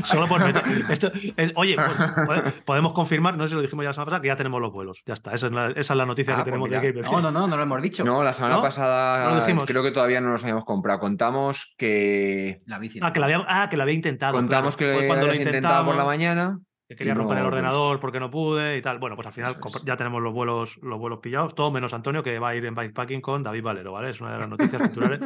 [0.04, 0.64] Solo por meter.
[0.90, 4.06] Esto es- oye, po- pode- podemos confirmar, no sé si lo dijimos ya la semana
[4.08, 5.02] pasada, que ya tenemos los vuelos.
[5.06, 6.82] Ya está, esa es la, esa es la noticia Ah, que pues tenemos mira.
[6.82, 8.04] de Game No, no, no, no lo hemos dicho.
[8.04, 8.62] No, la semana ¿No?
[8.62, 11.00] ¿No pasada creo que todavía no los habíamos comprado.
[11.00, 13.00] Contamos que La bici.
[13.02, 14.34] Ah, que lo había, ah, que lo había intentado.
[14.34, 14.94] contamos claro.
[14.94, 16.60] que Fue cuando lo intentado por la mañana.
[16.88, 19.00] que quería romper el ordenador porque no pude y tal.
[19.00, 19.84] Bueno, pues al final es.
[19.86, 22.76] ya tenemos los vuelos, los vuelos pillados, todo menos Antonio, que va a ir en
[22.76, 24.10] bikepacking con David Valero, ¿vale?
[24.12, 25.20] Es una de las noticias titulares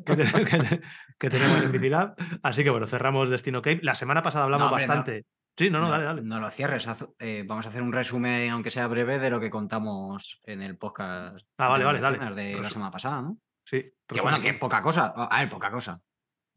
[0.06, 0.80] que, te- que te-
[1.18, 2.14] que tenemos en Bicilab.
[2.42, 3.80] Así que bueno, cerramos Destino Cape.
[3.82, 4.94] La semana pasada hablamos hombre, no.
[4.94, 5.26] bastante.
[5.56, 6.22] Sí, no, no, dale, dale.
[6.22, 6.86] No lo cierres.
[6.88, 10.62] haz- eh, vamos a hacer un resumen, aunque sea breve, de lo que contamos en
[10.62, 12.34] el podcast Ah, vale, de vale, dale.
[12.42, 13.38] de la semana pasada, ¿no?
[13.64, 15.12] Sí, Que bueno, que poca cosa.
[15.16, 16.00] A ver, poca cosa.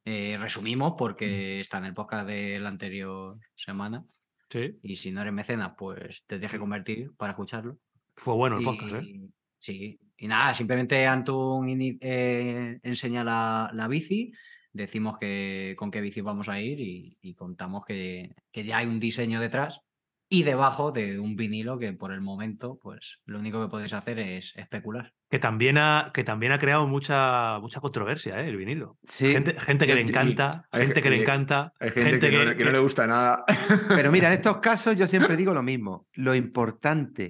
[0.06, 4.04] Eh, resumimos porque está en el podcast de la anterior semana.
[4.50, 7.78] Sí, Y si no eres mecenas, pues te tienes que convertir para escucharlo.
[8.16, 9.30] fue bueno el podcast, ¿eh?
[9.60, 11.68] Sí, y nada, simplemente Antun
[12.00, 14.32] eh, enseña la, la bici,
[14.72, 18.86] decimos que con qué bici vamos a ir y, y contamos que, que ya hay
[18.88, 19.82] un diseño detrás
[20.30, 24.18] y debajo de un vinilo que por el momento, pues lo único que podéis hacer
[24.18, 25.14] es especular.
[25.30, 28.48] Que también ha, que también ha creado mucha, mucha controversia, ¿eh?
[28.48, 28.98] El vinilo.
[29.06, 29.28] Sí.
[29.32, 32.46] Gente, gente que yo le encanta, hay gente que le encanta, Hay gente, que, no,
[32.46, 33.44] le- que no le gusta nada.
[33.90, 36.08] Pero mira, en estos casos yo siempre digo lo mismo.
[36.14, 37.30] Lo importante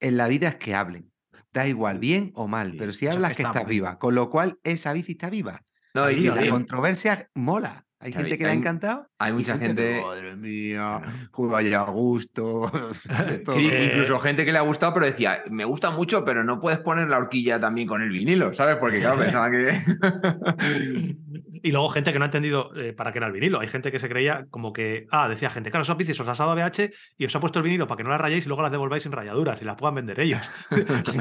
[0.00, 1.11] en la vida es que hablen.
[1.52, 4.14] Da igual, bien o mal, Sí, pero si hablas que que está estás viva, con
[4.14, 5.64] lo cual esa bici está viva.
[5.94, 7.86] No, y, la controversia mola.
[8.02, 9.06] Hay Claro, gente que le ha encantado.
[9.18, 10.02] hay mucha gente.
[10.04, 11.00] Madre mía,
[11.38, 12.70] vaya gusto.
[13.28, 13.54] de todo.
[13.54, 16.80] Sí, incluso gente que le ha gustado, pero decía, me gusta mucho, pero no puedes
[16.80, 18.76] poner la horquilla también con el vinilo, ¿sabes?
[18.76, 19.70] Porque claro, pensaba que.
[21.64, 23.60] Y luego gente que no ha entendido eh, para qué era el vinilo.
[23.60, 26.40] Hay gente que se creía como que, ah, decía gente, claro, esos bicis os las
[26.40, 28.48] ha dado BH y os ha puesto el vinilo para que no las rayéis y
[28.48, 30.50] luego las devolváis sin rayaduras y las puedan vender ellos.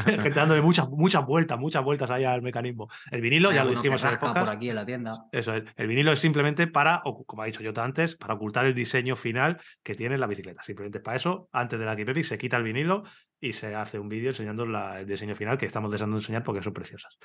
[0.05, 2.89] gente dándole muchas, muchas vueltas, muchas vueltas ahí al mecanismo.
[3.11, 4.39] El vinilo, Hay ya lo dijimos en podcast.
[4.39, 5.25] por aquí en la tienda.
[5.31, 5.63] Eso es.
[5.75, 9.60] El vinilo es simplemente para, como ha dicho yo antes, para ocultar el diseño final
[9.84, 10.64] que tiene la bicicleta.
[10.64, 13.03] Simplemente es para eso, antes de la Kipepi se quita el vinilo
[13.39, 16.61] y se hace un vídeo enseñando la- el diseño final que estamos deseando enseñar porque
[16.64, 17.18] son preciosas.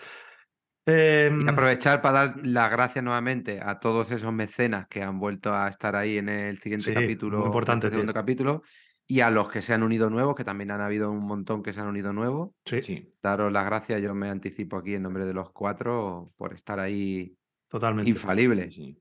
[0.89, 5.53] Em, Y aprovechar para dar las gracias nuevamente a todos esos mecenas que han vuelto
[5.53, 8.21] a estar ahí en el siguiente Sí, muy capítulo, en importante, este segundo tío.
[8.21, 8.63] capítulo,
[9.09, 11.73] y a los que se han unido nuevos, que también han habido un montón que
[11.73, 12.51] se han unido nuevos.
[12.65, 13.13] sí, Sí.
[13.23, 17.37] Daros las gracias, yo me anticipo aquí en nombre de los cuatro por estar ahí
[17.69, 18.09] totalmente.
[18.09, 18.75] infalibles.
[18.75, 18.97] sí.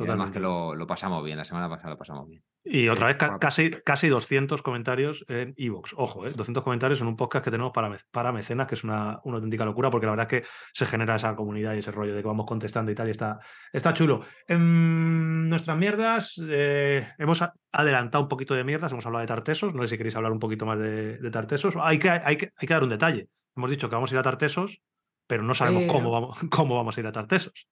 [0.00, 0.38] Y además Totalmente.
[0.38, 2.40] que lo, lo pasamos bien, la semana pasada lo pasamos bien.
[2.64, 5.92] Y otra Sí, vez, ca- casi, casi 200 comentarios en Evox.
[5.96, 6.32] Ojo, ¿eh?
[6.36, 9.64] 200 comentarios en un podcast que tenemos para, para mecenas, que es una, una auténtica
[9.64, 12.28] locura, porque la verdad es que se genera esa comunidad y ese rollo de que
[12.28, 13.40] vamos contestando y tal, y está,
[13.72, 14.20] está chulo.
[14.46, 17.42] En nuestras mierdas, eh, hemos
[17.72, 20.38] adelantado un poquito de mierdas, hemos hablado de Tartesos, no sé si queréis hablar un
[20.38, 21.74] poquito más de, de Tartesos.
[21.80, 23.28] Hay que, hay, que, hay que dar un detalle.
[23.56, 24.80] Hemos dicho que vamos a ir a Tartesos,
[25.26, 27.66] pero no sabemos cómo, vamos, cómo vamos a ir a Tartesos.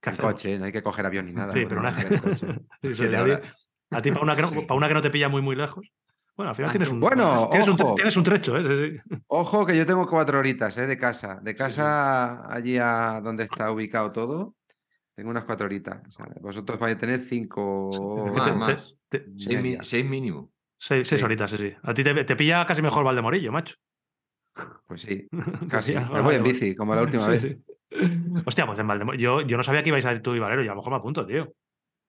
[0.00, 1.52] ¿Qué En coche, no hay que coger avión ni nada.
[1.52, 2.46] Sí, pero nada una- que coche.
[2.94, 3.04] Sí,
[3.90, 4.60] a ti- para una, que no, Sí.
[4.62, 5.86] para una que no te pilla muy, muy lejos.
[6.34, 8.62] Bueno, al final Ah, tienes un, Bueno, tienes, un, tienes trecho, ¿eh?
[8.64, 9.20] Sí, sí.
[9.28, 10.86] Ojo que yo tengo cuatro horitas ¿eh?
[10.86, 11.38] de casa.
[11.42, 14.56] De casa allí a donde está ubicado todo.
[15.14, 16.00] Tengo unas cuatro horitas.
[16.08, 18.24] O sea, vosotros vais a tener cinco.
[18.34, 19.82] Que te- Más, te- te- Seis, mi- media.
[19.82, 20.50] seis mínimo.
[20.78, 21.24] seis, seis Sí.
[21.24, 21.72] horitas, sí, sí.
[21.82, 23.76] A ti te, te pilla casi mejor Valdemorillo, macho.
[24.86, 25.28] Pues sí,
[25.68, 25.94] casi.
[25.94, 27.58] Me voy en bici, como la última Sí, vez.
[28.46, 29.40] Hostia, pues en Valdemorillo.
[29.42, 30.90] Yo, yo no sabía que ibais a ir tú y Valero, y a lo mejor
[30.92, 31.52] me apunto, tío.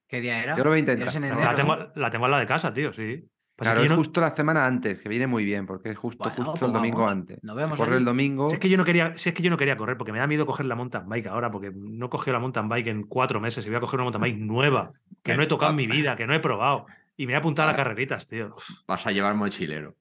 [0.08, 0.56] ¿Qué día era?
[0.58, 1.08] Yo lo voy a intentar.
[1.16, 1.58] En La enero, La ¿no?
[1.58, 3.24] tengo, la tengo en la de casa, tío, sí.
[3.56, 5.98] Pasa Claro, que es no- justo la semana antes, que viene muy bien, porque es
[5.98, 7.40] justo, Bueno, justo pues el domingo vamos, antes.
[7.44, 8.50] nos vemos corre el domingo.
[8.50, 10.18] Si es que yo no quería, si es que yo no quería correr, porque me
[10.18, 13.04] da miedo coger la mountain bike ahora, porque no he cogido la mountain bike en
[13.04, 14.92] cuatro meses y voy a coger una mountain bike nueva,
[15.22, 16.88] que no he tocado en mi vida, que no he probado.
[17.16, 17.78] Y me voy a apuntar a Vale.
[17.84, 18.56] carreritas, tío.
[18.88, 19.96] Vas a llevar mochilero.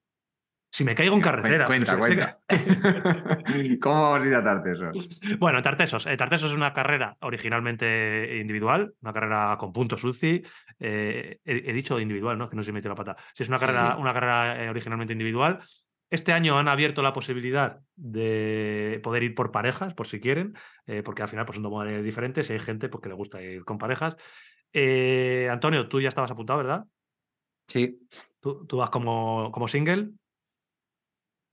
[0.74, 1.66] Si me caigo en carretera.
[1.66, 2.34] Cuenta, si- cuenta.
[3.82, 4.96] ¿Cómo vamos a ir a Tartesos?
[5.38, 6.06] Bueno, Tartesos.
[6.06, 10.42] Eh, Tartesos es una carrera originalmente individual, una carrera con puntos UCI.
[10.80, 12.48] Eh, he, he dicho individual, ¿no?
[12.48, 13.16] Que no se me metió la pata.
[13.34, 14.00] Sí, es una carrera, sí.
[14.00, 15.60] una carrera eh, originalmente individual.
[16.08, 20.54] Este año han abierto la posibilidad de poder ir por parejas, por si quieren,
[20.86, 23.14] eh, porque al final pues, son dos modalidades diferentes y hay gente pues, que le
[23.14, 24.16] gusta ir con parejas.
[25.50, 26.84] Antonio, tú ya estabas apuntado, ¿verdad?
[27.66, 28.08] Sí.
[28.40, 30.12] Tú, tú vas como, como single.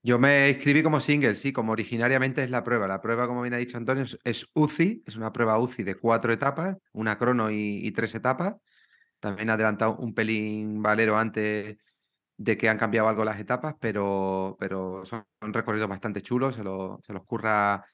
[0.01, 2.87] Yo me inscribí como single, sí, como originariamente es la prueba.
[2.87, 6.31] La prueba, como bien ha dicho Antonio, es, UCI, es una prueba UCI de cuatro
[6.31, 8.55] etapas, una crono y, y tres etapas.
[9.19, 11.77] También ha adelantado un pelín Valero antes
[12.37, 17.01] de que han cambiado algo las etapas, pero, pero son, recorridos bastante chulos, se, lo-
[17.05, 17.85] se los curra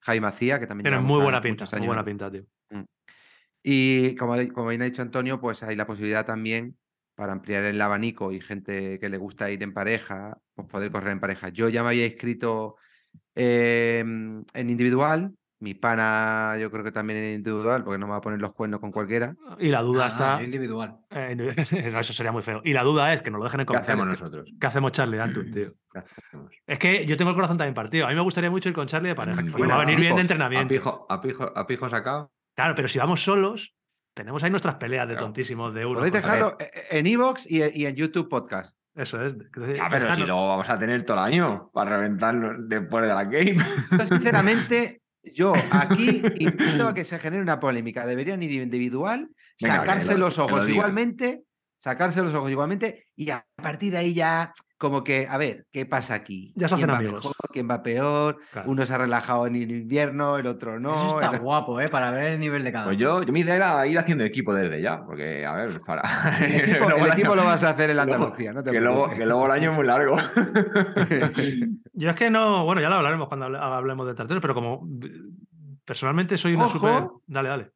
[0.00, 2.44] Jaime Macía, que también lleva muy buena pinta, muy buena en- pinta, tío.
[3.62, 6.76] Y como, como bien ha dicho Antonio, pues hay la posibilidad también
[7.14, 11.12] para ampliar el abanico y gente que le gusta ir en pareja, pues poder correr
[11.12, 11.48] en pareja.
[11.50, 12.76] Yo ya me había inscrito
[13.34, 18.18] eh, en individual, mi pana yo creo que también en individual, porque no me va
[18.18, 19.34] a poner los cuernos con cualquiera.
[19.58, 20.42] Y la duda Ah, está.
[20.42, 20.96] individual.
[21.10, 21.36] eh,
[21.98, 22.60] eso sería muy feo.
[22.64, 24.18] Y la duda es que nos lo dejen en ¿Qué hacemos comentarios.
[24.20, 24.54] ¿Qué, nosotros?
[24.60, 25.72] qué hacemos Charlie Antun, tío?
[25.92, 26.54] ¿Qué hacemos?
[26.66, 28.04] Es que yo tengo el corazón también partido.
[28.06, 29.40] A mí me gustaría mucho ir con Charlie de pareja.
[29.40, 30.68] Mm, porque va a bueno, venir bien de pijos, ¿A entrenamiento.
[30.74, 32.30] pijo, a pijo, a pijo sacado?
[32.54, 33.74] Claro, pero si vamos solos,
[34.14, 35.26] tenemos ahí nuestras peleas de Claro.
[35.26, 35.96] tontísimos de uno.
[35.98, 38.76] Podéis dejarlo eh, en Evox y, y en YouTube Podcast.
[38.94, 39.34] Eso es.
[39.76, 43.24] Ya, pero si luego vamos a tener todo el año para reventarnos después de la
[43.24, 43.56] game.
[43.90, 48.06] Yo, sinceramente, yo aquí invito a que se genere una polémica.
[48.06, 49.28] Deberían ir individual,
[49.60, 51.42] Venga, sacarse lo- los lo ojos igualmente,
[51.80, 54.52] sacarse los ojos igualmente, y a partir de ahí ya,
[54.84, 56.52] como que, a ver, ¿qué pasa aquí?
[56.54, 57.24] Ya se ¿Quién hacen va amigos.
[57.24, 57.36] mejor?
[57.52, 58.38] ¿Quién va peor?
[58.52, 58.70] Claro.
[58.70, 60.94] Uno se ha relajado en el invierno, el otro no.
[61.06, 61.88] Eso está el- guapo, ¿eh?
[61.88, 63.02] Para ver el nivel de cada Pues uno.
[63.04, 66.02] yo, yo mi idea era ir haciendo equipo desde ya, porque, a ver, para.
[66.44, 68.52] El equipo, Luego el el equipo año- lo vas a hacer en la luego- Andalucía,
[68.52, 70.16] no te que, luego, que luego el año es muy largo.
[71.92, 72.64] Yo es que no.
[72.64, 74.86] Bueno, ya lo hablaremos cuando hable- hablemos de tarteros, pero como
[75.84, 76.78] personalmente soy una Ojo.
[76.78, 77.08] super.
[77.26, 77.70] Dale, dale.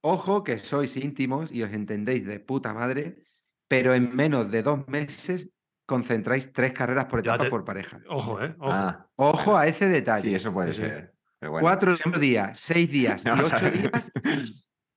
[0.00, 3.24] Ojo que sois íntimos y os entendéis de puta madre,
[3.66, 5.50] pero en menos de dos meses
[5.88, 7.98] concentráis tres carreras por etapa te- por pareja.
[8.10, 8.54] Ojo, ¿eh?
[8.58, 8.70] Ojo.
[8.72, 10.28] Ah, Ojo a ese detalle.
[10.28, 10.88] sí, eso puede Sí, sí.
[10.88, 11.14] ser.
[11.40, 11.62] Pero bueno.
[11.64, 14.12] Cuatro Siempre- días, seis días y ocho días,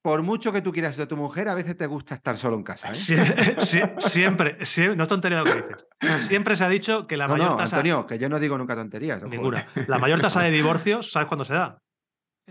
[0.03, 2.63] por mucho que tú quieras de tu mujer, a veces te gusta estar solo en
[2.63, 2.89] casa.
[2.89, 2.95] ¿eh?
[2.95, 5.63] Sie- sie- siempre, sie- no es tontería lo que
[6.01, 6.21] dices.
[6.27, 7.77] Siempre se ha dicho que la no, mayor no, tasa.
[7.77, 9.19] Antonio, que yo no digo nunca tonterías.
[9.21, 9.65] ojo, Ninguna.
[9.87, 11.79] La mayor tasa de divorcios, ¿sabes cuándo se da?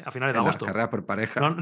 [0.03, 0.65] A finales de En las agosto.
[0.67, 1.41] carreras por pareja.
[1.41, 1.59] No-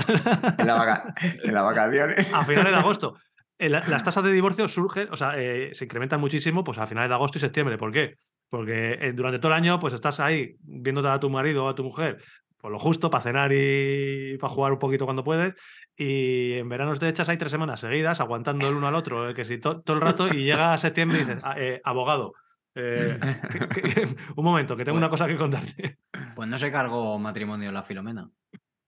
[0.59, 2.31] En, la vaca- en las vacaciones.
[2.33, 3.17] a finales de agosto.
[3.59, 6.87] Eh, la- Las tasas de divorcio surgen, o sea, eh, se incrementan muchísimo pues a
[6.87, 7.77] finales de agosto y septiembre.
[7.79, 8.17] ¿Por qué?
[8.51, 11.75] Porque eh, durante todo el año pues estás ahí viéndote a tu marido o a
[11.75, 12.23] tu mujer
[12.57, 15.55] por lo justo para cenar y para jugar un poquito cuando puedes.
[15.97, 19.35] Y en verano te echas ahí tres semanas seguidas aguantando el uno al otro, eh,
[19.35, 22.33] que si to- todo el rato y llega a septiembre y dices, "Ah, abogado,
[22.75, 25.99] que- que- un momento, que tengo una cosa que contarte.
[26.35, 28.29] Pues no se cargó matrimonio la Filomena.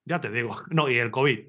[0.05, 0.57] Ya te digo.
[0.71, 1.49] No, y el COVID.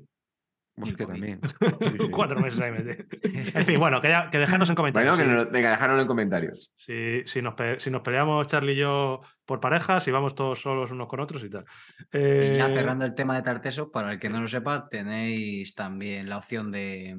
[0.82, 1.40] Que también.
[1.80, 2.10] Sí, sí.
[2.12, 3.06] Cuatro meses ahí metido.
[3.60, 5.16] En fin, bueno, que, ya, que dejadnos en comentarios.
[5.16, 6.72] Bueno, que nos, dejadlo en comentarios.
[6.78, 10.62] Si, si, nos, pe- si nos peleamos Charlie y yo por parejas, si vamos todos
[10.62, 11.66] solos unos con otros y tal.
[12.14, 15.76] Y ya Eh, cerrando el tema de Tarteso, para el que no lo sepa, tenéis
[15.76, 17.18] también la opción de,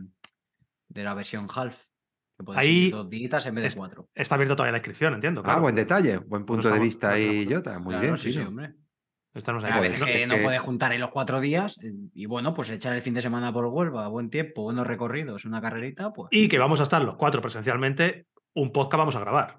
[0.88, 1.84] de la versión half.
[2.38, 4.08] Que podéis Ahí ir dos días en vez es- de cuatro.
[4.14, 5.42] Está abierta todavía la inscripción, entiendo.
[5.44, 7.78] Ah, buen detalle, buen punto de estamos- vista ahí, Jota.
[7.78, 8.74] Muy Claro, bien, sí, sí, hombre.
[9.34, 9.70] Estamos ahí.
[9.72, 12.92] A veces que no puedes juntar en los cuatro días eh, y bueno, pues echar
[12.92, 16.58] el fin de semana por Huelva, buen tiempo, buenos recorridos, una carrerita, pues Y que
[16.58, 18.26] vamos a estar los cuatro presencialmente.
[18.54, 19.58] Un podcast vamos a grabar.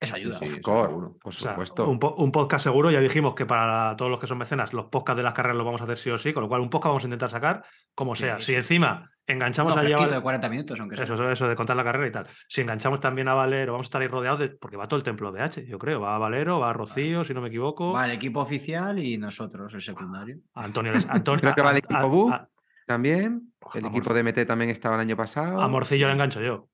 [0.00, 0.32] eso ayuda.
[0.38, 0.54] Sí, sí.
[0.56, 1.16] Of course, seguro.
[1.20, 1.86] por O sea, supuesto.
[1.88, 2.90] un, po- un podcast seguro.
[2.90, 5.66] Ya dijimos que para todos los que son mecenas, los podcasts de las carreras los
[5.66, 6.32] vamos a hacer sí o sí.
[6.32, 7.62] Con lo cual, un podcast vamos a intentar sacar
[7.94, 8.38] como sea.
[8.38, 8.44] sí.
[8.46, 10.18] Si encima enganchamos Uno a fresquito llevar.
[10.18, 11.04] de 40 minutos, aunque sea.
[11.04, 12.26] Eso, eso, eso de contar la carrera y tal.
[12.48, 14.48] Si enganchamos también a Valero, vamos a estar ahí rodeados de.
[14.50, 16.00] Porque va todo el templo de H, yo creo.
[16.00, 17.92] Va a Valero, va a Rocío, si no me equivoco.
[17.92, 20.38] Va el equipo oficial y nosotros, el secundario.
[20.54, 20.92] A Antonio.
[20.92, 22.30] Les- Antonio Creo que va el equipo a- Bu.
[22.30, 22.48] a-
[22.86, 23.52] También.
[23.74, 25.60] El equipo de MT también estaba el año pasado.
[25.60, 26.68] A Morcillo le engancho yo.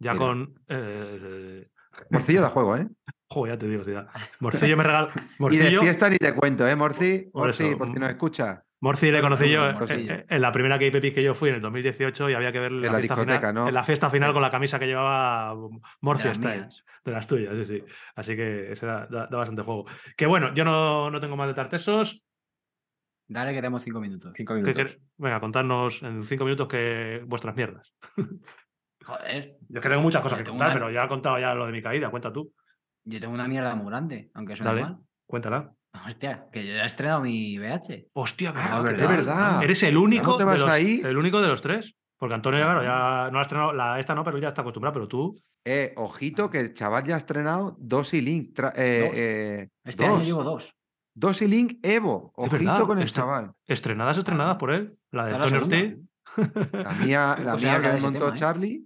[0.00, 0.26] Ya Mira.
[0.26, 0.54] con.
[0.68, 1.68] eh,
[2.10, 2.86] Morcillo da juego, ¿eh?
[3.30, 3.84] joder, ya te digo.
[4.40, 5.08] Morcillo me regaló.
[5.50, 7.30] Y de fiesta ni te cuento, ¿eh, Morci?
[7.32, 8.62] Por Morci, eso, por si mm, nos escucha.
[8.80, 10.12] Morci le conocí yo en, Morcillo.
[10.12, 12.70] en- en la primera KPP que yo fui en el 2018 y había que ver
[12.72, 13.68] la, la fiesta discoteca, final, ¿no?
[13.68, 15.54] en la fiesta final con la camisa que llevaba
[16.00, 16.56] Morci De las Style.
[16.60, 16.84] mías.
[17.04, 17.84] De las tuyas, sí, sí.
[18.14, 19.86] Así que ese da, da- da bastante juego.
[20.16, 22.22] Que bueno, yo no, no tengo más de tartesos.
[23.26, 24.32] Dale que tenemos cinco minutos.
[24.36, 24.98] Cinco ¿Qué minutos.
[25.16, 27.92] Venga, contadnos en cinco minutos que vuestras mierdas.
[29.04, 31.54] Joder, Yo es que tengo muchas cosas que contar, una- pero ya he contado ya
[31.54, 32.10] lo de mi caída.
[32.10, 32.52] Cuenta tú.
[33.04, 34.82] yo tengo una mierda muy grande, aunque suene Dale.
[34.82, 34.98] mal.
[35.26, 35.72] Cuéntala.
[36.08, 38.08] Hostia, que yo ya he estrenado mi VH.
[38.14, 39.02] Hostia, Ah, verdad, verdad.
[39.18, 39.62] Es verdad.
[39.62, 41.00] Eres el único, te de vas los, ahí?
[41.04, 41.94] el único de los tres.
[42.18, 44.94] Porque Antonio, ya, claro, ya no ha estrenado la, esta no, pero ya está acostumbrado.
[44.94, 48.56] Pero tú, Eh, ojito que el chaval ya ha estrenado dos y Link.
[48.56, 49.18] tra- eh, Dos.
[49.18, 50.26] eh, Este año dos.
[50.26, 50.74] llevo dos.
[51.14, 52.32] Dos y Link Evo.
[52.36, 53.52] Ojito verdad, con el este- chaval.
[53.66, 54.96] estrenadas, estrenadas por él.
[55.12, 55.62] La de Antonio.
[55.62, 55.96] Ortiz.
[56.72, 58.38] La mía, la habla que montó tema, ¿eh?
[58.38, 58.84] Charlie.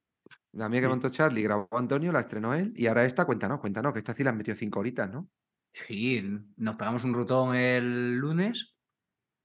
[0.52, 0.90] La mía que Sí.
[0.90, 2.72] montó Charlie grabó Antonio, la estrenó él.
[2.76, 5.28] Y ahora esta, cuéntanos, cuéntanos, que esta sí la han metido cinco horitas, ¿no?
[5.72, 6.22] Sí,
[6.56, 8.76] nos pegamos un rutón el lunes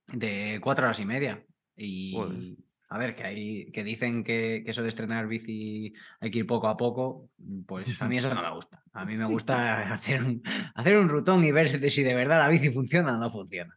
[0.06, 1.44] de cuatro horas y media.
[1.76, 2.56] Y Joder.
[2.88, 6.46] a ver, que hay, que dicen que, que eso de estrenar bici hay que ir
[6.46, 7.30] poco a poco,
[7.66, 8.82] pues a mí eso no me gusta.
[8.92, 10.42] A mí me gusta hacer un,
[10.74, 13.76] hacer un rutón y ver si si de verdad la bici funciona o no funciona.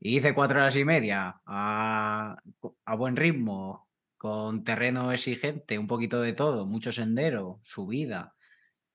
[0.00, 2.36] Y hice cuatro horas y media a,
[2.84, 3.88] a buen ritmo,
[4.24, 8.34] con terreno exigente, un poquito de todo, mucho sendero, subida.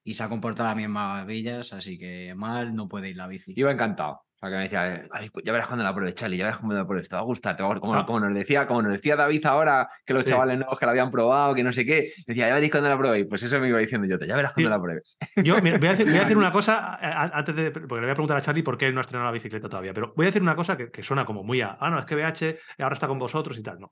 [0.09, 3.53] Y se ha comportado a las maravillas, así que mal no puede ir la bici.
[3.55, 4.13] Iba encantado.
[4.13, 6.75] O sea, que me decía, "Ay, ya verás cuando la pruebes, Charlie, ya verás cuando
[6.77, 7.81] la pruebes, te va a gustar, te va a gustar".
[7.81, 8.05] Como, Ah.
[8.07, 10.29] como nos decía, como nos decía David ahora, que los Sí.
[10.31, 12.97] chavales nuevos que la habían probado, que no sé qué, decía, ya veréis cuando la
[12.97, 13.27] probéis.
[13.29, 14.73] Pues eso me iba diciendo yo, ya verás cuando Sí.
[14.75, 15.17] la pruebes.
[15.45, 16.95] Yo mira, voy, a decir, voy a decir una cosa
[17.35, 17.69] antes de.
[17.69, 19.93] Porque le voy a preguntar a Charlie por qué no ha estrenado la bicicleta todavía.
[19.93, 21.77] Pero voy a decir una cosa que, que suena como muy a.
[21.79, 23.79] Ah, no, es que BH ahora está con vosotros y tal.
[23.79, 23.91] No.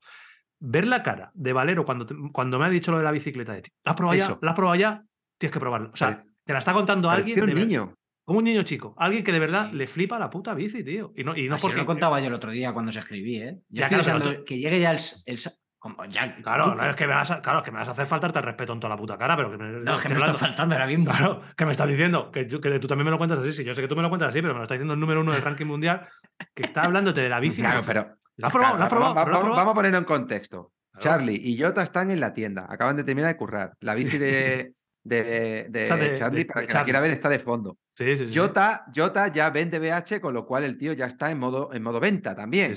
[0.60, 3.62] Ver la cara de Valero cuando, cuando me ha dicho lo de la bicicleta de
[3.62, 3.70] ti.
[3.84, 4.38] ¿La has probado ya?
[4.42, 5.02] ¿La has probado ya?
[5.38, 5.90] Tienes que probarla.
[5.92, 7.40] O sea, Pare- te la está contando alguien.
[7.40, 7.94] Un de niño.
[8.24, 8.94] Como un niño chico.
[8.98, 9.76] Alguien que de verdad Sí.
[9.76, 11.12] le flipa la puta bici, tío.
[11.16, 11.78] Y no, y no Así porque.
[11.78, 13.58] lo contaba yo el otro día cuando se escribí, ¿eh?
[13.68, 16.84] Yo Ya, estoy claro, deseando que llegue ya el, el s- como ya, Claro, no
[16.90, 18.72] es que me vas a, claro, es que me vas a hacer faltarte el respeto
[18.72, 20.74] en toda la puta cara, pero que me, No, es que me está hablando- faltando
[20.74, 21.04] ahora mismo.
[21.06, 23.52] Claro, que me estás diciendo que, yo- que tú también me lo cuentas así.
[23.52, 25.00] Sí, yo sé que tú me lo cuentas así, pero me lo está diciendo el
[25.00, 26.06] número uno del ranking mundial,
[26.54, 27.62] que está hablándote de la bici.
[27.62, 28.00] Claro, ¿La pero.
[28.00, 28.78] has probado?
[28.78, 29.14] ¿La has claro, probado?
[29.14, 29.56] va- ¿Pero la has vamos, probado?
[29.56, 30.72] vamos a ponerlo en contexto.
[30.92, 31.18] Claro.
[31.18, 32.66] Charlie y Jota están en la tienda.
[32.68, 33.72] Acaban de terminar de currar.
[33.80, 34.72] La bici de,
[35.04, 36.84] de, de Esa de- Charlie, de- para que la Charlie.
[36.84, 37.78] quiera ver, está de fondo.
[37.96, 38.30] Sí, sí.
[38.32, 41.82] Jota, Jota ya vende BH, con lo cual el tío ya está en modo, en
[41.82, 42.76] modo venta también.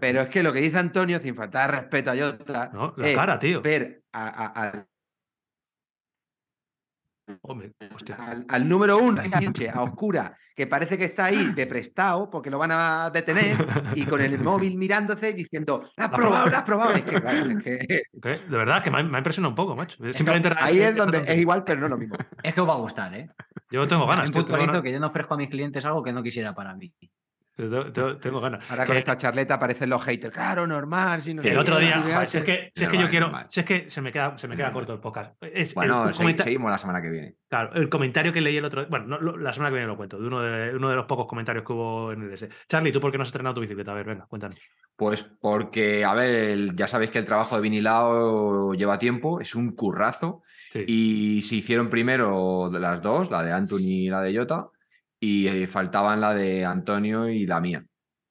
[0.00, 3.16] Pero es que lo que dice Antonio, sin faltar respeto a Jota, No, la es
[3.16, 3.60] cara, tío.
[3.62, 4.86] ver a-
[7.42, 8.14] Hombre, hostia.
[8.16, 12.50] al, al número uno, pinche, a oscura, que parece que está ahí de prestado porque
[12.50, 13.56] lo van a detener
[13.94, 16.46] y con el móvil mirándose y diciendo, ¿la has probado?
[16.48, 16.92] ¿La has probado?
[16.92, 18.02] Es que, claro, es que.
[18.12, 19.98] De verdad, que me ha, me ha impresionado un poco, macho.
[20.12, 22.16] Simplemente ahí es donde es igual, pero no lo mismo.
[22.42, 23.28] Es que os va a gustar, ¿eh?
[23.70, 24.30] Yo tengo ganas.
[24.30, 24.82] Tío, tengo ganas.
[24.82, 26.92] que yo no ofrezco a mis clientes algo que no quisiera para mí.
[27.56, 28.64] Tengo, ganas.
[28.70, 30.34] Ahora con Que- esta charleta aparecen los haters.
[30.34, 31.22] Claro, normal.
[31.22, 33.46] Si no el otro día, joder, si es que, si es que yo quiero, normal.
[33.48, 35.34] si es que se me queda, se me queda corto el podcast.
[35.42, 37.34] Es Bueno, seguimos la semana que viene.
[37.48, 39.96] Claro, el comentario que leí el otro bueno, no, lo- la semana que viene lo
[39.96, 42.48] cuento, de uno de, uno de los pocos comentarios que hubo en el S.
[42.68, 43.92] Charlie, ¿tú por qué no has estrenado tu bicicleta?
[43.92, 44.58] A ver, venga, cuéntanos.
[44.96, 49.54] Pues porque, a ver, el- ya sabéis que el trabajo de vinilado lleva tiempo, es
[49.54, 50.42] un currazo.
[50.72, 50.84] Sí.
[50.86, 54.66] Y se hicieron primero las dos, la de Anthony y la de Jota,
[55.26, 57.84] y eh, faltaban la de Antonio y la mía.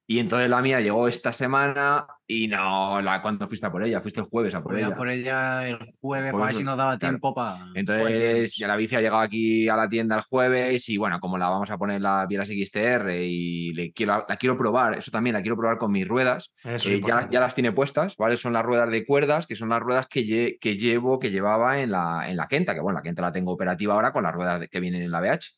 [0.07, 4.01] Y entonces la mía llegó esta semana y no, la, ¿cuándo fuiste a por ella?
[4.01, 4.95] Fuiste el jueves a por Voy a ella.
[4.95, 7.13] por ella el jueves para ver si nos daba claro.
[7.13, 7.65] tiempo para.
[7.73, 11.39] Entonces, ya la bici ha llegado aquí a la tienda el jueves y bueno, como
[11.39, 15.33] la vamos a poner la Bielas XTR y le quiero, la quiero probar, eso también
[15.33, 16.53] la quiero probar con mis ruedas,
[16.91, 18.37] eh, ya, ya las tiene puestas, ¿vale?
[18.37, 21.81] Son las ruedas de cuerdas, que son las ruedas que, lle- que llevo, que llevaba
[21.81, 24.33] en la, en la Kenta, que bueno, la Kenta la tengo operativa ahora con las
[24.35, 25.57] ruedas de- que vienen en la BH.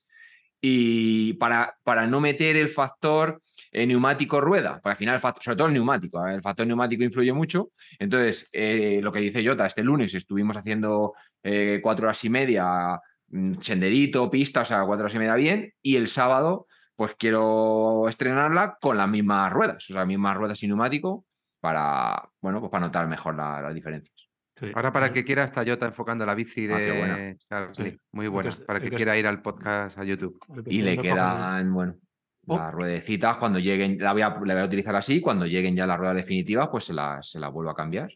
[0.61, 5.41] Y para, para no meter el factor eh, neumático rueda, porque al final, el fact-
[5.41, 6.33] sobre todo el neumático, ¿eh?
[6.35, 7.71] el factor neumático influye mucho.
[7.99, 11.13] Entonces, eh, lo que dice Jota, este lunes estuvimos haciendo
[11.81, 15.95] cuatro horas y media, mm, senderito, pista, o sea, cuatro horas y media bien, y
[15.95, 21.25] el sábado, pues quiero estrenarla con las mismas ruedas, o sea, mismas ruedas y neumático,
[21.61, 24.16] para, bueno, pues para notar mejor la- las diferencias.
[24.59, 24.71] Sí.
[24.73, 27.15] Ahora para el que quiera está Jota enfocando la bici Ah, qué buena.
[27.17, 27.91] de Charlie.
[27.91, 27.99] Sí.
[28.11, 28.49] Muy que buena.
[28.65, 30.39] Para el que que quiera ir al podcast a YouTube.
[30.65, 31.95] Y le quedan, bueno,
[32.49, 32.57] Oh.
[32.57, 35.85] las ruedecitas, cuando lleguen, la voy, a, la voy a utilizar así, cuando lleguen ya
[35.85, 38.09] las ruedas definitivas, pues se las, se las vuelvo a cambiar.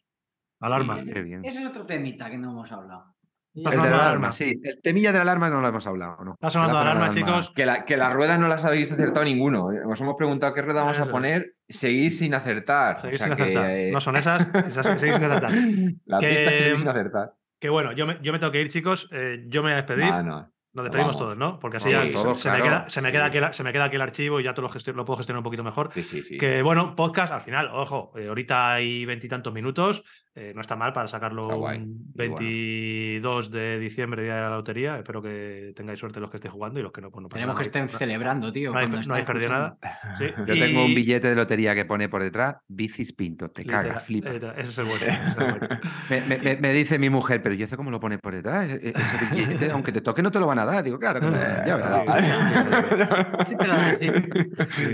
[0.62, 1.02] Alarma.
[1.02, 1.44] Y- Qué bien.
[1.44, 3.14] Ese es otro temita que no hemos hablado.
[3.54, 4.00] El de la alarma.
[4.02, 4.60] alarma, sí.
[4.64, 6.34] El temilla de la alarma no lo hemos hablado, ¿no?
[6.34, 7.52] Está sonando La alarma, chicos.
[7.54, 9.72] Que, la- que las ruedas no las habéis acertado ninguno.
[9.74, 9.82] ¿eh?
[9.86, 13.02] Os hemos preguntado qué rueda vamos Eso a poner, seguís sin acertar.
[13.02, 13.66] Seguís o sea sin acertar.
[13.68, 15.52] que, eh, No son esas, esas seguís sin acertar.
[16.06, 17.34] La Que- pista es que seguís sin acertar.
[17.60, 19.08] Que bueno, yo me, yo me tengo que ir, chicos.
[19.12, 20.10] Eh, yo me voy a despedir.
[20.12, 20.51] Ah, no.
[20.74, 21.28] Nos despedimos vamos.
[21.28, 21.60] todos, ¿no?
[21.60, 23.12] Porque así ya todos, se, me queda, se, me sí.
[23.12, 25.04] queda aquí el, se me queda aquí el archivo y ya todo lo, gestio- lo
[25.04, 25.90] puedo gestionar un poquito mejor.
[25.94, 26.38] Sí, sí, sí.
[26.38, 30.04] Que bueno, podcast al final, ojo, eh, ahorita hay veintitantos minutos,
[30.34, 31.86] eh, no está mal para sacarlo un muy bueno.
[32.16, 34.96] 22 de diciembre, día de la lotería.
[34.98, 37.58] Espero que tengáis suerte los que estéis jugando y los que no, pues no Queremos
[37.58, 38.72] que estén celebrando, tío.
[38.72, 39.78] No hay, no perdido nada.
[40.18, 43.88] Sí, Yo tengo un billete de lotería que pone por detrás bicis pintos, te literal,
[43.88, 44.30] cagas, flipa.
[44.30, 45.06] literal, Ese es el bueno.
[45.06, 45.68] ese es el bueno.
[46.10, 48.70] Me, me- me- me dice mi mujer, pero ¿y eso cómo lo pone por detrás?
[48.70, 50.84] E- e- Ese billete, aunque te toque, no te lo van a dar.
[50.84, 52.06] Digo, claro, que me- ya verás.
[53.48, 54.10] Sí, pero sí.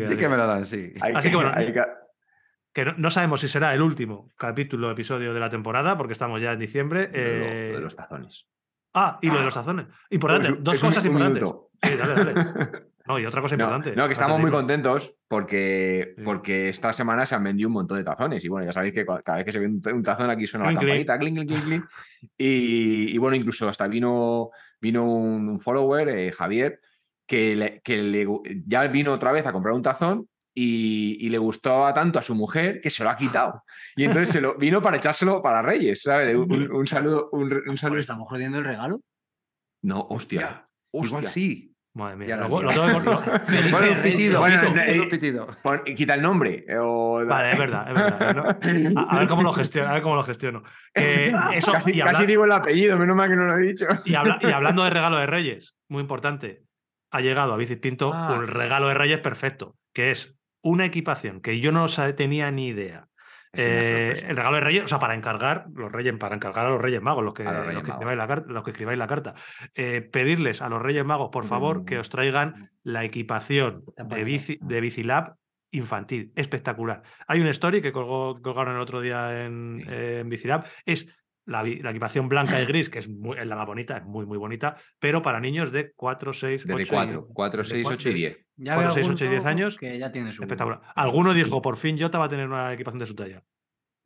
[0.10, 0.94] Sí que me lo dan, sí.
[1.02, 1.84] Hay Así que bueno, hay que-
[2.74, 6.42] que no, no sabemos si será el último capítulo, episodio de la temporada, porque estamos
[6.42, 7.10] ya en diciembre.
[7.12, 8.48] lo de lo- lo eh, de los tazones.
[8.94, 9.88] Ah, y lo de los tazones.
[10.10, 11.44] Importante, dos cosas un importantes.
[11.84, 12.36] Sí, dale, dale.
[13.08, 13.96] No, y otra cosa No, importante.
[13.96, 16.24] no, que estamos muy contentos porque, Sí.
[16.26, 18.44] porque esta semana se han vendido un montón de tazones.
[18.44, 20.78] Y bueno, ya sabéis que cada vez que se vende un tazón aquí suena la
[20.78, 21.86] campanita, clink, clink.
[22.38, 24.50] Y, y bueno, incluso hasta vino,
[24.82, 26.80] vino un, un follower, eh, Javier,
[27.28, 28.26] que, le- que le
[28.66, 32.34] ya vino otra vez a comprar un tazón y, y le gustaba tanto a su
[32.36, 33.64] mujer que se lo ha quitado.
[33.96, 36.36] Y entonces se lo vino para echárselo para Reyes, ¿sabes?
[36.36, 38.00] Un, un- un saludo, un, Joder, saludo.
[38.00, 39.02] ¿Estamos jodiendo el regalo?
[39.84, 40.68] No, hostia.
[40.94, 41.30] Igual hostia.
[41.30, 41.67] sí.
[41.98, 42.38] Madre mía.
[42.38, 43.22] Lo- lo tengo que- lo-
[43.72, 45.48] Bueno, un pitido, Bueno, pito, eh, un pitido.
[45.64, 46.66] Pon- quita el nombre.
[46.80, 48.36] o- Vale, es verdad, es verdad.
[48.94, 49.00] ¿no?
[49.02, 49.90] A, a ver cómo lo gestiono.
[49.90, 50.64] A ver cómo lo gestiono.
[50.94, 53.62] Que eso, casi, y, casi habla- digo el apellido, menos mal que no lo he
[53.62, 53.88] dicho.
[54.06, 56.64] y habla- y hablando de regalo de Reyes, muy importante,
[57.12, 61.42] ha llegado a Bicis Pinto Ah, un regalo de Reyes perfecto, que es una equipación
[61.42, 63.07] que yo no tenía ni idea.
[63.54, 66.82] Eh, el regalo de Reyes, o sea, para encargar los Reyes, para encargar a los
[66.82, 69.34] Reyes Magos, los que, los los escribáis la carta, los que escribáis la carta,
[69.74, 74.58] eh, pedirles a los Reyes Magos, por favor, que os traigan la equipación de, bici,
[74.62, 75.36] de Bicilab
[75.72, 76.32] infantil.
[76.36, 77.04] Espectacular.
[77.28, 79.88] Hay una story que colgó, colgaron el otro día en, Sí.
[79.92, 80.66] eh, en Bicilab.
[80.86, 81.08] Es
[81.48, 84.26] la, la equipación blanca y gris, que es, muy- es la más bonita, es muy,
[84.28, 88.14] muy bonita, pero para niños de 4, 6, 8 Desde 4, 4, 6, 8 y
[88.14, 88.38] 10.
[88.60, 90.42] Ya Cuatro, veo seis, algún ocho y diez loco años, Que ya tiene su.
[90.44, 90.82] Espectacular.
[90.96, 93.44] Alguno dijo, por fin Jota va a tener una equipación de su talla.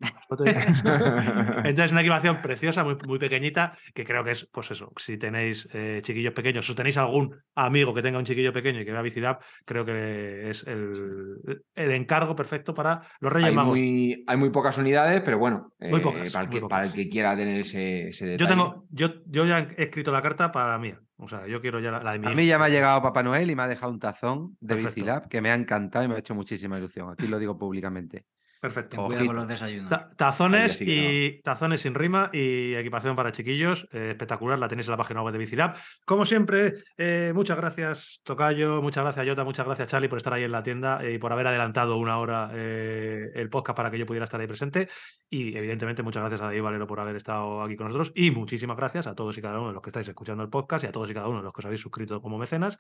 [1.64, 5.68] Entonces, una equipación preciosa, muy, muy pequeñita, que creo que es, pues eso, si tenéis
[5.74, 9.02] eh, chiquillos pequeños, si tenéis algún amigo que tenga un chiquillo pequeño y que vea
[9.02, 13.72] Bicilab, creo que es el, el encargo perfecto para los Reyes hay, Magos.
[13.72, 16.86] muy, hay muy pocas unidades, pero bueno, Muy eh, pocas, para, el muy que, para
[16.86, 18.40] el que quiera tener ese, ese detalle.
[18.40, 21.00] Yo tengo, yo, yo ya he escrito la carta para la mía.
[21.24, 23.00] O sea, yo quiero ya la, la de mi A mí ya me ha llegado
[23.02, 24.96] Papá Noel y me ha dejado un tazón de Perfecto.
[24.96, 27.12] Bicilab que me ha encantado y me ha hecho muchísima ilusión.
[27.12, 28.26] Aquí lo digo públicamente.
[28.62, 28.96] Perfecto.
[28.98, 29.42] Ten cuidado con Ojito.
[29.42, 29.90] los desayunos.
[29.90, 33.88] Ta- tazones sí y tazones sin rima y equipación para chiquillos.
[33.92, 35.76] eh, espectacular, la tenéis en la página web de Bicilab.
[36.06, 40.44] Como siempre, eh, muchas gracias, Tocayo, muchas gracias, Jota, muchas gracias, Charlie, por estar ahí
[40.44, 44.06] en la tienda y por haber adelantado una hora eh, el podcast para que yo
[44.06, 44.88] pudiera estar ahí presente.
[45.28, 48.12] Y evidentemente, muchas gracias a David Valero por haber estado aquí con nosotros.
[48.14, 50.84] Y muchísimas gracias a todos y cada uno de los que estáis escuchando el podcast
[50.84, 52.78] y a todos y cada uno de los que os habéis suscrito como mecenas,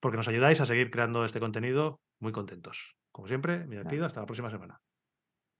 [0.00, 2.96] porque nos ayudáis a seguir creando este contenido muy contentos.
[3.12, 4.04] Como siempre, me despido.
[4.06, 4.80] Hasta la próxima semana.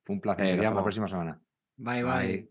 [0.09, 0.45] Un placer.
[0.61, 0.83] Hasta la Llamo.
[0.83, 1.41] próxima semana.
[1.77, 2.13] Bye, bye.
[2.27, 2.49] Bye.